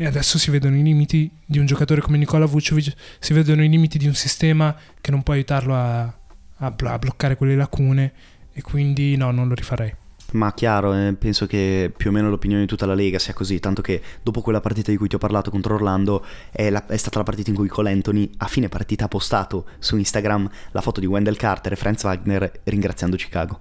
E 0.00 0.06
adesso 0.06 0.38
si 0.38 0.50
vedono 0.50 0.76
i 0.76 0.82
limiti 0.82 1.30
di 1.44 1.58
un 1.58 1.66
giocatore 1.66 2.00
come 2.00 2.16
Nikola 2.16 2.46
Vucevic, 2.46 2.94
si 3.18 3.34
vedono 3.34 3.62
i 3.62 3.68
limiti 3.68 3.98
di 3.98 4.06
un 4.06 4.14
sistema 4.14 4.74
che 4.98 5.10
non 5.10 5.22
può 5.22 5.34
aiutarlo 5.34 5.74
a, 5.74 6.00
a 6.04 6.14
a 6.56 6.98
bloccare 6.98 7.36
quelle 7.36 7.54
lacune 7.54 8.12
e 8.50 8.62
quindi 8.62 9.14
no, 9.16 9.30
non 9.30 9.46
lo 9.46 9.52
rifarei. 9.52 9.99
Ma 10.32 10.52
chiaro, 10.54 10.94
eh, 10.94 11.14
penso 11.18 11.46
che 11.46 11.92
più 11.96 12.10
o 12.10 12.12
meno 12.12 12.28
l'opinione 12.30 12.62
di 12.62 12.68
tutta 12.68 12.86
la 12.86 12.94
Lega 12.94 13.18
sia 13.18 13.32
così, 13.34 13.58
tanto 13.58 13.82
che 13.82 14.00
dopo 14.22 14.40
quella 14.42 14.60
partita 14.60 14.90
di 14.92 14.96
cui 14.96 15.08
ti 15.08 15.16
ho 15.16 15.18
parlato 15.18 15.50
contro 15.50 15.74
Orlando 15.74 16.24
è, 16.52 16.70
la- 16.70 16.86
è 16.86 16.96
stata 16.96 17.18
la 17.18 17.24
partita 17.24 17.50
in 17.50 17.56
cui 17.56 17.66
Cole 17.68 17.90
Anthony 17.90 18.30
a 18.38 18.46
fine 18.46 18.68
partita 18.68 19.06
ha 19.06 19.08
postato 19.08 19.66
su 19.80 19.96
Instagram 19.96 20.48
la 20.70 20.80
foto 20.80 21.00
di 21.00 21.06
Wendell 21.06 21.34
Carter 21.36 21.72
e 21.72 21.76
Franz 21.76 22.04
Wagner 22.04 22.60
ringraziando 22.64 23.16
Chicago. 23.16 23.60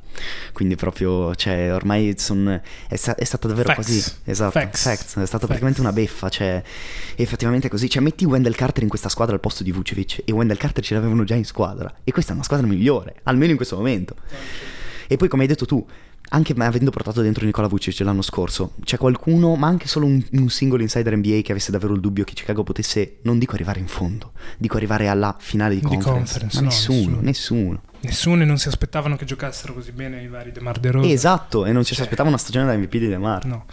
Quindi 0.54 0.76
proprio, 0.76 1.34
cioè, 1.36 1.74
ormai 1.74 2.14
son- 2.18 2.62
è, 2.88 2.96
sta- 2.96 3.16
è 3.16 3.24
stata 3.24 3.48
davvero 3.48 3.70
Facts. 3.74 3.86
così. 3.86 4.14
Esatto, 4.26 4.52
Facts. 4.52 4.84
facts. 4.84 5.06
È 5.06 5.26
stata 5.26 5.26
Facts. 5.28 5.46
praticamente 5.46 5.82
una 5.82 5.92
beffa, 5.94 6.30
cioè, 6.30 6.62
effettivamente 7.16 7.68
è 7.68 7.70
così. 7.70 7.90
Cioè, 7.90 8.04
metti 8.04 8.26
Wendell 8.26 8.54
Carter 8.54 8.84
in 8.84 8.90
questa 8.90 9.10
squadra 9.10 9.34
al 9.34 9.42
posto 9.42 9.64
di 9.64 9.72
Vucevic 9.72 10.22
e 10.26 10.32
Wendell 10.32 10.58
Carter 10.58 10.84
ce 10.84 10.94
l'avevano 10.94 11.24
già 11.24 11.36
in 11.36 11.46
squadra. 11.46 11.92
E 12.04 12.12
questa 12.12 12.32
è 12.32 12.36
una 12.36 12.44
squadra 12.44 12.68
migliore, 12.68 13.16
almeno 13.24 13.52
in 13.52 13.58
questo 13.58 13.76
momento. 13.76 14.16
E 15.08 15.18
poi, 15.18 15.28
come 15.28 15.42
hai 15.42 15.48
detto 15.48 15.66
tu, 15.66 15.84
anche 16.30 16.54
avendo 16.58 16.92
portato 16.92 17.22
dentro 17.22 17.46
Nicola 17.46 17.68
Vucic 17.68 18.00
l'anno 18.02 18.22
scorso, 18.22 18.74
c'è 18.84 18.98
qualcuno, 18.98 19.56
ma 19.56 19.68
anche 19.68 19.88
solo 19.88 20.06
un, 20.06 20.24
un 20.32 20.50
singolo 20.50 20.82
insider 20.84 21.15
NBA 21.18 21.42
che 21.42 21.52
avesse 21.52 21.72
davvero 21.72 21.94
il 21.94 22.00
dubbio 22.02 22.24
che 22.24 22.34
Chicago 22.34 22.63
potesse, 22.63 23.18
non 23.24 23.39
dico 23.39 23.54
arrivare 23.56 23.80
in 23.80 23.88
fondo, 23.88 24.32
dico 24.58 24.78
arrivare 24.78 25.08
alla 25.08 25.36
finale 25.39 25.76
di 25.76 25.82
Di 25.82 25.88
conference. 25.88 26.39
conference, 26.39 26.60
no, 26.60 26.65
nessuno, 26.65 27.00
nessuno. 27.00 27.22
nessuno. 27.22 27.82
Nessuno 28.02 28.42
e 28.44 28.46
non 28.46 28.58
si 28.58 28.68
aspettavano 28.70 29.18
che 29.18 29.26
giocassero 29.26 29.74
così 29.74 29.92
bene 29.92 30.22
i 30.24 30.28
vari 30.28 30.52
De 30.54 30.62
Mar 30.62 30.80
De 30.80 30.92
Rosa. 30.92 31.12
Esatto, 31.12 31.65
e 31.65 31.72
non 31.74 31.82
ci 31.82 31.89
si 31.89 31.96
Cioè. 31.96 32.04
aspettava 32.04 32.30
una 32.30 32.38
stagione 32.38 32.65
da 32.68 32.78
MVP 32.78 32.92
di 32.92 33.08
DeMar. 33.08 33.46
No. 33.46 33.65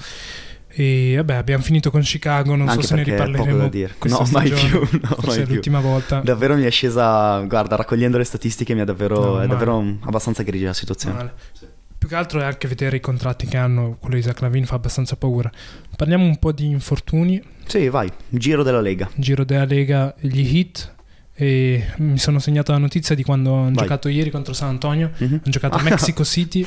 E 0.68 1.14
vabbè, 1.16 1.34
abbiamo 1.34 1.62
finito 1.62 1.90
con 1.90 2.00
Chicago, 2.02 2.54
non 2.54 2.68
Anche 2.68 2.82
so 2.82 2.88
se 2.88 2.94
ne 2.96 3.04
poco 3.04 3.14
riparleremo 3.24 3.56
da 3.58 3.68
dire. 3.68 3.94
No, 4.02 4.26
mai 4.32 4.48
stagione. 4.48 4.86
più, 4.86 4.98
no, 5.00 5.08
Forse 5.08 5.26
mai 5.28 5.38
è 5.38 5.42
più. 5.44 5.52
l'ultima 5.54 5.80
volta. 5.80 6.20
Davvero 6.20 6.54
mi 6.56 6.64
è 6.64 6.70
scesa, 6.70 7.40
guarda, 7.42 7.76
raccogliendo 7.76 8.18
le 8.18 8.24
statistiche 8.24 8.74
mi 8.74 8.80
è 8.80 8.84
davvero, 8.84 9.36
No, 9.36 9.40
è 9.42 9.46
davvero 9.46 9.78
abbastanza 10.00 10.42
grigia 10.42 10.66
la 10.66 10.72
situazione. 10.74 11.14
Male. 11.14 11.32
Più 12.06 12.14
che 12.14 12.20
altro 12.22 12.38
è 12.38 12.44
anche 12.44 12.68
vedere 12.68 12.98
i 12.98 13.00
contratti 13.00 13.46
che 13.48 13.56
hanno, 13.56 13.96
quello 13.98 14.14
di 14.14 14.22
Zach 14.22 14.40
Lavin 14.40 14.64
fa 14.64 14.76
abbastanza 14.76 15.16
paura. 15.16 15.50
Parliamo 15.96 16.24
un 16.24 16.36
po' 16.38 16.52
di 16.52 16.66
infortuni, 16.66 17.42
Sì, 17.66 17.88
vai, 17.88 18.08
giro 18.28 18.62
della 18.62 18.80
Lega. 18.80 19.10
giro 19.16 19.42
della 19.44 19.64
Lega, 19.64 20.14
gli 20.20 20.56
hit 20.56 20.94
e 21.34 21.84
mi 21.96 22.16
sono 22.16 22.38
segnato 22.38 22.70
la 22.70 22.78
notizia 22.78 23.16
di 23.16 23.24
quando 23.24 23.54
hanno 23.54 23.72
giocato 23.72 24.06
ieri 24.08 24.30
contro 24.30 24.52
San 24.54 24.68
Antonio, 24.68 25.10
Mhm. 25.18 25.26
hanno 25.32 25.40
giocato 25.50 25.78
a 25.78 25.82
Mexico 25.82 26.22
City. 26.24 26.62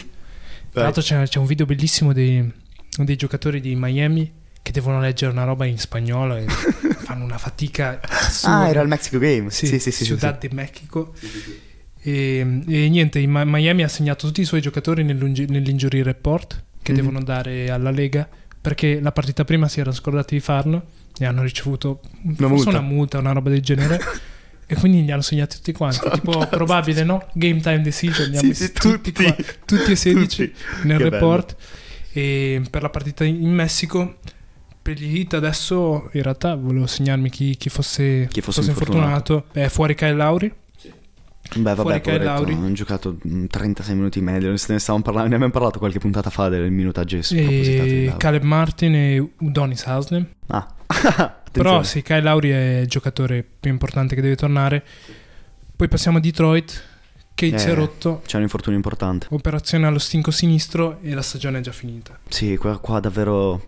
Tra 0.73 0.81
l'altro 0.83 1.01
c'è, 1.01 1.25
c'è 1.25 1.39
un 1.39 1.45
video 1.45 1.65
bellissimo 1.65 2.11
dei, 2.11 2.51
dei 2.97 3.15
giocatori 3.15 3.61
di 3.61 3.75
Miami 3.77 4.29
che 4.61 4.73
devono 4.73 4.99
leggere 4.99 5.31
una 5.31 5.45
roba 5.45 5.63
in 5.63 5.77
spagnolo 5.79 6.35
e 6.35 6.47
fanno 6.99 7.23
una 7.23 7.37
fatica 7.37 8.01
assurda. 8.03 8.57
Ah, 8.57 8.67
era 8.67 8.81
il 8.81 8.89
Mexico 8.89 9.17
Game. 9.19 9.49
Sì, 9.51 9.67
Sì, 9.67 9.79
sì, 9.79 9.89
sì. 9.91 10.03
sì, 10.03 10.03
Ciudad 10.03 10.37
sì. 10.41 10.49
de 10.49 10.53
Mexico. 10.53 11.13
E, 12.01 12.61
e 12.67 12.89
niente, 12.89 13.25
Ma- 13.27 13.43
Miami 13.45 13.83
ha 13.83 13.87
segnato 13.87 14.25
tutti 14.27 14.41
i 14.41 14.45
suoi 14.45 14.61
giocatori 14.61 15.03
nell'injury 15.03 16.01
report 16.01 16.63
che 16.81 16.91
Mhm. 16.91 16.97
devono 16.97 17.21
dare 17.23 17.69
alla 17.69 17.91
Lega 17.91 18.27
perché 18.61 18.99
la 19.01 19.11
partita 19.11 19.43
prima 19.45 19.67
si 19.67 19.79
erano 19.79 19.95
scordati 19.95 20.35
di 20.35 20.41
farlo 20.41 20.85
e 21.17 21.25
hanno 21.25 21.41
ricevuto 21.43 21.99
forse 22.35 22.45
multa. 22.47 22.69
una 22.69 22.81
multa, 22.81 23.17
una 23.17 23.31
roba 23.31 23.49
del 23.49 23.61
genere. 23.61 23.99
E 24.71 24.75
quindi 24.75 25.03
li 25.03 25.09
hanno 25.11 25.23
segnati 25.23 25.55
tutti 25.55 25.71
quanti. 25.71 25.97
Tipo, 25.97 26.31
Fantastico. 26.33 26.55
probabile, 26.57 27.03
no? 27.03 27.25
Game 27.33 27.59
time 27.59 27.81
decision. 27.81 28.29
Li 28.29 28.37
hanno 28.37 28.53
Sì, 28.53 28.65
sì, 28.65 28.71
tutti, 28.71 29.11
tutti. 29.11 29.23
qua- 29.23 29.35
tutti 29.65 29.91
e 29.93 29.95
16 29.97 30.47
Tutti. 30.51 30.87
nel 30.87 30.97
Che 30.99 31.09
report. 31.09 31.55
E 32.13 32.61
per 32.69 32.83
la 32.83 32.89
partita 32.91 33.23
in 33.23 33.51
Messico, 33.51 34.17
per 34.79 34.99
gli 34.99 35.17
hit 35.21 35.33
adesso, 35.33 36.11
in 36.13 36.21
realtà 36.21 36.53
volevo 36.53 36.85
segnarmi 36.85 37.31
chi, 37.31 37.57
chi 37.57 37.69
fosse, 37.69 38.27
Chi 38.29 38.41
fosse 38.41 38.61
fosse 38.61 38.69
infortunato. 38.69 39.45
È 39.51 39.67
fuori 39.69 39.95
Kyle 39.95 40.13
Lauri. 40.13 40.53
Beh, 41.55 41.73
vabbè, 41.73 41.99
poveretto, 42.01 42.43
hanno 42.43 42.71
giocato 42.73 43.17
mm, 43.27 43.45
36 43.45 43.95
minuti 43.95 44.19
in 44.19 44.25
media. 44.25 44.49
Ne 44.49 44.57
parlando, 45.01 45.29
ne 45.29 45.35
abbiamo 45.35 45.51
parlato 45.51 45.79
qualche 45.79 45.99
puntata 45.99 46.29
fa 46.29 46.47
del 46.47 46.69
minutaggio 46.71 47.17
E. 47.31 48.13
Caleb 48.17 48.43
Martin 48.43 48.95
e 48.95 49.31
Udonis 49.39 49.85
Haslem. 49.85 50.27
Ah, 50.47 50.67
Però 51.51 51.83
sì, 51.83 52.01
Kyle 52.01 52.21
Lauri 52.21 52.49
è 52.49 52.79
il 52.81 52.87
giocatore 52.87 53.45
più 53.59 53.71
importante 53.71 54.15
che 54.15 54.21
deve 54.21 54.35
tornare. 54.35 54.83
Poi 55.75 55.87
passiamo 55.87 56.17
a 56.17 56.21
Detroit, 56.21 56.83
Kate 57.39 57.57
si 57.57 57.67
è 57.67 57.71
Eh, 57.71 57.73
rotto, 57.73 58.21
C'è 58.25 58.35
un 58.35 58.41
infortunio 58.43 58.77
importante. 58.77 59.27
operazione 59.29 59.87
allo 59.87 59.99
stinco 59.99 60.29
sinistro 60.31 60.97
e 61.01 61.13
la 61.13 61.21
stagione 61.21 61.59
è 61.59 61.61
già 61.61 61.71
finita. 61.71 62.19
Sì, 62.27 62.57
qua, 62.57 62.77
qua 62.79 62.99
davvero 62.99 63.67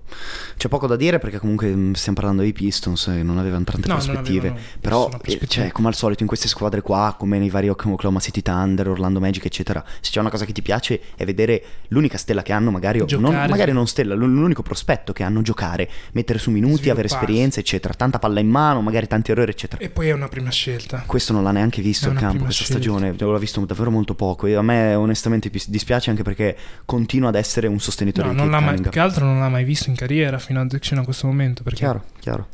c'è 0.57 0.67
poco 0.67 0.88
da 0.88 0.97
dire 0.97 1.19
perché 1.19 1.38
comunque 1.39 1.67
mh, 1.73 1.93
stiamo 1.93 2.17
parlando 2.17 2.41
dei 2.41 2.51
Pistons 2.51 3.07
e 3.07 3.23
non 3.23 3.38
avevano 3.38 3.63
tante 3.63 3.88
No, 3.88 3.93
prospettive. 3.95 4.47
avevano 4.49 4.62
Però, 4.81 5.05
eh, 5.05 5.10
prospettiva. 5.10 5.45
cioè, 5.45 5.71
come 5.71 5.88
al 5.88 5.95
solito 5.95 6.21
in 6.23 6.27
queste 6.27 6.49
squadre 6.49 6.81
qua, 6.81 7.15
come 7.17 7.39
nei 7.39 7.49
vari 7.49 7.69
Oklahoma 7.69 8.19
City 8.19 8.41
Thunder, 8.41 8.89
Orlando 8.89 9.19
Magic, 9.21 9.45
eccetera, 9.45 9.81
se 10.01 10.12
c'è 10.12 10.19
una 10.19 10.29
cosa 10.29 10.43
che 10.43 10.51
ti 10.51 10.62
piace 10.62 10.99
è 11.15 11.23
vedere 11.23 11.63
l'unica 11.88 12.17
stella 12.17 12.41
che 12.41 12.51
hanno, 12.51 12.71
magari, 12.71 13.03
non, 13.17 13.34
magari 13.34 13.71
non 13.71 13.88
stella, 13.88 14.15
l'unico 14.15 14.63
prospetto 14.63 15.13
che 15.13 15.23
hanno, 15.23 15.41
giocare, 15.41 15.89
mettere 16.12 16.39
su 16.39 16.51
minuti, 16.51 16.89
avere 16.89 17.07
esperienza, 17.07 17.60
eccetera. 17.62 17.93
Tanta 17.93 18.19
palla 18.19 18.41
in 18.41 18.49
mano, 18.49 18.81
magari 18.81 19.07
tanti 19.07 19.31
errori, 19.31 19.51
eccetera. 19.51 19.81
E 19.81 19.89
poi 19.89 20.10
è 20.10 20.12
una 20.12 20.27
prima 20.27 20.49
scelta. 20.51 21.03
Questo 21.05 21.31
non 21.31 21.43
l'ha 21.43 21.51
neanche 21.51 21.81
visto 21.81 22.10
il 22.10 22.17
campo 22.17 22.43
questa 22.43 22.63
scelta. 22.65 22.81
stagione, 22.81 23.15
l'ho 23.17 23.38
visto 23.38 23.60
davvero 23.65 23.91
molto 23.91 24.15
poco 24.15 24.47
e 24.47 24.56
a 24.56 24.62
me 24.62 24.93
onestamente 24.95 25.50
dispiace 25.67 26.10
anche 26.10 26.24
perché 26.24 26.56
continua 26.86 27.30
ad 27.30 27.36
essere 27.36 27.67
un 27.67 27.80
sostenitore 27.80 28.28
No, 28.28 28.34
di 28.34 28.39
non 28.39 28.50
Kate 28.50 28.65
l'ha 28.65 28.71
mai, 28.71 28.89
che 28.89 29.00
altro 29.00 29.26
non 29.26 29.39
l'ha 29.39 29.50
mai 29.50 29.63
visto 29.63 29.89
in 29.89 29.95
carriera 29.95 30.38
fino 30.39 30.60
a, 30.62 30.67
fino 30.80 31.02
a 31.02 31.04
questo 31.04 31.28
momento. 31.28 31.63
Perché 31.63 31.80
Chiaro, 31.80 32.04
chiaro. 32.19 32.47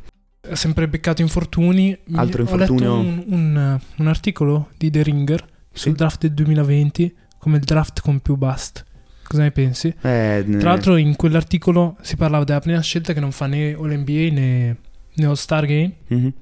ha 0.50 0.56
sempre 0.56 0.88
beccato 0.88 1.22
infortuni. 1.22 1.98
Altro 2.16 2.44
Ho 2.44 2.46
infortunio? 2.46 2.98
letto 3.02 3.10
un, 3.10 3.24
un- 3.34 3.80
un 3.98 4.08
articolo 4.08 4.70
di 4.78 4.90
The 4.90 5.04
Ringer 5.04 5.40
sul 5.72 5.92
Sì. 5.92 5.98
draft 5.98 6.22
del 6.22 6.34
2020 6.34 7.16
come 7.38 7.58
il 7.58 7.64
draft 7.64 8.02
con 8.02 8.20
più 8.20 8.36
bust. 8.36 8.84
Cosa 9.24 9.42
ne 9.44 9.52
pensi? 9.52 9.94
Eh, 10.02 10.46
Tra 10.58 10.70
l'altro 10.70 10.96
in 10.96 11.16
quell'articolo 11.18 11.98
si 12.02 12.16
parlava 12.16 12.44
della 12.46 12.60
prima 12.62 12.80
scelta 12.82 13.12
che 13.14 13.20
non 13.20 13.32
fa 13.32 13.46
né 13.46 13.74
All-NBA 13.74 14.32
né, 14.32 14.78
né 15.16 15.26
All-Star 15.26 15.66
Game 15.66 15.96
mhm. 16.08 16.34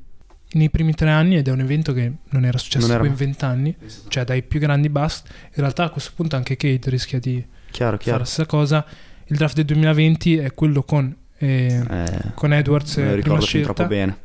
Nei 0.53 0.69
primi 0.69 0.93
tre 0.93 1.09
anni 1.09 1.35
ed 1.37 1.47
è 1.47 1.51
un 1.51 1.59
evento 1.59 1.91
che 1.93 2.11
non 2.29 2.45
era 2.45 2.57
successo 2.57 2.87
Non 2.87 2.95
era- 2.95 3.05
in 3.05 3.15
vent'anni, 3.15 3.75
cioè 4.07 4.23
dai 4.23 4.41
più 4.43 4.59
grandi 4.59 4.89
bust. 4.89 5.27
In 5.29 5.61
realtà 5.61 5.83
a 5.85 5.89
questo 5.89 6.11
punto 6.15 6.35
anche 6.35 6.55
Kate 6.55 6.89
rischia 6.89 7.19
di 7.19 7.43
chiaro, 7.71 7.91
fare 7.91 8.03
chiaro. 8.03 8.19
la 8.19 8.25
stessa 8.25 8.45
cosa. 8.45 8.85
Il 9.27 9.37
draft 9.37 9.55
del 9.55 9.65
2020 9.65 10.37
è 10.37 10.53
quello 10.53 10.83
con, 10.83 11.13
eh, 11.39 11.83
Eh, 11.89 12.21
con 12.35 12.53
Edwards 12.53 12.95
lo 12.97 13.01
eh, 13.01 13.05
prima 13.05 13.15
ricordo 13.15 13.39
fin 13.41 13.47
scelta. 13.47 13.73
troppo 13.73 13.89
bene. 13.89 14.17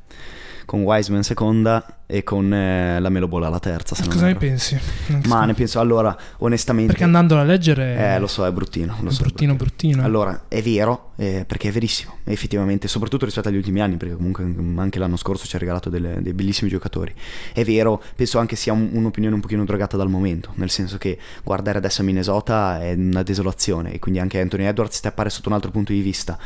Con 0.71 0.83
Wiseman 0.83 1.25
seconda 1.25 2.03
e 2.07 2.23
con 2.23 2.53
eh, 2.55 3.01
la 3.01 3.09
Melo 3.09 3.27
Ball 3.27 3.43
alla 3.43 3.59
terza. 3.59 3.97
Se 3.97 4.03
non 4.03 4.13
Cosa 4.13 4.27
ne 4.27 4.37
pensi? 4.37 4.79
Non 5.09 5.23
Ma 5.27 5.41
so. 5.41 5.45
ne 5.47 5.55
penso, 5.55 5.81
allora, 5.81 6.17
onestamente... 6.39 6.93
Perché 6.93 7.03
andandola 7.03 7.41
a 7.41 7.45
leggere 7.45 7.97
Eh, 7.97 8.19
lo 8.21 8.29
so, 8.29 8.47
è 8.47 8.53
bruttino. 8.53 8.97
Lo 9.01 9.09
è 9.09 9.13
so, 9.13 9.23
è 9.23 9.25
bruttino 9.25 9.55
bruttino. 9.57 10.05
Allora, 10.05 10.45
è 10.47 10.63
vero, 10.63 11.11
eh, 11.17 11.45
perché 11.45 11.71
è 11.71 11.73
verissimo, 11.73 12.19
effettivamente, 12.23 12.87
soprattutto 12.87 13.25
rispetto 13.25 13.49
agli 13.49 13.57
ultimi 13.57 13.81
anni, 13.81 13.97
perché 13.97 14.15
comunque 14.15 14.45
anche 14.77 15.01
l'anno 15.01 15.17
scorso 15.17 15.45
ci 15.45 15.57
ha 15.57 15.59
regalato 15.59 15.91
delle- 15.91 16.23
dei 16.23 16.35
bellissimi 16.35 16.71
giocatori. 16.71 17.13
È 17.53 17.65
vero, 17.65 18.01
penso 18.15 18.39
anche 18.39 18.55
sia 18.55 18.73
un- 18.73 18.91
un'opinione 18.93 19.35
un 19.35 19.41
pochino 19.41 19.65
drogata 19.65 19.97
dal 19.97 20.09
momento, 20.09 20.53
nel 20.55 20.71
senso 20.71 20.99
che 20.99 21.19
guardare 21.43 21.79
adesso 21.79 22.03
a 22.03 22.05
Minnesota 22.05 22.81
è 22.81 22.93
una 22.93 23.25
desolazione 23.25 23.93
e 23.93 23.99
quindi 23.99 24.21
anche 24.21 24.41
Anthony 24.41 24.67
Edwards 24.67 25.01
ti 25.01 25.09
appare 25.09 25.31
sotto 25.31 25.49
un 25.49 25.57
altro 25.57 25.73
punto 25.73 25.91
di 25.93 26.01
vista. 26.01 26.39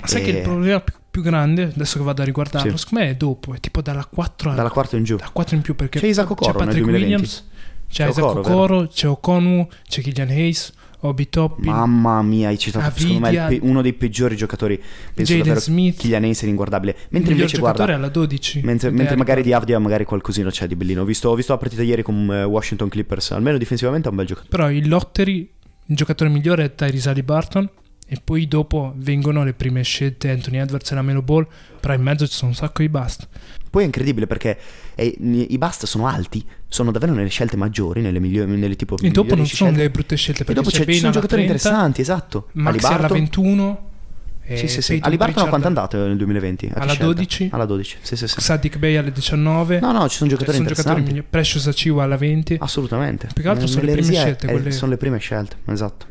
Ma 0.00 0.06
sai 0.06 0.22
che 0.22 0.30
Eh, 0.30 0.36
il 0.38 0.42
problema 0.42 0.82
più, 1.10 1.22
grande, 1.22 1.64
adesso 1.74 1.98
che 1.98 2.04
vado 2.04 2.22
a 2.22 2.24
riguardarlo, 2.24 2.70
Sì. 2.76 2.78
secondo 2.78 3.04
me 3.04 3.10
è 3.10 3.14
dopo, 3.16 3.54
è 3.54 3.58
tipo 3.60 3.80
dalla 3.82 4.04
4 4.04 4.48
alla 4.50 4.56
Dalla 4.58 4.70
quarta 4.70 4.96
in 4.96 5.04
giù. 5.04 5.16
da 5.16 5.28
4 5.32 5.56
in 5.56 5.62
più 5.62 5.74
perché 5.74 5.98
C'è 5.98 6.06
Isaac 6.06 6.30
Okoro 6.30 6.50
nel 6.58 6.66
Patrick 6.66 6.84
2020. 6.84 7.12
Williams, 7.14 7.48
c'è, 7.88 8.04
C'è 8.04 8.10
Isaac 8.10 8.24
Okoro, 8.36 8.86
c'è 8.86 9.08
Okonu, 9.08 9.68
c'è 9.88 10.00
Killian 10.02 10.28
Hayes, 10.28 10.72
Obi 11.02 11.28
Toppin, 11.28 11.70
Mamma 11.72 12.22
mia, 12.22 12.48
hai 12.48 12.58
citato 12.58 12.92
secondo 12.98 13.20
me 13.20 13.30
il 13.30 13.38
Avidia, 13.38 13.58
pe- 13.60 13.66
uno 13.68 13.82
dei 13.82 13.92
peggiori 13.92 14.36
giocatori. 14.36 14.76
Penso 15.14 15.32
Jaden 15.32 15.38
davvero 15.38 15.60
Smith. 15.60 15.96
Kylian 16.00 16.22
Hayes 16.24 16.42
è 16.42 16.46
inguardabile. 16.46 16.92
il 16.98 17.06
Mentre 17.10 17.32
invece 17.32 17.56
giocatore 17.56 17.84
guarda, 17.86 17.94
alla 17.94 18.08
12. 18.08 18.60
mentre, 18.64 18.90
mentre 18.90 19.16
magari 19.16 19.42
di 19.42 19.52
Avdia 19.52 19.78
magari 19.78 20.04
qualcosina 20.04 20.50
c'è 20.50 20.66
di 20.66 20.74
bellino. 20.76 21.02
Ho 21.02 21.04
visto, 21.04 21.28
ho 21.28 21.34
visto 21.34 21.52
la 21.52 21.58
partita 21.58 21.82
ieri 21.82 22.02
con 22.02 22.28
eh, 22.32 22.42
Washington 22.44 22.88
Clippers, 22.88 23.30
almeno 23.30 23.58
difensivamente 23.58 24.08
è 24.08 24.10
un 24.10 24.16
bel 24.16 24.26
giocatore. 24.26 24.50
Però 24.56 24.70
il 24.70 24.88
lottery, 24.88 25.48
il 25.86 25.96
giocatore 25.96 26.30
migliore 26.30 26.64
è 26.64 26.74
Tyrese 26.74 27.10
Haliburton 27.10 27.68
e 28.10 28.18
poi 28.24 28.48
dopo 28.48 28.94
vengono 28.96 29.44
le 29.44 29.52
prime 29.52 29.82
scelte 29.82 30.30
Anthony 30.30 30.56
Edwards 30.58 30.90
e 30.90 30.94
la 30.94 31.02
Melo 31.02 31.20
Ball, 31.20 31.46
però 31.78 31.92
in 31.92 32.00
mezzo 32.02 32.26
ci 32.26 32.32
sono 32.34 32.50
un 32.50 32.56
sacco 32.56 32.80
di 32.80 32.88
bust. 32.88 33.28
Poi 33.68 33.82
è 33.82 33.84
incredibile 33.84 34.26
perché 34.26 34.58
eh, 34.94 35.14
i 35.18 35.58
bust 35.58 35.84
sono 35.84 36.06
alti, 36.06 36.42
sono 36.66 36.90
davvero 36.90 37.12
nelle 37.12 37.28
scelte 37.28 37.58
maggiori, 37.58 38.00
nelle 38.00 38.18
migliori, 38.18 38.50
nelle 38.56 38.76
tipo 38.76 38.96
E 38.96 39.10
dopo 39.10 39.28
non 39.34 39.40
migliori 39.40 39.48
sono 39.56 39.72
delle 39.72 39.90
brutte 39.90 40.16
scelte 40.16 40.42
E 40.42 40.44
perché 40.46 40.60
dopo 40.62 40.70
c'è 40.74 40.84
c'è, 40.84 40.90
ci 40.90 40.96
sono 40.98 41.10
alla 41.10 41.20
giocatori 41.20 41.42
30, 41.44 41.58
interessanti, 41.68 42.00
esatto. 42.00 42.48
Maxi 42.52 42.86
alla 42.86 42.94
Haliburton. 42.94 43.18
21 43.18 43.90
e 44.50 44.56
Sì, 44.56 44.68
sì, 44.68 44.80
sì. 44.80 44.98
Alibarton 45.02 45.44
a 45.44 45.48
quanto 45.48 45.66
è 45.66 45.68
andato 45.68 45.98
nel 45.98 46.16
2020? 46.16 46.64
A 46.64 46.68
che 46.68 46.74
Alla 46.78 46.92
scelta? 46.92 47.04
12. 47.12 47.48
Alla 47.52 47.66
12, 47.66 47.96
sì, 48.00 48.16
sì, 48.16 48.26
sì. 48.26 48.40
Sadiq 48.40 48.78
Bey 48.78 48.96
alle 48.96 49.12
19 49.12 49.80
No, 49.80 49.92
no, 49.92 50.08
ci 50.08 50.16
sono 50.16 50.30
giocatori 50.30 50.56
sono 50.56 50.68
giocatori 50.68 51.00
interessanti. 51.00 51.02
migliori 51.02 51.26
Precious 51.28 51.66
Achiuwa 51.66 52.04
alla 52.04 52.16
20 52.16 52.56
Assolutamente. 52.58 53.28
Più 53.34 53.42
che 53.42 53.48
altro 53.50 53.66
sono 53.66 53.82
le 53.84 53.92
prime 53.92 54.12
scelte, 54.14 54.46
eh, 54.46 54.50
quelle- 54.50 54.70
Sono 54.70 54.90
le 54.92 54.96
prime 54.96 55.18
scelte, 55.18 55.56
esatto. 55.66 56.06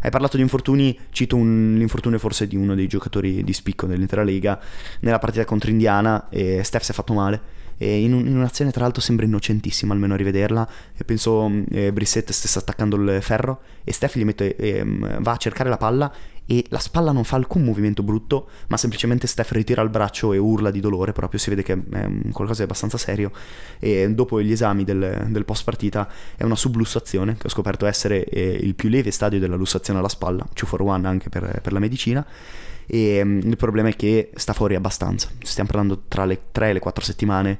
Hai 0.00 0.10
parlato 0.10 0.36
di 0.36 0.42
infortuni, 0.42 0.96
cito 1.10 1.36
un- 1.36 1.74
l'infortunio 1.78 2.18
forse 2.18 2.46
di 2.46 2.56
uno 2.56 2.74
dei 2.74 2.86
giocatori 2.86 3.42
di 3.42 3.52
spicco 3.52 3.86
dell'intera 3.86 4.22
Lega. 4.22 4.58
Nella 5.00 5.18
partita 5.18 5.44
contro 5.44 5.70
Indiana, 5.70 6.28
eh, 6.30 6.62
Steph 6.62 6.82
si 6.82 6.90
è 6.92 6.94
fatto 6.94 7.12
male. 7.14 7.40
E 7.78 8.00
in, 8.02 8.14
un- 8.14 8.26
in 8.26 8.36
un'azione 8.36 8.70
tra 8.70 8.82
l'altro 8.82 9.02
sembra 9.02 9.26
innocentissima, 9.26 9.92
almeno 9.92 10.14
a 10.14 10.16
rivederla. 10.16 10.68
E 10.96 11.04
penso 11.04 11.48
mh, 11.48 11.64
eh, 11.70 11.92
Brissette 11.92 12.32
stesse 12.32 12.58
attaccando 12.58 12.96
il 12.96 13.20
ferro 13.20 13.60
e 13.84 13.92
Steph 13.92 14.16
gli 14.16 14.24
mette, 14.24 14.56
ehm, 14.56 15.20
va 15.22 15.32
a 15.32 15.36
cercare 15.36 15.68
la 15.68 15.76
palla 15.76 16.12
e 16.46 16.64
la 16.68 16.78
spalla 16.78 17.12
non 17.12 17.24
fa 17.24 17.36
alcun 17.36 17.64
movimento 17.64 18.02
brutto, 18.02 18.48
ma 18.68 18.76
semplicemente 18.76 19.26
Steph 19.26 19.50
ritira 19.50 19.82
il 19.82 19.90
braccio 19.90 20.32
e 20.32 20.38
urla 20.38 20.70
di 20.70 20.80
dolore, 20.80 21.12
proprio 21.12 21.40
si 21.40 21.50
vede 21.50 21.62
che 21.62 21.72
è 21.72 22.08
qualcosa 22.32 22.58
di 22.58 22.62
abbastanza 22.62 22.96
serio. 22.98 23.32
E 23.78 24.08
dopo 24.14 24.40
gli 24.40 24.52
esami 24.52 24.84
del, 24.84 25.26
del 25.28 25.44
post 25.44 25.64
partita 25.64 26.08
è 26.36 26.44
una 26.44 26.56
sublussazione, 26.56 27.36
che 27.36 27.46
ho 27.48 27.50
scoperto 27.50 27.86
essere 27.86 28.24
eh, 28.24 28.58
il 28.60 28.74
più 28.74 28.88
lieve 28.88 29.10
stadio 29.10 29.40
della 29.40 29.56
lussazione 29.56 29.98
alla 29.98 30.08
spalla, 30.08 30.46
2 30.52 30.66
for 30.66 30.80
1 30.80 31.06
anche 31.06 31.28
per, 31.28 31.60
per 31.60 31.72
la 31.72 31.80
medicina. 31.80 32.24
E 32.86 33.20
mm, 33.24 33.40
il 33.40 33.56
problema 33.56 33.88
è 33.88 33.96
che 33.96 34.30
sta 34.34 34.52
fuori 34.52 34.74
abbastanza. 34.74 35.28
Stiamo 35.42 35.68
parlando 35.68 36.02
tra 36.08 36.24
le 36.24 36.38
3 36.52 36.70
e 36.70 36.72
le 36.74 36.78
4 36.78 37.04
settimane. 37.04 37.58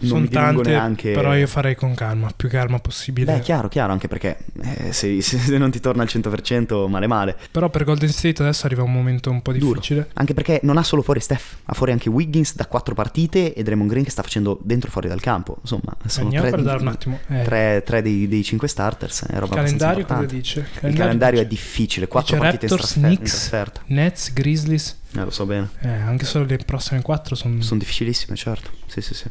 Non 0.00 0.08
sono 0.08 0.20
mi 0.22 0.28
tante 0.30 0.70
neanche. 0.70 1.12
però 1.12 1.34
io 1.34 1.46
farei 1.46 1.74
con 1.74 1.94
calma 1.94 2.30
più 2.34 2.48
calma 2.48 2.78
possibile 2.78 3.34
Beh, 3.34 3.40
chiaro, 3.40 3.68
chiaro, 3.68 3.92
anche 3.92 4.08
perché 4.08 4.38
eh, 4.62 4.92
se, 4.94 5.20
se 5.20 5.58
non 5.58 5.70
ti 5.70 5.78
torna 5.78 6.00
al 6.02 6.08
100% 6.10 6.88
male 6.88 7.06
male. 7.06 7.36
però 7.50 7.68
per 7.68 7.84
Golden 7.84 8.08
State 8.08 8.40
adesso 8.40 8.64
arriva 8.64 8.82
un 8.82 8.92
momento 8.92 9.30
un 9.30 9.42
po' 9.42 9.52
Duro. 9.52 9.74
difficile 9.74 10.08
Anche 10.14 10.32
perché 10.32 10.60
non 10.62 10.78
ha 10.78 10.82
solo 10.82 11.02
fuori 11.02 11.20
Steph, 11.20 11.56
ha 11.66 11.74
fuori 11.74 11.92
anche 11.92 12.08
Wiggins 12.08 12.54
da 12.56 12.64
4 12.66 12.94
partite 12.94 13.52
e 13.52 13.62
Draymond 13.62 13.90
Green 13.90 14.04
che 14.04 14.10
sta 14.10 14.22
facendo 14.22 14.58
dentro 14.62 14.88
e 14.88 14.90
fuori 14.92 15.08
dal 15.08 15.20
campo. 15.20 15.58
Insomma, 15.60 15.94
sono 16.06 16.24
andiamo 16.26 16.48
tre, 16.48 16.60
un 16.80 16.88
attimo 16.88 17.18
eh, 17.28 17.42
tre- 17.42 17.82
tre 17.84 18.00
dei, 18.00 18.26
dei 18.26 18.42
5 18.42 18.68
starters. 18.68 19.26
È 19.26 19.38
roba 19.38 19.56
il 19.56 19.62
calendario 19.64 20.06
cosa 20.06 20.24
dice? 20.24 20.66
Il 20.80 20.94
calendario 20.94 21.40
è 21.40 21.46
dice- 21.46 21.60
difficile, 21.62 22.08
4 22.08 22.36
dice 22.36 22.42
partite 22.48 22.64
in, 22.64 22.70
Raptors, 22.70 22.92
trasfer- 22.92 23.10
in 23.10 23.16
Knicks, 23.18 23.38
trasferta. 23.38 23.80
Nets, 23.86 24.32
Grizzlies 24.32 24.59
Eh, 24.68 25.24
lo 25.24 25.30
so 25.30 25.46
bene. 25.46 25.68
eh, 25.80 25.88
anche 25.88 26.24
solo 26.24 26.44
le 26.44 26.58
prossime 26.58 27.02
4 27.02 27.34
sono 27.34 27.60
Sono 27.62 27.78
difficilissime, 27.80 28.36
certo. 28.36 28.70
Sì, 28.86 29.00
sì, 29.00 29.14
sì. 29.14 29.28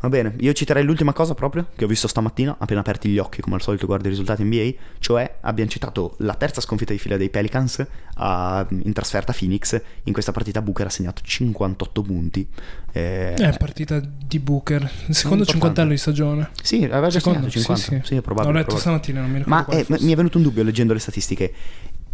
Va 0.00 0.10
bene, 0.10 0.34
io 0.40 0.52
citerei 0.52 0.84
l'ultima 0.84 1.14
cosa 1.14 1.32
proprio 1.32 1.68
che 1.74 1.84
ho 1.84 1.86
visto 1.86 2.06
stamattina, 2.08 2.56
appena 2.58 2.80
aperti 2.80 3.08
gli 3.08 3.16
occhi, 3.16 3.40
come 3.40 3.54
al 3.54 3.62
solito 3.62 3.86
guardo 3.86 4.06
i 4.06 4.10
risultati 4.10 4.44
NBA, 4.44 4.72
cioè 4.98 5.36
abbiamo 5.40 5.70
citato 5.70 6.16
la 6.18 6.34
terza 6.34 6.60
sconfitta 6.60 6.92
di 6.92 6.98
fila 6.98 7.16
dei 7.16 7.30
Pelicans 7.30 7.82
a- 8.16 8.66
in 8.68 8.92
trasferta 8.92 9.32
a 9.32 9.34
Phoenix. 9.38 9.80
In 10.02 10.12
questa 10.12 10.30
partita 10.30 10.60
Booker 10.60 10.86
ha 10.86 10.90
segnato 10.90 11.22
58 11.24 12.02
punti. 12.02 12.46
Eh, 12.92 13.34
eh, 13.38 13.54
partita 13.58 13.98
di 13.98 14.38
Booker 14.40 14.88
il 15.06 15.14
secondo 15.14 15.44
cinquantello 15.46 15.88
di 15.90 15.96
stagione 15.96 16.50
Sì, 16.62 16.84
aveva 16.84 17.08
già 17.08 17.18
Secondo, 17.18 17.48
segnato 17.48 17.74
50. 17.74 17.82
sì, 17.82 18.00
sì. 18.02 18.08
Sì, 18.08 18.16
è 18.16 18.20
probabile. 18.20 18.52
l'ho 18.52 18.58
letto 18.58 18.74
probabile. 18.74 18.80
stamattina 18.80 19.20
non 19.22 19.30
mi 19.30 19.38
ricordo 19.38 19.54
Ma 19.56 19.64
quale 19.64 19.80
eh, 19.80 20.04
mi 20.04 20.12
è 20.12 20.16
venuto 20.16 20.36
un 20.36 20.42
dubbio 20.42 20.62
leggendo 20.64 20.92
le 20.92 20.98
statistiche. 21.00 21.52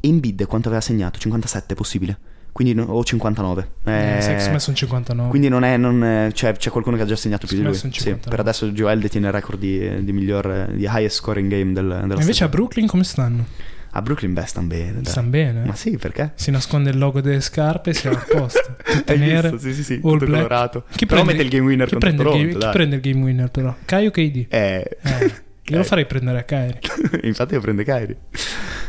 Embiid 0.00 0.46
quanto 0.46 0.68
aveva 0.68 0.82
segnato? 0.82 1.18
57 1.18 1.74
possibile? 1.74 2.18
Quindi 2.52 2.74
no- 2.74 2.84
o 2.84 3.04
59. 3.04 3.68
eh, 3.84 4.16
Eh, 4.16 4.20
secondo 4.20 4.50
me 4.52 4.58
sono 4.58 4.76
59 4.76 5.30
Quindi 5.30 5.48
non 5.48 5.62
è, 5.62 5.76
non 5.76 6.02
è- 6.04 6.30
cioè, 6.32 6.52
c'è 6.54 6.70
qualcuno 6.70 6.96
che 6.96 7.02
ha 7.02 7.06
già 7.06 7.14
segnato 7.16 7.46
più 7.46 7.56
di 7.56 7.62
lui. 7.62 7.74
Sì, 7.74 7.90
59. 7.90 8.28
per 8.28 8.40
adesso 8.40 8.66
Joel 8.70 8.98
detiene 9.00 9.26
il 9.28 9.32
record 9.32 9.58
di, 9.58 10.04
di 10.04 10.12
miglior, 10.12 10.70
di 10.72 10.82
highest 10.82 11.16
scoring 11.18 11.48
game 11.48 11.72
del, 11.72 11.84
della 11.86 12.00
E 12.00 12.02
invece 12.06 12.20
a 12.20 12.32
stagione. 12.32 12.50
Brooklyn 12.50 12.86
come 12.88 13.04
stanno? 13.04 13.46
A 13.92 14.02
Brooklyn 14.02 14.32
beh 14.34 14.46
stanno 14.46 14.66
bene. 14.68 15.00
stanno 15.04 15.30
bene 15.30 15.62
eh? 15.62 15.66
Ma 15.66 15.74
sì, 15.74 15.96
perché? 15.96 16.32
si 16.36 16.50
nasconde 16.52 16.90
il 16.90 16.98
logo 16.98 17.20
delle 17.20 17.40
scarpe 17.40 17.90
e 17.90 17.94
si 17.94 18.06
è 18.06 18.10
a 18.12 18.24
posto 18.28 18.76
tutte 18.84 19.16
nere 19.16 19.50
visto? 19.50 19.58
Sì, 19.68 19.74
sì, 19.74 19.82
sì, 19.82 19.92
all 19.94 20.00
tutto 20.00 20.16
black. 20.26 20.30
colorato. 20.46 20.84
chi 20.94 21.06
Però 21.06 21.22
prende, 21.22 21.42
mette 21.42 21.42
il 21.44 21.48
game 21.60 21.66
winner 21.70 21.88
chi 21.88 21.96
prende, 21.98 22.22
il 22.22 22.28
Toronto, 22.28 22.46
game, 22.48 22.58
chi 22.64 22.70
prende 22.72 22.94
il 22.96 23.00
game 23.00 23.24
winner 23.24 23.50
però? 23.50 23.74
Kai 23.84 24.06
o 24.06 24.10
KD? 24.12 24.46
Eh, 24.48 24.96
Eh, 25.02 25.32
io 25.64 25.76
lo 25.76 25.82
farei 25.84 26.06
prendere 26.06 26.38
a 26.38 26.42
Kyrie 26.44 26.78
Infatti 27.22 27.54
io 27.54 27.60
prende 27.60 27.82
Kyrie. 27.84 28.16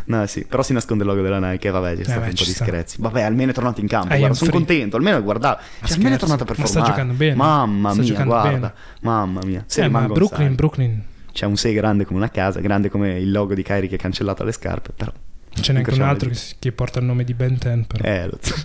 No, 0.05 0.25
sì, 0.25 0.45
però 0.45 0.63
si 0.63 0.73
nasconde 0.73 1.03
il 1.03 1.09
logo 1.09 1.21
della 1.21 1.39
Nike 1.39 1.67
e 1.67 1.71
vabbè, 1.71 1.95
c'è 1.95 2.03
stato 2.03 2.19
beh, 2.21 2.25
un 2.27 2.33
po' 2.33 2.43
di 2.43 2.49
sta. 2.51 2.65
screzi. 2.65 2.95
Vabbè, 2.99 3.21
almeno 3.21 3.51
è 3.51 3.53
tornato 3.53 3.81
in 3.81 3.87
campo, 3.87 4.13
Ah, 4.13 4.17
guarda, 4.17 4.35
sono 4.35 4.51
contento, 4.51 4.97
almeno 4.97 5.21
guarda, 5.21 5.59
cioè, 5.59 5.91
almeno 5.93 6.15
è 6.15 6.17
scherzi, 6.17 6.17
tornato 6.19 6.43
a 6.43 6.45
ma 6.47 6.53
sta 6.53 6.63
performare. 6.63 6.89
giocando 6.91 7.13
bene. 7.13 7.35
Mamma 7.35 7.91
Sta 7.93 8.01
mia, 8.01 8.23
guarda. 8.23 8.49
bene. 8.49 8.73
Mamma 9.01 9.39
mia. 9.45 9.63
Se 9.67 9.83
Eh, 9.83 9.87
ma 9.89 10.01
Brooklyn. 10.07 10.55
Brooklyn 10.55 11.03
C'è 11.31 11.45
un 11.45 11.55
6 11.55 11.73
grande 11.73 12.05
come 12.05 12.19
una 12.19 12.29
casa, 12.29 12.59
grande 12.59 12.89
come 12.89 13.17
il 13.19 13.31
logo 13.31 13.53
di 13.53 13.63
Kyrie 13.63 13.87
che 13.87 13.95
è 13.95 13.99
cancellato 13.99 14.41
alle 14.43 14.51
scarpe, 14.51 14.91
però 14.95 15.11
Ce 15.53 15.73
n'è 15.73 15.79
anche 15.79 15.93
un 15.93 16.01
altro 16.01 16.29
le 16.29 16.35
che, 16.35 16.41
che 16.59 16.71
porta 16.71 16.99
il 16.99 17.05
nome 17.05 17.23
di 17.25 17.33
Ben 17.33 17.57
10 17.59 17.85
però. 17.87 18.03
Eh, 18.07 18.27
lo 18.27 18.37
so. 18.41 18.55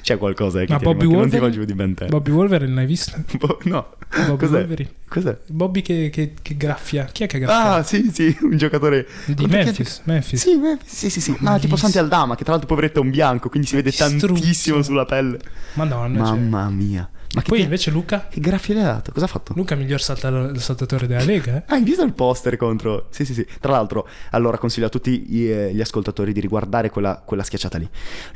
C'è 0.00 0.16
qualcosa 0.16 0.62
eh, 0.62 0.66
che 0.66 0.72
Ma 0.72 0.78
Bobby 0.78 1.06
che 1.06 1.14
non 1.14 1.28
ti 1.28 1.50
giù 1.50 1.64
di 1.64 1.74
Ben 1.74 1.92
10. 1.92 2.10
Bobby 2.10 2.30
Wolverine 2.30 2.72
l'hai 2.74 2.86
visto? 2.86 3.12
Bo- 3.38 3.58
no. 3.64 3.96
Bobby 4.26 4.36
Cos'è? 4.46 4.58
Wolverine. 4.58 4.90
Cos'è? 5.08 5.38
Bobby 5.48 5.82
che, 5.82 6.08
che- 6.10 6.34
che 6.40 6.56
graffia. 6.56 7.04
Chi 7.04 7.24
è 7.24 7.26
che 7.26 7.38
graffia? 7.38 7.74
Ah, 7.74 7.82
sì, 7.82 8.10
sì, 8.12 8.34
un 8.40 8.56
giocatore 8.56 9.06
di 9.26 9.34
chi- 9.34 9.46
Memphis. 9.46 10.00
Memphis. 10.04 10.40
Sì, 10.40 10.56
Memphis, 10.56 10.94
sì, 10.94 11.10
sì, 11.10 11.20
sì. 11.20 11.30
No, 11.32 11.36
Bellissimo. 11.36 11.58
tipo 11.60 11.76
Santi 11.76 11.98
Aldama, 11.98 12.34
che 12.34 12.42
tra 12.42 12.52
l'altro 12.52 12.68
poveretto 12.68 13.00
è 13.00 13.02
un 13.02 13.10
bianco, 13.10 13.48
quindi 13.50 13.68
si 13.68 13.74
vede 13.76 13.90
Distrutto. 13.90 14.26
tantissimo 14.34 14.82
sulla 14.82 15.04
pelle. 15.04 15.38
Madonna. 15.74 16.24
cioè. 16.24 16.36
Mamma 16.38 16.70
mia. 16.70 17.08
Ma 17.36 17.42
che, 17.42 17.48
Poi 17.50 17.60
invece 17.60 17.90
Luca. 17.90 18.28
che 18.30 18.40
graffia 18.40 18.74
le 18.74 18.80
ha 18.80 18.84
dato? 18.84 19.12
Cosa 19.12 19.26
ha 19.26 19.28
fatto? 19.28 19.52
Luca 19.54 19.74
miglior 19.74 20.00
salta- 20.00 20.58
saltatore 20.58 21.06
della 21.06 21.22
Lega. 21.22 21.56
Eh? 21.56 21.62
Ah, 21.66 21.74
hai 21.74 21.82
visto 21.82 22.02
il 22.02 22.14
poster 22.14 22.56
contro... 22.56 23.08
Sì, 23.10 23.26
sì, 23.26 23.34
sì. 23.34 23.46
Tra 23.60 23.72
l'altro, 23.72 24.08
allora 24.30 24.56
consiglio 24.56 24.86
a 24.86 24.88
tutti 24.88 25.20
gli, 25.20 25.46
eh, 25.50 25.74
gli 25.74 25.82
ascoltatori 25.82 26.32
di 26.32 26.40
riguardare 26.40 26.88
quella, 26.88 27.22
quella 27.22 27.42
schiacciata 27.42 27.76
lì. 27.76 27.86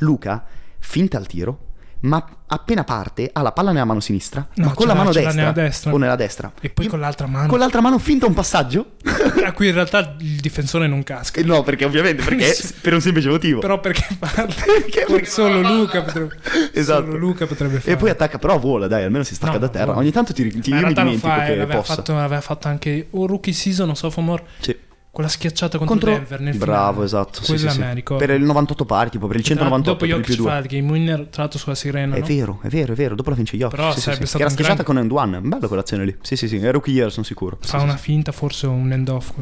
Luca 0.01 0.45
finta 0.79 1.17
al 1.17 1.27
tiro, 1.27 1.69
ma 2.03 2.25
appena 2.53 2.83
parte 2.83 3.29
ha 3.33 3.43
la 3.43 3.53
palla 3.53 3.73
nella 3.73 3.85
mano 3.85 4.01
sinistra, 4.01 4.47
No, 4.55 4.67
ma 4.67 4.73
con 4.75 4.87
la 4.87 4.95
mano 4.95 5.13
destra, 5.13 5.53
destra. 5.53 5.93
o 5.93 5.99
nella 5.99 6.17
destra. 6.17 6.51
E 6.61 6.71
poi 6.71 6.87
Io- 6.87 6.91
con 6.91 7.01
l'altra 7.01 7.27
mano. 7.27 7.47
con 7.49 7.59
l'altra 7.59 7.81
mano 7.81 7.99
finta 7.99 8.27
un 8.27 8.35
passaggio? 8.35 8.93
A 9.45 9.53
cui 9.53 9.69
in 9.69 9.75
realtà 9.75 10.17
il 10.19 10.41
difensore 10.41 10.87
non 10.87 11.03
casca. 11.03 11.41
Eh, 11.41 11.45
no, 11.45 11.63
perché 11.63 11.85
ovviamente, 11.85 12.23
perché 12.25 12.57
per 12.81 12.95
un 12.95 13.01
semplice 13.01 13.29
motivo. 13.29 13.61
Però 13.61 13.79
perché 13.81 14.07
parla? 14.19 14.47
Perché- 14.53 15.05
perché- 15.07 15.27
Solo 15.27 15.61
Luca 15.61 16.03
potrebbe, 16.03 16.37
Esatto. 16.73 17.05
solo 17.05 17.17
Luca 17.17 17.47
potrebbe 17.47 17.79
fare. 17.81 17.93
E 17.93 17.97
poi 17.97 18.11
attacca, 18.11 18.39
però 18.39 18.59
vola, 18.59 18.87
dai, 18.87 19.05
almeno 19.05 19.23
si 19.25 19.35
stacca 19.35 19.53
No, 19.55 19.59
da 19.59 19.69
terra. 19.69 19.87
vola. 19.87 19.99
Ogni 19.99 20.11
tanto 20.11 20.33
ti, 20.33 20.49
ti, 20.61 20.71
io 20.71 20.87
mi 20.87 20.93
dimentico 20.95 21.27
fa, 21.29 21.45
eh, 21.45 21.47
che 21.51 21.57
l'aveva 21.57 21.79
possa. 21.81 21.95
fatto, 21.95 22.15
l'aveva 22.15 22.41
fatto 22.41 22.69
anche 22.69 23.07
o 23.11 23.27
rookie 23.27 23.53
season 23.53 23.91
o 23.91 23.95
sophomore. 23.95 24.45
Sì. 24.61 24.77
Quella 25.13 25.29
schiacciata 25.29 25.77
contro, 25.77 25.95
Contro... 25.97 26.13
Denver 26.13 26.41
nel 26.41 26.57
Bravo, 26.57 26.89
finale. 26.91 27.05
esatto. 27.07 27.43
Sì, 27.43 27.53
Quella 27.55 27.71
sì, 27.71 27.81
sì. 27.83 27.95
ricordo. 27.95 28.25
Per 28.25 28.35
il 28.37 28.45
98 28.45 28.85
pari, 28.85 29.11
tipo 29.11 29.27
per 29.27 29.37
il 29.37 29.43
Tra- 29.43 29.55
198 29.57 29.91
Dopo 29.91 29.99
per 29.99 30.09
il 30.09 30.15
Jokic 30.23 30.35
più 30.37 30.45
fa 30.45 30.51
2. 30.51 30.61
il 30.61 30.67
game 30.69 30.91
winner 30.93 31.27
tra 31.27 31.43
l'altro 31.43 31.59
sulla 31.59 31.75
sirena, 31.75 32.15
È 32.15 32.21
no? 32.21 32.27
vero, 32.27 32.61
è 32.63 32.69
vero, 32.69 32.93
è 32.93 32.97
vero. 32.97 33.15
Dopo 33.17 33.31
la 33.31 33.37
vince 33.37 33.57
Jokic. 33.57 33.77
Però 33.77 33.91
sì, 33.91 33.97
sì, 33.97 34.03
sarebbe 34.03 34.23
sì. 34.23 34.29
stato 34.29 34.45
Che 34.45 34.51
era 34.51 34.63
schiacciata 34.63 34.83
grande- 34.93 35.11
con 35.11 35.21
end 35.21 35.41
one. 35.41 35.49
Bella 35.49 35.67
quell'azione 35.67 36.05
lì. 36.05 36.17
Sì, 36.23 36.37
sì, 36.37 36.47
sì. 36.47 36.57
È 36.59 36.71
rookie 36.71 36.95
year, 36.95 37.11
sono 37.11 37.25
sicuro. 37.25 37.59
Sì, 37.61 37.69
Fa 37.71 37.79
sì, 37.79 37.85
una 37.85 37.97
sì. 37.97 38.03
finta, 38.03 38.31
forse 38.33 38.67
un 38.69 38.93
end 38.93 39.09
off. 39.09 39.33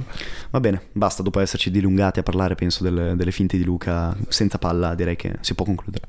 Va 0.51 0.61
bene, 0.61 0.83
basta. 0.93 1.23
Dopo 1.23 1.39
esserci 1.41 1.71
dilungati 1.71 2.19
a 2.19 2.23
parlare, 2.23 2.55
penso, 2.55 2.83
delle, 2.83 3.15
delle 3.15 3.31
finte 3.31 3.59
di 3.59 3.65
Luca 3.65 4.17
senza 4.29 4.57
palla, 4.57 4.95
direi 4.95 5.17
che 5.17 5.35
si 5.41 5.55
può 5.55 5.67
concludere. 5.67 6.07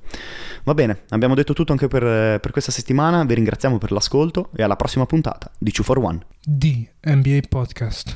Va 0.64 0.74
bene, 0.74 1.02
abbiamo 1.10 1.36
detto 1.36 1.52
tutto 1.54 1.74
anche 1.74 1.88
per, 1.90 2.40
per 2.40 2.52
questa 2.52 2.72
settimana. 2.72 3.26
Vi 3.26 3.34
ringraziamo 3.34 3.78
per 3.78 3.92
l'ascolto 3.92 4.52
e 4.56 4.64
alla 4.64 4.78
prossima 4.78 5.06
puntata 5.06 5.52
di 5.58 5.72
2 5.74 5.84
for 5.84 5.98
1. 5.98 6.20
di 6.46 6.88
NBA 7.04 7.40
Podcast. 7.50 8.16